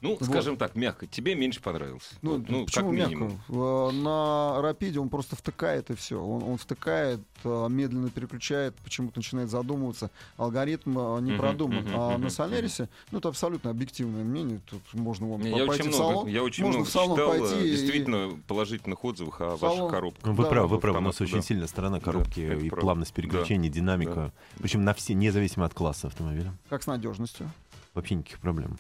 Ну, 0.04 0.18
Вот. 0.20 0.26
скажем 0.28 0.58
так, 0.58 0.76
мягко, 0.76 1.08
тебе 1.08 1.34
меньше 1.34 1.62
понравился. 1.62 2.14
Ну, 2.22 2.32
Вот, 2.34 2.50
ну 2.50 2.66
почему 2.66 2.90
как 2.90 3.00
мягко? 3.00 3.16
минимум. 3.16 3.42
Э, 3.48 3.92
На 3.94 4.62
Рапиде 4.62 5.00
он 5.00 5.08
просто 5.08 5.38
втыкает 5.38 5.90
и 5.92 5.96
все. 5.96 6.22
Он, 6.22 6.44
он 6.44 6.58
втыкает, 6.58 7.22
э, 7.46 7.68
медленно 7.70 8.10
переключает, 8.10 8.76
почему-то 8.84 9.20
начинает 9.20 9.50
задумываться. 9.50 10.12
Алгоритм 10.36 11.00
э, 11.00 11.22
не 11.22 11.38
продуман. 11.38 11.84
мгм, 11.86 11.92
а 11.96 12.12
мгм, 12.12 12.24
на 12.24 12.30
Солярисе, 12.30 12.90
ну, 13.12 13.20
это 13.20 13.30
абсолютно 13.30 13.70
объективное 13.72 14.26
мнение. 14.26 14.60
Тут 14.70 14.82
можно 14.94 15.26
вон, 15.26 15.42
я 15.42 15.66
пойти 15.66 15.70
очень 15.70 15.84
в 15.84 15.96
много, 15.96 16.14
салон. 16.14 16.28
я 16.28 16.44
очень 16.44 16.64
можно 16.66 16.78
много 16.80 16.90
в 16.90 16.92
салон 16.92 17.18
читал 17.18 17.30
пойти 17.30 17.56
э, 17.56 17.66
и- 17.66 17.72
действительно 17.72 18.40
положительных 18.46 19.06
отзывов 19.06 19.40
о 19.40 19.58
Салон. 19.58 19.78
ваших 19.78 19.90
коробках. 19.92 20.26
Ну, 20.26 20.34
Вы 20.34 20.44
Да, 20.44 20.50
правы, 20.50 20.68
вы 20.68 20.80
правы. 20.80 20.98
У 20.98 21.02
нас 21.02 21.16
это, 21.16 21.24
очень 21.24 21.36
да. 21.38 21.42
сильная 21.44 21.68
сторона 21.68 22.02
коробки 22.02 22.42
это 22.42 22.60
и 22.60 22.68
правда. 22.68 22.82
плавность 22.82 23.14
переключения, 23.14 23.70
динамика. 23.70 24.14
да. 24.16 24.32
Причем 24.60 24.84
на 24.84 24.94
все, 24.94 25.14
независимо 25.14 25.66
от 25.66 25.74
класса 25.74 26.08
автомобиля. 26.08 26.54
Как 26.70 26.84
с 26.84 26.88
надежностью. 26.88 27.50
Вообще 27.94 28.16
никаких 28.16 28.40
проблем. 28.40 28.78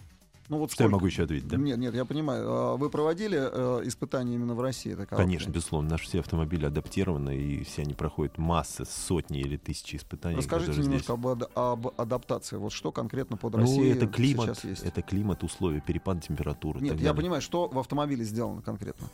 Ну, 0.49 0.57
вот 0.59 0.71
Что 0.71 0.83
я 0.83 0.87
сколько- 0.89 0.95
могу 0.97 1.05
еще 1.07 1.23
ответить, 1.23 1.47
да? 1.47 1.57
Нет, 1.57 1.77
нет, 1.77 1.95
я 1.95 2.05
понимаю. 2.05 2.45
А 2.51 2.75
Вы 2.77 2.89
проводили 2.89 3.39
э, 3.41 3.81
испытания 3.87 4.35
именно 4.35 4.53
в 4.55 4.61
России? 4.61 4.91
коробки? 4.93 5.15
Конечно, 5.15 5.49
безусловно. 5.51 5.89
Наши 5.89 6.05
все 6.05 6.19
автомобили 6.19 6.65
адаптированы, 6.65 7.37
и 7.37 7.63
все 7.63 7.83
они 7.83 7.93
проходят 7.93 8.37
массы, 8.37 8.83
сотни 8.85 9.39
или 9.39 9.57
тысячи 9.57 9.95
испытаний. 9.95 10.35
Расскажите 10.37 10.79
немножко 10.81 10.97
здесь. 10.97 11.09
об, 11.09 11.43
об 11.55 11.87
адаптации. 11.99 12.57
Вот 12.57 12.73
что 12.73 12.91
конкретно 12.91 13.37
под 13.37 13.53
Ну, 13.53 13.59
Россией 13.61 13.91
это 13.91 14.07
климат, 14.07 14.45
сейчас 14.57 14.63
есть? 14.65 14.83
это 14.83 15.01
климат, 15.01 15.43
условия, 15.43 15.79
перепад 15.81 16.21
температуры. 16.23 16.79
Нет, 16.81 16.93
я 16.93 16.97
далее. 16.97 17.13
понимаю, 17.15 17.41
что 17.41 17.67
в 17.69 17.79
автомобиле 17.79 18.23
сделано 18.25 18.61
конкретно. 18.61 19.07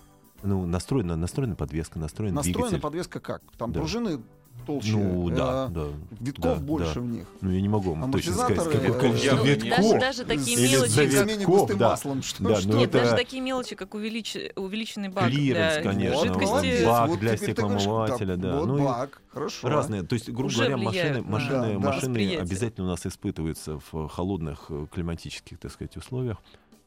Ну, 0.43 0.65
настроена, 0.65 1.15
настроена 1.15 1.55
подвеска, 1.55 1.99
настроен 1.99 2.33
Настроена 2.33 2.59
двигатель. 2.69 2.81
подвеска 2.81 3.19
как? 3.19 3.41
Там 3.57 3.71
Да. 3.71 3.79
пружины 3.79 4.21
толще, 4.65 4.91
Ну, 4.97 5.29
да, 5.29 5.67
э, 5.67 5.73
да. 5.73 5.85
витков 6.19 6.43
да, 6.59 6.63
больше 6.63 6.95
да. 6.95 7.01
в 7.01 7.05
них. 7.07 7.27
Ну, 7.41 7.49
я 7.51 7.61
не 7.61 7.69
могу 7.69 7.93
вам 7.93 8.11
точно 8.11 8.33
сказать, 8.33 8.57
какое 8.71 8.91
э, 8.91 8.99
количество 8.99 9.35
ну, 9.37 9.43
витков. 9.45 9.69
Даже, 9.77 9.99
даже 9.99 10.25
такие 10.25 10.57
Или 10.59 10.71
мелочи, 10.73 11.09
замене 11.09 11.45
густым 11.45 11.77
да. 11.77 11.89
маслом. 11.89 12.21
Что, 12.21 12.43
Да, 12.43 12.55
что? 12.57 12.69
ну 12.69 12.77
Нет, 12.77 12.89
это- 12.89 12.99
даже 13.05 13.15
такие 13.15 13.41
мелочи, 13.41 13.75
как 13.75 13.95
увелич- 13.95 14.51
увеличенный 14.55 15.09
бак 15.09 15.25
Клиренс, 15.27 15.73
для 15.75 15.83
конечно, 15.83 16.15
Вот, 16.17 16.27
жидкости. 16.27 16.49
молодец, 16.51 16.85
бак 16.85 17.09
вот 17.09 17.19
для 17.19 17.37
стеклоомывателя, 17.37 18.35
да. 18.37 18.57
Вот 18.59 18.65
Ну 18.67 18.77
и 18.77 18.81
бак, 18.81 19.21
хорошо. 19.29 19.67
Разные. 19.69 20.03
То 20.03 20.13
есть, 20.13 20.29
грубо 20.29 20.45
Уже 20.47 20.57
говоря, 20.57 20.77
влияют 20.77 21.25
машины, 21.25 21.25
на 21.25 21.31
машины, 21.31 21.73
Да, 21.73 21.73
да. 21.73 21.79
машины 21.79 22.37
обязательно 22.37 22.87
у 22.87 22.89
нас 22.89 23.05
испытываются 23.05 23.79
в 23.91 24.07
холодных 24.09 24.65
э, 24.69 24.85
климатических, 24.93 25.57
так 25.57 25.71
сказать, 25.71 25.97
условиях. 25.97 26.37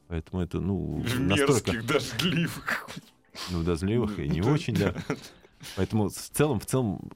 Поэтому 0.09 0.43
это, 0.43 0.59
ну, 0.59 1.03
настолько... 1.17 1.81
дождливых. 1.81 2.87
Ну, 3.49 3.59
в 3.59 3.63
дождливых 3.63 4.19
и 4.19 4.27
не 4.29 4.41
очень, 4.41 4.75
да. 4.75 4.93
Поэтому 5.75 6.09
в 6.09 6.13
целом, 6.13 6.59
в 6.59 6.65
целом, 6.65 7.11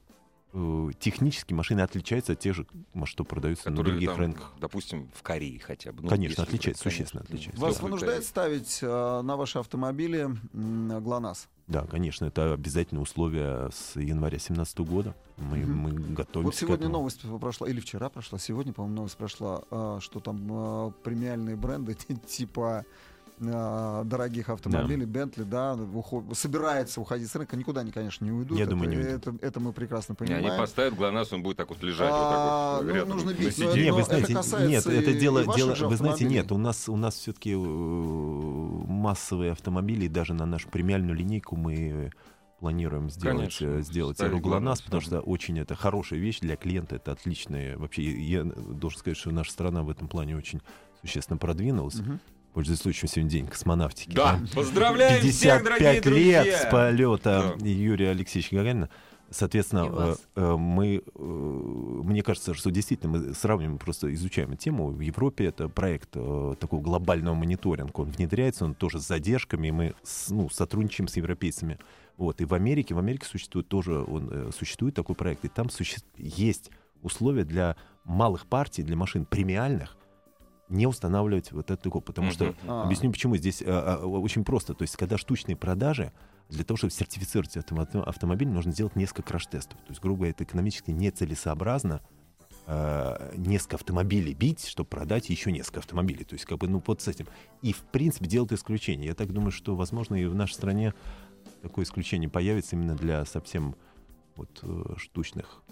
э, 0.52 0.90
технически 0.98 1.52
машины 1.52 1.82
отличаются 1.82 2.32
от 2.32 2.40
тех 2.40 2.54
же, 2.54 2.66
что 3.04 3.24
продаются 3.24 3.70
на 3.70 3.76
других 3.76 4.10
там, 4.10 4.18
рынках. 4.18 4.52
допустим, 4.58 5.10
в 5.14 5.22
Корее 5.22 5.60
хотя 5.60 5.92
бы. 5.92 6.02
Ну, 6.02 6.08
Конечно, 6.08 6.42
отличается, 6.44 6.82
существенно 6.82 7.22
отличается. 7.22 7.60
Вас 7.60 7.76
Да. 7.76 7.82
вынуждает 7.82 8.24
ставить 8.24 8.78
э, 8.82 9.20
на 9.22 9.36
ваши 9.36 9.58
автомобили 9.58 10.20
м, 10.54 11.02
ГЛОНАСС? 11.02 11.48
Да, 11.66 11.82
конечно, 11.84 12.24
это 12.24 12.54
обязательное 12.54 13.02
условие 13.02 13.70
с 13.70 13.94
января 13.96 14.38
2017 14.38 14.78
года. 14.80 15.14
Мы, 15.36 15.58
Мгм. 15.58 15.76
мы 15.76 15.90
готовимся 16.14 16.40
Вот 16.46 16.54
к 16.54 16.58
сегодня 16.58 16.86
этому. 16.86 16.98
новость 17.00 17.20
прошла, 17.40 17.68
или 17.68 17.78
вчера 17.80 18.08
прошла, 18.08 18.38
сегодня, 18.38 18.72
по-моему, 18.72 18.96
новость 18.96 19.18
прошла, 19.18 19.62
а, 19.70 19.98
что 20.00 20.20
там 20.20 20.94
премиальные 21.04 21.56
бренды 21.56 21.94
типа 22.26 22.86
а, 23.40 24.04
дорогих 24.04 24.48
автомобилей, 24.48 25.06
Бентли, 25.06 25.42
да, 25.44 25.74
уход- 25.74 26.34
собирается 26.34 27.00
уходить 27.00 27.30
с 27.30 27.36
рынка, 27.36 27.56
никуда 27.56 27.82
они, 27.82 27.90
конечно, 27.92 28.24
не 28.24 28.32
уйдут. 28.32 28.58
Я 28.58 28.64
это, 28.64 28.70
думаю, 28.70 28.90
не 28.90 28.96
уйдут. 28.96 29.12
это, 29.12 29.34
это 29.40 29.60
мы 29.60 29.72
прекрасно 29.72 30.12
Не, 30.12 30.16
понимаем. 30.16 30.46
они 30.46 30.58
поставят 30.58 30.94
ГЛОНАСС, 30.94 31.32
он 31.32 31.42
будет 31.42 31.56
так 31.56 31.68
вот 31.68 31.82
лежать 31.82 32.10
А, 32.12 32.18
вот 32.18 32.30
так 32.30 32.86
вот 32.86 32.88
ну, 32.88 32.94
рядом 32.94 33.16
нужно 33.16 33.34
бить, 33.34 33.58
но. 33.58 33.76
Не, 33.76 33.92
вы 33.92 34.00
это 34.00 34.08
знаете, 34.08 34.34
касается 34.34 34.68
нет, 34.68 34.86
это 34.86 35.12
дело, 35.18 35.54
дело, 35.54 35.74
вы 35.74 35.96
знаете, 35.96 36.24
нет, 36.24 36.52
у 36.52 36.58
нас 36.58 36.88
у 36.88 36.96
нас 36.96 37.14
все-таки 37.14 37.54
массовые 38.88 39.52
автомобили, 39.52 40.06
и 40.06 40.08
даже 40.08 40.34
на 40.34 40.46
нашу 40.46 40.68
премиальную 40.68 41.16
линейку 41.16 41.56
мы 41.56 42.10
планируем 42.58 43.08
сделать, 43.10 43.36
Конечно, 43.36 43.66
э, 43.66 43.82
сделать 43.82 44.20
Аэроглонасс, 44.20 44.42
ГЛОНАСС, 44.42 44.82
потому 44.82 45.00
что 45.00 45.20
очень 45.20 45.58
это 45.60 45.74
хорошая 45.74 46.18
вещь 46.18 46.40
для 46.40 46.56
клиента, 46.56 46.96
это 46.96 47.12
отличная. 47.12 47.78
Вообще, 47.78 48.02
я 48.02 48.42
должен 48.44 48.98
сказать, 48.98 49.16
что 49.16 49.30
наша 49.30 49.52
страна 49.52 49.82
в 49.82 49.90
этом 49.90 50.08
плане 50.08 50.36
очень 50.36 50.60
существенно 51.00 51.38
продвинулась. 51.38 51.96
Мгм. 52.00 52.20
Пользуясь 52.54 52.80
случаем, 52.80 53.08
сегодня 53.08 53.30
день 53.30 53.46
космонавтики. 53.46 54.14
Да, 54.14 54.40
поздравляем 54.54 55.20
всех, 55.28 55.62
дорогие 55.62 55.94
55 55.94 55.94
лет 55.94 56.04
друзья! 56.04 56.58
с 56.58 56.70
полета 56.70 57.54
Да. 57.58 57.66
Юрия 57.66 58.10
Алексеевича 58.10 58.56
Гагарина. 58.56 58.88
Соответственно, 59.30 59.90
э, 59.92 60.14
э, 60.36 60.56
мы, 60.56 61.02
э, 61.14 61.20
мне 61.22 62.22
кажется, 62.22 62.54
что 62.54 62.70
действительно 62.70 63.18
мы 63.18 63.34
сравниваем, 63.34 63.78
просто 63.78 64.12
изучаем 64.14 64.56
тему. 64.56 64.88
В 64.88 65.00
Европе 65.00 65.44
это 65.44 65.68
проект 65.68 66.08
э, 66.14 66.54
такого 66.58 66.80
глобального 66.80 67.34
мониторинга. 67.34 67.92
Он 68.00 68.10
внедряется, 68.10 68.64
он 68.64 68.74
тоже 68.74 68.98
с 69.00 69.06
задержками, 69.06 69.68
и 69.68 69.70
мы 69.70 69.94
с- 70.02 70.30
ну, 70.30 70.48
сотрудничаем 70.48 71.08
с 71.08 71.16
европейцами. 71.18 71.78
Вот. 72.16 72.40
И 72.40 72.46
в 72.46 72.54
Америке, 72.54 72.94
в 72.94 72.98
Америке 72.98 73.26
существует 73.26 73.68
тоже 73.68 73.98
он, 74.02 74.28
э, 74.32 74.50
существует 74.56 74.94
такой 74.94 75.14
проект, 75.14 75.44
и 75.44 75.48
там 75.48 75.68
суще- 75.68 76.00
есть 76.16 76.70
условия 77.02 77.44
для 77.44 77.76
малых 78.04 78.46
партий, 78.46 78.82
для 78.82 78.96
машин 78.96 79.26
премиальных, 79.26 79.94
не 80.68 80.86
устанавливать 80.86 81.52
вот 81.52 81.70
эту 81.70 81.82
такой, 81.82 82.02
потому 82.02 82.30
что. 82.30 82.54
А. 82.66 82.84
Объясню 82.84 83.10
почему. 83.10 83.36
Здесь 83.36 83.62
а, 83.64 84.00
а, 84.02 84.06
очень 84.06 84.44
просто. 84.44 84.74
То 84.74 84.82
есть, 84.82 84.96
когда 84.96 85.18
штучные 85.18 85.56
продажи, 85.56 86.12
для 86.48 86.64
того, 86.64 86.76
чтобы 86.76 86.92
сертифицировать 86.92 87.56
автомо- 87.56 88.02
автомобиль, 88.02 88.48
нужно 88.48 88.72
сделать 88.72 88.96
несколько 88.96 89.22
краш-тестов. 89.22 89.78
То 89.78 89.90
есть, 89.90 90.00
грубо 90.00 90.18
говоря, 90.18 90.30
это 90.30 90.44
экономически 90.44 90.90
нецелесообразно 90.90 92.00
э, 92.66 93.34
несколько 93.36 93.76
автомобилей 93.76 94.34
бить, 94.34 94.66
чтобы 94.66 94.88
продать 94.88 95.28
еще 95.28 95.52
несколько 95.52 95.80
автомобилей. 95.80 96.24
То 96.24 96.34
есть, 96.34 96.44
как 96.44 96.58
бы, 96.58 96.68
ну, 96.68 96.82
вот 96.86 97.02
с 97.02 97.08
этим. 97.08 97.26
И, 97.62 97.72
в 97.72 97.82
принципе, 97.82 98.26
делают 98.26 98.52
исключение. 98.52 99.08
Я 99.08 99.14
так 99.14 99.32
думаю, 99.32 99.50
что, 99.50 99.76
возможно, 99.76 100.14
и 100.14 100.26
в 100.26 100.34
нашей 100.34 100.54
стране 100.54 100.94
такое 101.62 101.84
исключение 101.84 102.30
появится 102.30 102.76
именно 102.76 102.94
для 102.94 103.24
совсем 103.24 103.74
вот 104.36 104.60
э, 104.62 104.94
штучных. 104.96 105.62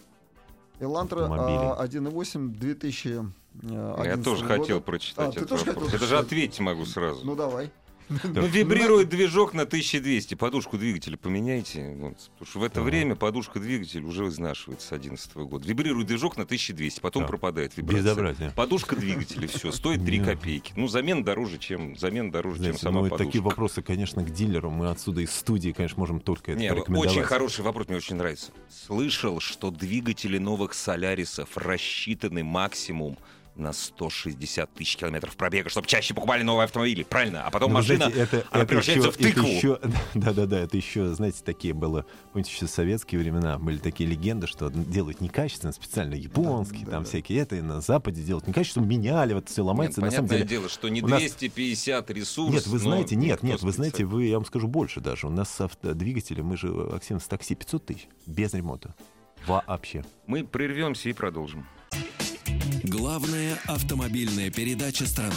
Элантра 0.80 1.26
а, 1.26 1.86
1.8 1.86 2.48
2000 2.48 3.32
э, 3.62 4.02
Я 4.04 4.16
тоже 4.18 4.42
года. 4.44 4.58
хотел 4.58 4.80
прочитать 4.80 5.28
А, 5.28 5.32
ты 5.32 5.38
этот 5.38 5.48
тоже 5.50 5.64
вопрос. 5.64 5.84
хотел 5.86 5.98
Это 5.98 6.06
же 6.06 6.18
ответить 6.18 6.60
могу 6.60 6.84
сразу. 6.84 7.24
Ну 7.24 7.34
давай. 7.34 7.70
Ну, 8.08 8.46
вибрирует 8.46 9.08
движок 9.08 9.52
на 9.54 9.62
1200. 9.62 10.34
Подушку 10.34 10.78
двигателя 10.78 11.16
поменяйте. 11.16 11.94
Вот, 11.98 12.16
потому 12.38 12.46
что 12.50 12.58
в 12.60 12.62
это 12.64 12.82
время 12.82 13.16
подушка 13.16 13.58
двигателя 13.60 14.06
уже 14.06 14.26
изнашивается 14.28 14.86
с 14.86 14.90
2011 14.90 15.36
года. 15.36 15.66
Вибрирует 15.66 16.06
движок 16.06 16.36
на 16.36 16.44
1200, 16.44 17.00
потом 17.00 17.22
Да. 17.22 17.28
пропадает 17.28 17.76
вибрация. 17.76 18.50
Подушка 18.52 18.96
двигателя, 18.96 19.48
все, 19.48 19.72
стоит 19.72 20.04
3 20.04 20.18
Да. 20.20 20.24
копейки. 20.26 20.72
Ну, 20.76 20.88
замена 20.88 21.24
дороже, 21.24 21.58
чем, 21.58 21.96
замена 21.96 22.30
дороже, 22.30 22.62
чем 22.62 22.78
сама 22.78 23.02
ну, 23.02 23.08
подушка. 23.08 23.24
такие 23.24 23.42
вопросы, 23.42 23.82
конечно, 23.82 24.22
к 24.22 24.30
дилеру. 24.30 24.70
Мы 24.70 24.88
отсюда 24.90 25.22
из 25.22 25.32
студии, 25.34 25.72
конечно, 25.72 25.98
можем 25.98 26.20
только 26.20 26.52
это 26.52 26.60
порекомендовать. 26.60 27.10
очень 27.10 27.22
хороший 27.22 27.64
вопрос, 27.64 27.88
мне 27.88 27.96
очень 27.96 28.16
нравится. 28.16 28.52
Слышал, 28.86 29.40
что 29.40 29.70
двигатели 29.70 30.38
новых 30.38 30.74
Солярисов 30.74 31.56
рассчитаны 31.56 32.44
максимум 32.44 33.18
на 33.56 33.72
160 33.72 34.72
тысяч 34.74 34.96
километров 34.96 35.36
пробега, 35.36 35.68
чтобы 35.70 35.86
чаще 35.86 36.14
покупали 36.14 36.42
новые 36.42 36.64
автомобили. 36.64 37.02
Правильно? 37.04 37.44
А 37.46 37.50
потом 37.50 37.70
Ну, 37.72 37.76
вы 37.76 37.82
машина, 37.82 38.10
знаете, 38.10 38.20
это, 38.20 38.46
она 38.50 38.62
это 38.62 38.68
превращается 38.68 39.08
еще, 39.08 39.12
в 39.12 39.16
тыкву. 39.16 39.42
Это 39.46 39.50
еще, 39.56 39.80
да-да-да, 40.14 40.58
это 40.60 40.76
еще, 40.76 41.14
знаете, 41.14 41.38
такие 41.44 41.74
было, 41.74 42.04
помните, 42.32 42.52
еще 42.52 42.66
в 42.66 42.70
советские 42.70 43.20
времена 43.20 43.58
были 43.58 43.78
такие 43.78 44.08
легенды, 44.08 44.46
что 44.46 44.68
делают 44.70 45.20
некачественно, 45.20 45.72
специально 45.72 46.14
японские, 46.14 46.84
Да, 46.84 46.92
там 46.92 47.02
да. 47.04 47.08
всякие, 47.08 47.38
это 47.40 47.56
и 47.56 47.60
на 47.60 47.80
Западе 47.80 48.22
делают 48.22 48.46
некачественно, 48.46 48.84
меняли, 48.84 49.34
вот 49.34 49.48
все 49.48 49.62
Нет, 49.62 49.66
ломается, 49.68 50.00
на 50.00 50.10
самом 50.10 50.28
понятное 50.28 50.38
деле... 50.46 50.60
дело, 50.60 50.68
что 50.68 50.88
не 50.88 51.02
у 51.02 51.06
нас- 51.08 51.20
250 51.20 52.10
ресурс. 52.10 52.52
Нет, 52.52 52.66
вы 52.66 52.74
но 52.78 52.78
знаете, 52.84 53.16
нет, 53.16 53.42
нет, 53.42 53.62
вы 53.62 53.72
знаете, 53.72 54.04
вы, 54.04 54.24
я 54.26 54.36
вам 54.36 54.44
скажу 54.44 54.68
больше 54.68 55.00
даже. 55.00 55.26
У 55.26 55.30
нас 55.30 55.58
авто, 55.60 55.94
двигатели, 55.94 56.40
мы 56.42 56.56
же, 56.56 56.68
Аксин, 56.92 57.20
с 57.20 57.24
такси 57.26 57.54
500 57.54 57.86
тысяч, 57.86 58.08
без 58.26 58.52
ремонта. 58.54 58.94
Вообще. 59.46 60.04
Мы 60.26 60.44
прервемся 60.44 61.08
и 61.08 61.12
продолжим. 61.12 61.66
Главная 62.84 63.58
автомобильная 63.66 64.50
передача 64.50 65.06
страны. 65.06 65.34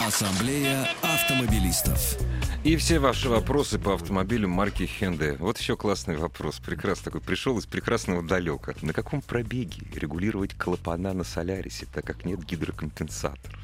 Ассамблея 0.00 0.88
автомобилистов. 1.02 2.18
И 2.64 2.76
все 2.76 2.98
ваши 2.98 3.28
вопросы 3.28 3.78
по 3.78 3.94
автомобилю 3.94 4.48
марки 4.48 4.82
Hyundai. 4.82 5.36
Вот 5.38 5.58
еще 5.58 5.76
классный 5.76 6.16
вопрос. 6.16 6.60
Прекрасный 6.60 7.04
такой. 7.04 7.20
Пришел 7.20 7.58
из 7.58 7.66
прекрасного 7.66 8.22
далека. 8.22 8.74
На 8.80 8.92
каком 8.94 9.20
пробеге 9.20 9.82
регулировать 9.94 10.54
клапана 10.54 11.12
на 11.12 11.24
Солярисе, 11.24 11.86
так 11.92 12.06
как 12.06 12.24
нет 12.24 12.42
гидрокомпенсаторов? 12.44 13.60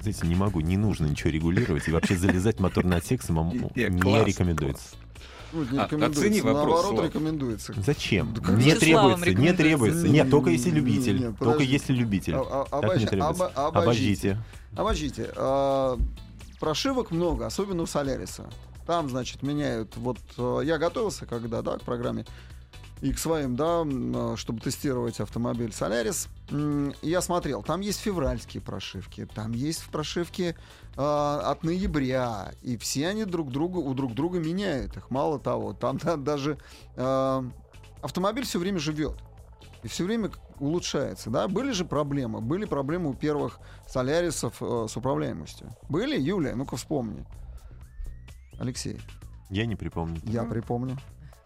Знаете, 0.00 0.26
не 0.26 0.34
могу, 0.34 0.60
не 0.60 0.76
нужно 0.76 1.06
ничего 1.06 1.30
регулировать, 1.30 1.86
и 1.86 1.92
вообще 1.92 2.16
залезать 2.16 2.56
в 2.56 2.60
моторный 2.60 2.96
отсек 2.96 3.22
самому 3.22 3.70
Не, 3.76 3.88
не 3.88 4.00
класс, 4.00 4.26
рекомендуется. 4.26 4.96
Ну, 5.52 5.64
не 5.70 5.78
А, 5.78 5.84
оцени 5.84 6.40
вопрос, 6.40 6.84
Наоборот, 6.84 7.04
рекомендуется. 7.06 7.74
Зачем? 7.84 8.32
Да 8.34 8.52
не 8.52 8.74
требуется, 8.74 9.30
не 9.34 9.52
требуется. 9.52 10.08
Нет, 10.08 10.30
только 10.30 10.50
если 10.50 10.70
Не, 10.70 10.76
любитель. 10.76 11.18
не, 11.28 11.32
только 11.32 11.62
если 11.62 11.92
любитель. 11.92 12.34
А- 12.36 12.66
а- 12.70 12.80
Так 12.80 12.96
не 12.98 13.04
обожи- 13.04 13.06
требуется. 13.08 13.46
обождите. 13.46 13.78
Обождите. 13.78 14.38
Обождите. 14.76 15.30
а, 15.36 15.98
Прошивок 16.60 17.10
много, 17.10 17.46
особенно 17.46 17.82
у 17.82 17.86
Соляриса. 17.86 18.44
Там, 18.86 19.08
значит, 19.08 19.42
меняют. 19.42 19.96
Вот 19.96 20.18
э, 20.36 20.60
я 20.64 20.76
готовился, 20.78 21.24
когда, 21.24 21.62
да, 21.62 21.78
к 21.78 21.82
программе 21.82 22.26
и 23.00 23.12
к 23.12 23.18
своим, 23.18 23.56
да, 23.56 23.82
э, 23.84 24.34
чтобы 24.36 24.60
тестировать 24.60 25.20
автомобиль 25.20 25.72
Солярис. 25.72 26.28
Я 27.02 27.20
смотрел, 27.22 27.62
там 27.62 27.80
есть 27.80 28.00
февральские 28.00 28.62
прошивки, 28.62 29.26
там 29.26 29.52
есть 29.52 29.84
прошивки 29.86 30.54
э, 30.96 31.00
от 31.00 31.64
ноября, 31.64 32.52
и 32.62 32.76
все 32.76 33.08
они 33.08 33.24
друг 33.24 33.50
друга 33.50 33.78
у 33.78 33.94
друг 33.94 34.14
друга 34.14 34.38
меняют 34.38 34.96
их. 34.96 35.10
Мало 35.10 35.38
того, 35.38 35.72
там 35.72 35.98
да, 35.98 36.16
даже 36.18 36.58
э, 36.96 37.42
автомобиль 38.02 38.44
все 38.44 38.58
время 38.58 38.78
живет 38.78 39.16
и 39.82 39.88
все 39.88 40.04
время 40.04 40.30
улучшается, 40.58 41.30
да? 41.30 41.48
Были 41.48 41.72
же 41.72 41.84
проблемы, 41.84 42.40
были 42.40 42.66
проблемы 42.66 43.10
у 43.10 43.14
первых 43.14 43.58
Солярисов 43.86 44.56
э, 44.60 44.86
с 44.88 44.96
управляемостью. 44.96 45.70
Были, 45.88 46.20
Юлия? 46.20 46.54
Ну-ка 46.54 46.76
вспомни. 46.76 47.24
Алексей, 48.58 49.00
Я 49.48 49.64
не 49.64 49.74
припомню. 49.74 50.20
я 50.24 50.44
припомню. 50.44 50.98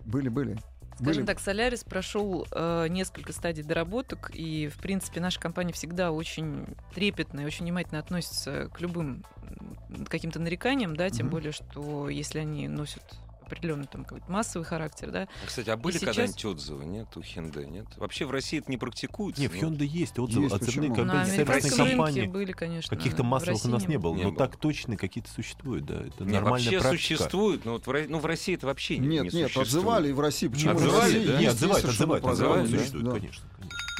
Были, 0.05 0.28
были. 0.28 0.59
Скажем 0.95 1.22
Были. 1.22 1.26
так, 1.26 1.40
Солярис 1.40 1.82
прошел 1.82 2.47
э, 2.53 2.86
несколько 2.88 3.32
стадий 3.32 3.64
доработок, 3.64 4.30
и, 4.32 4.68
в 4.68 4.78
принципе, 4.78 5.20
наша 5.20 5.40
компания 5.40 5.72
всегда 5.72 6.12
очень 6.12 6.66
трепетно 6.95 7.40
и 7.40 7.45
очень 7.45 7.64
внимательно 7.64 7.99
относится 7.99 8.68
к 8.72 8.80
любым 8.80 9.24
каким-то 10.09 10.38
нареканиям, 10.38 10.97
да, 10.97 11.11
тем 11.11 11.26
Мгм. 11.26 11.32
более, 11.32 11.53
что 11.53 12.09
если 12.09 12.38
они 12.38 12.68
носят 12.68 13.03
определенный 13.45 13.86
там 13.86 14.05
какой-то 14.05 14.30
массовый 14.30 14.66
характер, 14.66 15.11
да, 15.11 15.28
Кстати, 15.47 15.70
а 15.70 15.76
были 15.76 15.95
сейчас- 15.99 16.07
когда-нибудь 16.16 16.45
отзывы? 16.45 16.84
Нет, 16.84 17.09
у 17.16 17.20
Hyundai 17.20 17.66
нет? 17.66 17.86
Вообще 17.97 18.24
в 18.24 18.30
России 18.30 18.59
это 18.59 18.70
не 18.70 18.76
практикуется. 18.76 19.40
Не, 19.40 19.49
в 19.49 19.55
ну, 19.55 19.68
Hyundai 19.70 19.84
есть 19.86 20.18
отзывы, 20.18 20.45
Есть, 20.45 20.55
отзывные 20.57 20.90
почему? 20.90 21.11
американском 21.11 21.47
рынке 21.55 21.90
компании. 21.97 22.26
были, 22.26 22.53
конечно. 22.53 22.97
Каких-то 22.97 23.22
массовых 23.22 23.55
у 23.55 23.59
России 23.59 23.70
нас 23.70 23.88
не 23.88 23.97
было. 23.99 24.14
Не 24.14 24.22
Но 24.24 24.28
было. 24.30 24.38
так 24.38 24.57
точно 24.57 24.97
какие-то 24.97 25.30
существуют, 25.30 25.84
да. 25.86 26.01
Это 26.03 26.24
Не, 26.24 26.32
нормальная 26.32 26.70
вообще 26.72 26.80
практика. 26.80 26.97
существует, 27.16 27.64
но 27.64 27.72
вот 27.72 27.86
в, 27.86 27.90
Ро- 27.90 28.07
ну, 28.09 28.18
в 28.18 28.26
России 28.26 28.55
это 28.55 28.66
вообще 28.66 28.99
не- 28.99 29.07
Нет, 29.09 29.24
не 29.32 29.38
нет, 29.40 29.53
существует. 29.53 29.66
отзывали 29.68 30.09
и 30.09 30.12
в 30.12 30.20
России. 30.20 30.49
Почему 30.49 30.72
Отзывали, 30.72 30.90
в 30.90 31.01
России 31.03 31.12
да? 31.14 31.18
есть, 31.18 31.38
Не, 31.38 31.45
есть 31.45 31.55
отзывают, 31.57 31.84
отзывают, 31.84 32.24
отзывают, 32.26 32.70
существует, 32.70 33.12
конечно. 33.20 33.45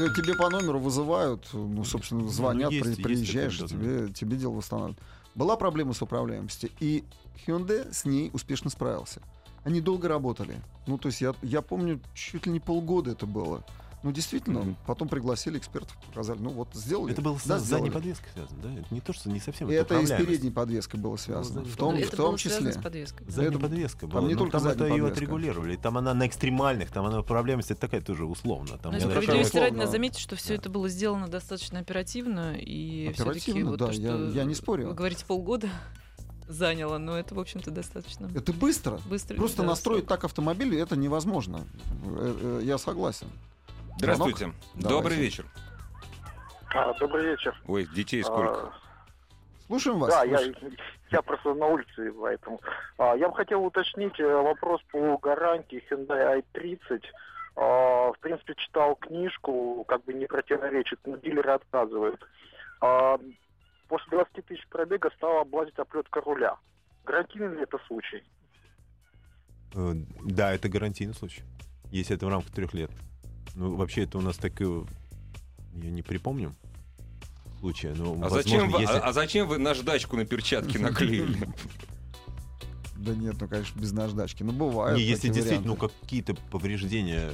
Э, 0.01 0.07
Тебе 0.17 0.35
по 0.35 0.51
номеру 0.51 0.81
вызывают, 0.81 1.47
ну, 1.53 1.85
собственно, 1.85 2.29
звонят, 2.29 2.73
есть- 2.73 2.83
при- 2.83 2.91
есть 2.91 3.03
приезжаешь, 3.03 3.59
да. 3.59 3.69
тебе, 3.69 4.09
тебе 4.13 4.37
дело 4.37 4.55
восстанавливают. 4.55 4.99
Была 5.37 5.57
проблема 5.57 5.93
с 5.95 6.03
управляемостью, 6.03 6.71
и 6.81 7.05
Hyundai 7.47 7.93
с 7.93 8.05
ней 8.05 8.31
успешно 8.33 8.71
справился. 8.71 9.21
Они 9.65 9.81
долго 9.81 10.09
работали. 10.09 10.61
Ну, 10.87 10.99
то 10.99 11.09
есть 11.09 11.21
я, 11.21 11.35
я 11.43 11.63
помню, 11.63 12.01
чуть 12.15 12.47
ли 12.47 12.53
не 12.53 12.61
полгода 12.61 13.13
это 13.13 13.27
было. 13.27 13.65
Ну, 14.03 14.13
действительно, 14.13 14.61
Мгм. 14.61 14.77
потом 14.87 15.09
пригласили 15.09 15.57
экспертов, 15.57 15.97
показали. 16.07 16.39
Ну, 16.39 16.51
вот 16.51 16.69
сделали. 16.75 17.15
Это 17.15 17.23
было 17.23 17.39
с 17.39 17.47
Да, 17.47 17.59
задней 17.59 17.89
сделали. 17.89 17.91
подвеской 17.91 18.29
связано, 18.35 18.61
да? 18.63 18.75
Это 18.81 18.87
не 18.95 19.01
то, 19.01 19.15
что 19.15 19.31
не 19.31 19.41
совсем. 19.41 19.71
И 19.71 19.73
это 19.73 19.99
и 19.99 20.05
с 20.05 20.11
передней 20.11 20.51
подвеской 20.51 21.01
было 21.01 21.17
связано. 21.17 21.61
задней 21.61 21.71
В 21.71 21.77
том, 21.79 21.93
подвеской. 21.93 22.11
в 22.11 22.13
это 22.13 22.23
том 22.23 22.37
числе. 22.37 22.73
с 22.75 22.77
подвеской. 22.77 23.27
Задняя 23.31 23.51
Это- 23.53 23.61
подвеска 23.61 24.07
была. 24.07 24.21
не 24.29 24.35
но 24.35 24.41
только 24.41 24.59
там 24.59 24.69
это 24.69 24.85
ее 24.85 24.91
подвеска. 24.91 25.13
отрегулировали. 25.15 25.77
Там 25.77 25.97
она 25.97 26.13
на 26.13 26.27
экстремальных, 26.27 26.91
там 26.91 27.07
она 27.07 27.21
управляемость, 27.21 27.71
это 27.71 27.81
такая 27.81 28.03
тоже 28.03 28.27
условно. 28.27 28.77
Там 28.77 28.93
даже- 28.93 29.07
справедливости 29.07 29.49
условно. 29.53 29.69
ради 29.71 29.77
надо 29.79 29.91
заметить, 29.91 30.19
что 30.19 30.37
все 30.37 30.49
Да. 30.49 30.55
это 30.57 30.69
было 30.69 30.89
сделано 30.91 31.29
достаточно 31.29 31.79
оперативно, 31.79 32.57
и 32.59 33.11
все-таки 33.15 33.23
Оперативно, 33.31 33.71
вот 33.71 33.79
да, 33.79 33.87
то, 33.87 33.93
я- 33.93 34.29
я 34.35 34.45
не 34.45 34.55
спорю. 34.55 34.89
Вы 34.89 34.93
говорите, 34.93 35.25
полгода 35.25 35.71
заняло, 36.49 36.99
но 36.99 37.19
это, 37.19 37.35
в 37.35 37.41
общем-то, 37.41 37.71
достаточно 37.71 38.29
Это 38.35 38.53
быстро. 38.53 38.99
быстро. 39.07 39.37
Просто 39.37 39.63
да, 39.63 39.69
настроить 39.69 40.01
срок. 40.07 40.09
так 40.09 40.25
автомобиль 40.25 40.79
это 40.79 40.97
невозможно. 40.97 41.65
Э, 42.05 42.37
э, 42.41 42.61
Я 42.63 42.79
согласен. 42.79 43.29
Здравствуйте. 43.99 44.53
Добрый 44.75 45.17
вечер. 45.17 45.47
А, 46.75 46.93
добрый 46.95 47.25
вечер. 47.27 47.55
Ой, 47.69 47.87
детей 47.95 48.23
сколько? 48.23 48.67
А, 48.67 48.73
Слушаем 49.67 49.99
вас. 50.01 50.11
Да, 50.11 50.25
я, 50.25 50.39
слушаем. 50.39 50.77
я 51.11 51.23
просто 51.23 51.55
на 51.55 51.67
улице, 51.67 52.13
поэтому. 52.21 52.61
А, 52.99 53.15
я 53.17 53.29
бы 53.29 53.37
хотел 53.37 53.65
уточнить 53.65 54.19
э, 54.19 54.27
вопрос 54.43 54.81
по 54.91 55.17
гарантии 55.19 55.83
Hyundai 55.91 56.43
i30. 56.55 57.03
А, 57.57 58.13
в 58.13 58.19
принципе, 58.19 58.55
читал 58.57 58.97
книжку, 58.97 59.85
как 59.87 60.05
бы 60.05 60.13
не 60.13 60.27
противоречит, 60.27 60.99
но 61.07 61.17
дилеры 61.17 61.53
отказывают. 61.53 62.21
А, 62.81 63.19
после 63.89 64.11
20 64.11 64.47
тысяч 64.47 64.67
пробега 64.69 65.11
стала 65.17 65.43
облазить 65.43 65.79
оплетка 65.79 66.21
руля. 66.21 66.57
Гарантийный 67.05 67.55
ли 67.57 67.63
это 67.63 67.79
случай? 67.87 68.23
Э, 69.75 69.93
Да, 70.25 70.53
это 70.53 70.69
гарантийный 70.69 71.15
случай. 71.15 71.43
Если 71.91 72.17
это 72.17 72.27
в 72.27 72.29
рамках 72.29 72.53
трех 72.53 72.75
лет. 72.75 72.91
Ну, 73.55 73.77
вообще, 73.77 74.05
это 74.05 74.19
у 74.19 74.21
нас 74.21 74.37
такое... 74.37 74.85
Я 75.75 75.91
не 75.91 76.03
припомню 76.03 76.55
случая. 77.61 77.95
Но, 77.95 78.13
А 78.13 78.17
возможно, 78.17 78.43
зачем, 78.43 78.71
вы, 78.71 78.81
если- 78.81 78.97
а, 78.97 79.01
а 79.01 79.13
зачем 79.13 79.49
вы 79.49 79.59
наждачку 79.59 80.17
на 80.17 80.25
перчатке 80.25 80.79
наклеили? 80.79 81.49
Да 82.97 83.15
нет, 83.15 83.37
ну, 83.41 83.49
конечно, 83.49 83.79
без 83.79 83.93
наждачки. 83.93 84.43
Ну, 84.43 84.53
бывают 84.53 84.99
Не, 84.99 85.05
если 85.05 85.29
действительно 85.29 85.75
ну, 85.75 85.77
какие-то 85.77 86.35
повреждения 86.51 87.33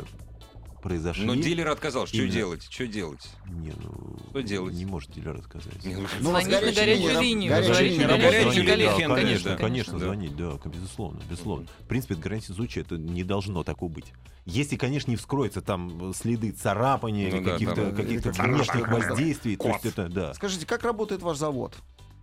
произошли... 0.81 1.24
Но 1.24 1.35
дилер 1.35 1.68
отказал. 1.68 2.07
Что 2.07 2.16
Именно. 2.18 2.33
делать? 2.33 2.66
Что 2.70 2.87
делать? 2.87 3.28
Не, 3.47 3.72
ну, 3.83 4.16
Что 4.31 4.43
делать? 4.43 4.74
Не 4.74 4.87
может 4.87 5.12
дилер 5.12 5.37
отказать. 5.37 5.85
Не, 5.85 5.97
ну, 5.97 6.07
Ну, 6.20 6.31
Звонить 6.31 6.49
на 6.51 6.61
горячая 6.61 6.85
горячую 6.87 7.20
линию. 7.20 7.53
на 7.53 7.61
горячую 7.61 8.64
линию, 8.64 8.89
да, 8.99 9.14
конечно, 9.14 9.57
конечно, 9.57 9.93
да. 9.95 9.99
Да. 9.99 10.05
звонить, 10.07 10.37
да, 10.37 10.53
безусловно, 10.64 11.20
безусловно. 11.28 11.66
В 11.81 11.87
принципе, 11.87 12.14
это 12.14 12.22
гарантия 12.22 12.53
случая, 12.55 12.81
это 12.81 12.97
не 12.97 13.22
должно 13.24 13.62
такого 13.62 13.91
быть. 13.91 14.12
Если, 14.47 14.76
конечно, 14.76 15.11
не 15.11 15.16
вскроются 15.16 15.61
там 15.61 16.12
следы 16.14 16.51
царапания 16.53 17.31
Ну 17.31 17.37
или 17.37 17.45
да, 17.45 17.53
каких-то 17.53 17.74
там- 17.74 17.95
каких-то 17.95 18.33
Царапания. 18.33 18.57
внешних 18.57 18.89
воздействий, 18.89 19.57
то 19.57 19.68
есть 19.68 19.87
это, 19.87 20.09
да, 20.09 20.35
Скажите, 20.35 20.66
как 20.66 20.83
работает 20.83 21.22
ваш 21.22 21.37
завод? 21.37 21.76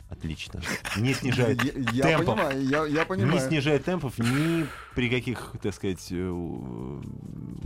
отлично. 0.10 0.62
Не 0.96 1.14
снижает 1.14 1.62
Я, 1.94 2.10
я 2.10 2.18
темпов. 2.18 2.36
понимаю, 2.38 2.64
я, 2.66 2.86
я 2.86 3.00
Не 3.02 3.06
понимаю. 3.06 3.40
снижает 3.48 3.84
темпов 3.84 4.18
ни 4.18 4.66
при 4.96 5.10
каких, 5.10 5.54
так 5.62 5.74
сказать, 5.76 6.08
э, 6.12 6.16
у- 6.30 7.02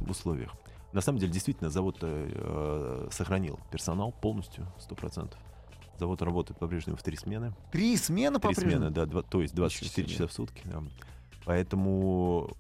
условиях. 0.10 0.52
На 0.94 1.02
самом 1.02 1.20
деле, 1.20 1.32
действительно, 1.32 1.70
завод 1.70 1.98
э, 2.02 3.08
сохранил 3.12 3.60
персонал 3.72 4.12
полностью, 4.12 4.68
100%. 4.90 5.34
Завод 5.98 6.22
работает 6.22 6.60
по-прежнему 6.60 6.98
в 6.98 7.04
три 7.04 7.16
смены. 7.16 7.54
Три 7.72 7.96
смены 7.96 8.40
Три 8.40 8.50
по-прежнему? 8.50 8.72
смены, 8.82 8.90
да, 8.92 9.06
два- 9.06 9.22
то 9.22 9.42
есть 9.42 9.54
24 9.56 10.08
себе. 10.08 10.14
часа 10.14 10.28
в 10.28 10.34
сутки. 10.34 10.62
да. 10.66 10.82
Поэтому 11.46 12.52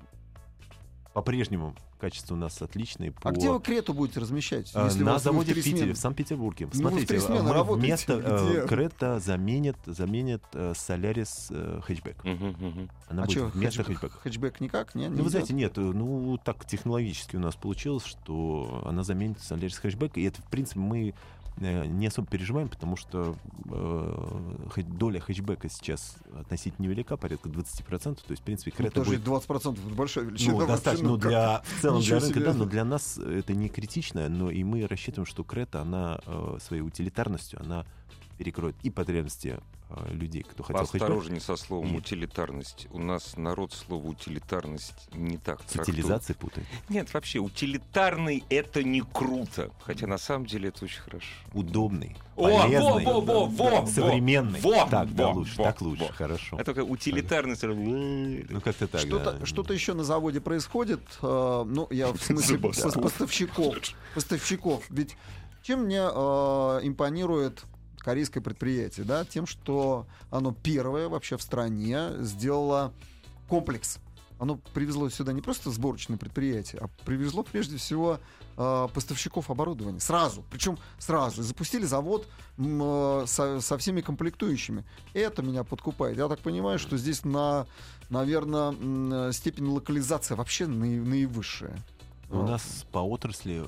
по-прежнему 1.13 1.75
качество 2.01 2.33
у 2.33 2.37
нас 2.37 2.59
отличное. 2.61 3.13
А 3.21 3.21
по- 3.21 3.31
где 3.31 3.49
вы 3.51 3.59
Крету 3.61 3.93
будете 3.93 4.19
размещать? 4.19 4.71
а, 4.73 4.89
на 4.95 5.19
заводе 5.19 5.53
в 5.53 5.55
Питере, 5.55 5.77
смены? 5.77 5.93
в 5.93 5.97
Санкт-Петербурге. 5.97 6.67
Ну, 6.73 6.79
Смотрите, 6.89 7.19
мы 7.29 7.53
работаете. 7.53 7.87
вместо 7.87 8.13
э, 8.13 8.49
Где? 8.49 8.67
Крета 8.67 9.19
заменит, 9.19 9.77
заменит 9.85 10.41
э, 10.53 10.73
Solaris 10.75 11.29
э, 11.51 11.81
хэтчбэк. 11.83 12.23
Мгм, 12.25 12.47
мгм. 12.59 12.89
Она 13.07 13.23
А 13.23 13.25
будет 13.27 13.37
что, 13.37 13.45
вместо 13.57 13.83
хэтчбэк, 13.83 14.11
хэтчбэк 14.23 14.59
никак? 14.61 14.95
Не, 14.95 15.03
Ну, 15.05 15.09
нельзя? 15.11 15.23
вы 15.23 15.29
знаете, 15.29 15.53
нет, 15.53 15.77
э, 15.77 15.81
ну, 15.81 16.37
так 16.43 16.65
технологически 16.65 17.35
у 17.35 17.39
нас 17.39 17.55
получилось, 17.55 18.03
что 18.05 18.81
она 18.85 19.03
заменит 19.03 19.37
Solaris 19.37 19.79
хэтчбэк, 19.79 20.17
и 20.17 20.23
это, 20.23 20.41
в 20.41 20.45
принципе, 20.45 20.79
мы 20.79 21.09
э, 21.09 21.13
не 21.61 22.07
особо 22.07 22.27
переживаем, 22.27 22.69
потому 22.69 22.95
что 22.95 23.35
э, 23.65 24.81
доля 24.83 25.19
хэтчбека 25.19 25.69
сейчас 25.69 26.17
относительно 26.39 26.85
невелика, 26.85 27.17
порядка 27.17 27.49
20%, 27.49 28.15
то 28.15 28.21
есть, 28.29 28.41
в 28.41 28.45
принципе, 28.45 28.71
Ну, 28.71 28.77
Крета 28.77 28.95
тоже 29.03 29.17
будет 29.17 29.27
20% 29.27 29.73
это 29.73 29.95
большая 29.95 30.25
величина. 30.25 30.53
ну, 30.53 30.67
достаточно, 30.67 31.07
ну, 31.07 31.13
ну, 31.13 31.17
для, 31.17 31.61
в 31.61 31.81
целом 31.81 32.01
для 32.01 32.19
рынка, 32.19 32.33
себе. 32.33 32.45
да, 32.45 32.53
но 32.53 32.65
для 32.65 32.83
нас 32.85 33.17
это 33.17 33.53
не 33.53 33.69
критично, 33.69 34.27
но 34.29 34.49
и 34.49 34.63
мы 34.63 34.87
рассчитываем, 34.87 35.25
что 35.25 35.43
Крета, 35.43 35.81
она 35.81 36.19
э, 36.25 36.57
своей 36.61 36.81
утилитарностью, 36.81 37.59
она 37.61 37.85
перекроет 38.37 38.75
и 38.83 38.89
потребности 38.89 39.59
э, 39.59 39.59
людей, 40.09 40.43
кто 40.43 40.63
хотел 40.63 40.81
хэтчбэк. 40.85 40.99
Поосторожнее 40.99 41.41
со 41.41 41.55
словом 41.55 41.93
И- 41.95 41.97
утилитарность. 41.97 42.87
У 42.91 42.99
нас 42.99 43.37
народ 43.37 43.73
слово 43.73 44.07
утилитарность 44.07 44.93
не 45.13 45.37
так 45.37 45.59
утилизацией 45.75 46.37
путает. 46.37 46.67
Нет, 46.89 47.13
вообще, 47.13 47.39
утилитарный 47.39 48.43
это 48.49 48.83
не 48.83 49.01
круто. 49.01 49.71
Хотя 49.81 50.07
на 50.07 50.17
самом 50.17 50.45
деле 50.45 50.69
это 50.69 50.85
очень 50.85 51.01
хорошо. 51.01 51.27
Удобный, 51.53 52.15
О, 52.35 52.43
полезный, 52.61 53.05
во, 53.05 53.21
во, 53.21 53.45
во, 53.45 53.81
во, 53.81 53.87
современный. 53.87 54.59
во, 54.61 54.85
так, 54.87 55.13
да, 55.15 55.27
во, 55.27 55.33
лучше, 55.33 55.57
во, 55.57 55.63
так 55.65 55.81
лучше, 55.81 56.03
во. 56.03 56.13
хорошо. 56.13 56.57
А 56.59 56.63
только 56.63 56.83
утилитарность. 56.83 57.63
Ну, 57.63 58.61
как-то 58.61 58.87
так, 58.87 59.01
Что-то, 59.01 59.33
да. 59.33 59.45
что-то 59.45 59.73
еще 59.73 59.93
на 59.93 60.03
заводе 60.03 60.41
происходит, 60.41 61.01
э, 61.21 61.63
ну, 61.67 61.87
я 61.91 62.11
в 62.11 62.17
смысле 62.21 62.57
пос- 62.57 63.01
поставщиков, 63.01 63.75
поставщиков. 64.15 64.83
Ведь 64.89 65.15
чем 65.63 65.85
мне 65.85 66.01
э, 66.01 66.79
импонирует 66.83 67.63
корейское 68.01 68.41
предприятие, 68.41 69.05
да, 69.05 69.25
тем, 69.25 69.45
что 69.45 70.05
оно 70.29 70.51
первое 70.51 71.07
вообще 71.07 71.37
в 71.37 71.41
стране 71.41 72.11
сделало 72.19 72.93
комплекс. 73.47 73.99
Оно 74.39 74.57
привезло 74.73 75.07
сюда 75.09 75.33
не 75.33 75.41
просто 75.41 75.69
сборочное 75.69 76.17
предприятие, 76.17 76.81
а 76.81 76.87
привезло 77.05 77.43
прежде 77.43 77.77
всего 77.77 78.19
э, 78.57 78.87
поставщиков 78.91 79.51
оборудования. 79.51 79.99
Сразу. 79.99 80.43
Причем 80.49 80.79
сразу. 80.97 81.43
Запустили 81.43 81.85
завод 81.85 82.27
э, 82.57 83.23
со, 83.27 83.61
со 83.61 83.77
всеми 83.77 84.01
комплектующими. 84.01 84.83
Это 85.13 85.43
меня 85.43 85.63
подкупает. 85.63 86.17
Я 86.17 86.27
так 86.27 86.39
понимаю, 86.39 86.79
что 86.79 86.97
здесь 86.97 87.23
на, 87.23 87.67
наверное, 88.09 89.31
степень 89.31 89.67
локализации 89.67 90.33
вообще 90.33 90.65
наи- 90.65 90.99
наивысшая. 91.05 91.77
У 92.31 92.43
нас 92.43 92.85
по 92.91 92.99
отрасли 92.99 93.63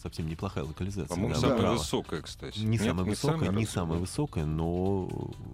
совсем 0.00 0.28
неплохая 0.28 0.64
локализация. 0.64 1.08
По-моему, 1.08 1.34
да, 1.34 1.40
самая 1.40 1.58
правы. 1.58 1.78
высокая, 1.78 2.22
кстати. 2.22 2.58
Не 2.60 2.66
Нет, 2.78 2.82
самая 2.82 3.04
высокая, 3.04 3.50
не 3.50 3.66
самая 3.66 3.98
высокая, 3.98 4.44
но 4.44 5.08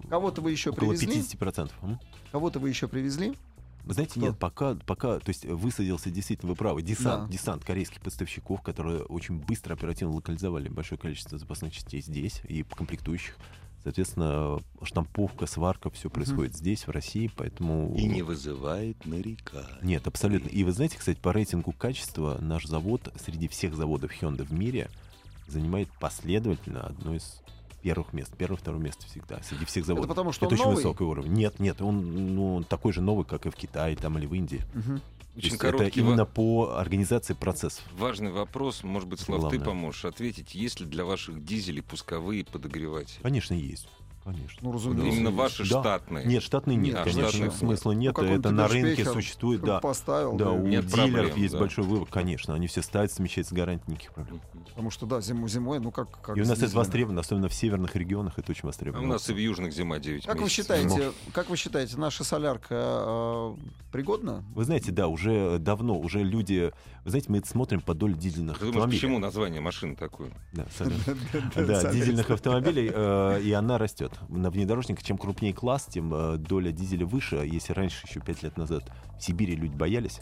Кого-то 0.09 0.41
вы 0.41 0.51
еще 0.53 0.71
около 0.71 0.91
привезли? 0.91 1.21
50%. 1.21 1.71
М? 1.83 1.99
Кого-то 2.33 2.59
вы 2.59 2.69
еще 2.69 2.87
привезли? 2.89 3.37
Вы 3.85 3.95
знаете, 3.95 4.13
Кто? 4.13 4.21
нет, 4.21 4.39
пока, 4.39 4.75
пока, 4.87 5.19
то 5.21 5.29
есть 5.31 5.47
высадился 5.47 6.11
действительно, 6.11 6.51
вы 6.51 6.57
правы, 6.57 6.83
десант, 6.83 7.27
Да. 7.27 7.33
десант 7.33 7.65
корейских 7.65 8.03
поставщиков, 8.03 8.61
которые 8.61 9.03
очень 9.05 9.39
быстро, 9.39 9.73
оперативно 9.73 10.15
локализовали 10.17 10.69
большое 10.69 10.99
количество 10.99 11.39
запасных 11.39 11.73
частей 11.73 12.03
здесь 12.03 12.43
и 12.47 12.63
комплектующих. 12.63 13.37
Соответственно, 13.83 14.61
штамповка, 14.83 15.47
сварка, 15.47 15.89
все 15.91 16.11
происходит 16.11 16.55
здесь, 16.55 16.87
в 16.87 16.91
России, 16.91 17.31
поэтому... 17.35 17.95
И 17.97 18.05
не 18.05 18.23
вызывает 18.23 19.07
нареканий. 19.07 19.67
Нет, 19.83 20.07
абсолютно. 20.07 20.49
И 20.49 20.65
вы 20.65 20.73
знаете, 20.73 20.99
кстати, 20.99 21.19
по 21.19 21.33
рейтингу 21.33 21.73
качества 21.73 22.37
наш 22.41 22.67
завод 22.67 23.13
среди 23.25 23.49
всех 23.49 23.75
заводов 23.75 24.11
Hyundai 24.13 24.45
в 24.45 24.53
мире 24.53 24.91
занимает 25.49 25.89
последовательно 25.99 26.83
одно 26.83 27.15
из 27.15 27.41
первых 27.83 28.13
мест. 28.13 28.33
Первое, 28.37 28.59
второе 28.59 28.83
место 28.83 29.07
всегда. 29.07 29.43
Среди 29.43 29.65
всех 29.65 29.87
заводов. 29.87 30.09
потому, 30.09 30.33
что 30.33 30.47
Это 30.47 30.55
он 30.55 30.61
очень 30.61 30.65
новый? 30.65 30.77
высокий 30.77 31.05
уровень. 31.05 31.33
Нет, 31.33 31.59
нет, 31.59 31.81
он 31.81 32.35
ну, 32.35 32.57
он 32.57 32.65
такой 32.65 32.93
же 32.93 33.01
новый, 33.01 33.25
как 33.25 33.47
и 33.47 33.51
в 33.51 33.57
Китае 33.57 33.97
там, 33.97 34.19
или 34.19 34.27
в 34.27 34.35
Индии. 34.35 34.61
Мгм. 35.49 35.59
То 35.59 35.67
Очень 35.69 35.83
есть 35.85 35.93
это 35.93 36.01
именно 36.01 36.25
по 36.27 36.77
организации 36.77 37.35
процессов. 37.35 37.83
важный 37.97 38.31
вопрос. 38.31 38.83
Может 38.85 39.09
быть, 39.09 39.21
Слав, 39.21 39.41
ты 39.41 39.57
Главное. 39.57 39.65
поможешь 39.65 40.05
ответить. 40.05 40.55
Есть 40.55 40.81
ли 40.81 40.87
для 40.87 41.05
ваших 41.05 41.45
дизелей 41.45 41.83
пусковые 41.83 42.45
подогреватели? 42.45 43.21
Конечно, 43.23 43.55
есть. 43.55 43.89
Конечно. 44.25 44.59
Ну, 44.61 44.73
разумеется. 44.73 45.17
Именно 45.17 45.31
ваши 45.31 45.69
Да. 45.69 45.81
штатные. 45.81 46.27
Нет, 46.27 46.43
штатный 46.43 46.77
нет, 46.77 46.95
Нет, 46.95 47.05
конечно, 47.05 47.29
штатных 47.29 47.55
смысла 47.55 47.93
нет. 47.93 48.15
Ну, 48.17 48.25
это 48.25 48.51
на 48.51 48.69
рынке 48.69 49.05
существует, 49.05 49.63
да. 49.63 49.81
Поставил, 49.81 50.37
Да, 50.37 50.47
да, 50.47 50.51
у 50.53 50.67
Нет 50.67 50.87
дилеров 50.87 51.13
проблем, 51.13 51.37
есть 51.37 51.55
да. 51.55 51.61
большой 51.61 51.85
выбор, 51.85 52.09
конечно. 52.11 52.55
Они 52.55 52.67
все 52.67 52.83
ставят, 52.83 53.11
смещаются 53.13 53.55
гарантии 53.55 53.91
никаких 53.93 54.13
проблем. 54.13 54.41
Потому 54.69 54.91
что, 54.91 55.07
да, 55.07 55.21
зимой, 55.21 55.49
зимой, 55.49 55.81
ну, 55.81 55.91
как... 55.91 56.21
как 56.21 56.37
И 56.37 56.43
у 56.43 56.47
нас 56.47 56.61
это 56.63 56.77
востребовано, 56.77 57.21
особенно 57.21 57.49
в 57.49 57.55
северных 57.55 57.97
регионах, 57.97 58.39
это 58.39 58.51
очень 58.53 58.65
А 58.65 58.67
востребовано. 58.67 59.09
у 59.09 59.13
нас 59.13 59.29
и 59.29 59.33
в 59.33 59.37
южных 59.39 59.73
зима 59.73 59.99
9 59.99 60.27
Как 60.27 60.41
вы 60.41 60.49
считаете, 60.49 61.13
как 61.33 61.49
вы 61.49 61.57
считаете, 61.57 61.97
наша 61.97 62.23
солярка 62.23 62.75
э, 62.79 63.57
пригодна? 63.91 64.45
Вы 64.55 64.65
знаете, 64.65 64.93
да, 64.93 65.09
уже 65.09 65.59
давно, 65.59 65.99
уже 65.99 66.23
люди... 66.23 66.73
Вы 67.05 67.11
знаете, 67.11 67.31
мы 67.31 67.39
это 67.39 67.49
смотрим 67.49 67.81
по 67.81 67.95
доле 67.95 68.15
дизельных 68.15 68.55
Ты 68.59 68.61
думаешь, 68.67 68.77
автомобилей. 68.77 68.99
почему 69.01 69.19
название 69.19 69.61
машины 69.61 69.97
такое? 69.97 70.31
Да. 70.53 70.67
Да, 71.57 71.93
дизельных 71.93 72.31
автомобилей, 72.31 72.91
э, 72.93 73.41
и 73.43 73.53
она 73.53 73.79
растет. 73.79 74.13
На 74.29 74.51
внедорожниках, 74.51 75.05
чем 75.05 75.17
крупнее 75.19 75.55
класс, 75.55 75.87
тем 75.87 76.13
э, 76.13 76.37
доля 76.37 76.73
дизеля 76.73 77.07
выше. 77.07 77.37
Если 77.37 77.73
раньше, 77.73 78.07
еще 78.07 78.21
пять 78.21 78.43
лет 78.43 78.57
назад, 78.57 78.85
в 79.19 79.23
Сибири 79.23 79.57
люди 79.57 79.75
боялись, 79.75 80.21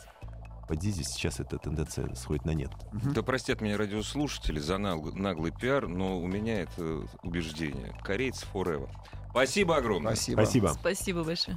по 0.69 0.77
дизелю 0.77 1.05
сейчас 1.05 1.41
эта 1.41 1.59
тенденция 1.59 2.15
сходит 2.15 2.45
на 2.45 2.51
нет. 2.53 2.71
Да 3.15 3.23
простят 3.23 3.61
меня 3.61 3.77
радиослушатели 3.79 4.59
за 4.59 4.77
наг- 4.79 5.15
наглый 5.15 5.51
пиар, 5.51 5.89
но 5.89 6.19
у 6.21 6.27
меня 6.27 6.61
это 6.61 7.03
убеждение. 7.23 7.97
Корейцы 8.05 8.47
forever. 8.53 8.89
Спасибо 9.31 9.77
огромное. 9.77 10.15
Спасибо. 10.15 10.43
Спасибо. 10.43 10.69
Спасибо 10.79 11.25
большое. 11.25 11.57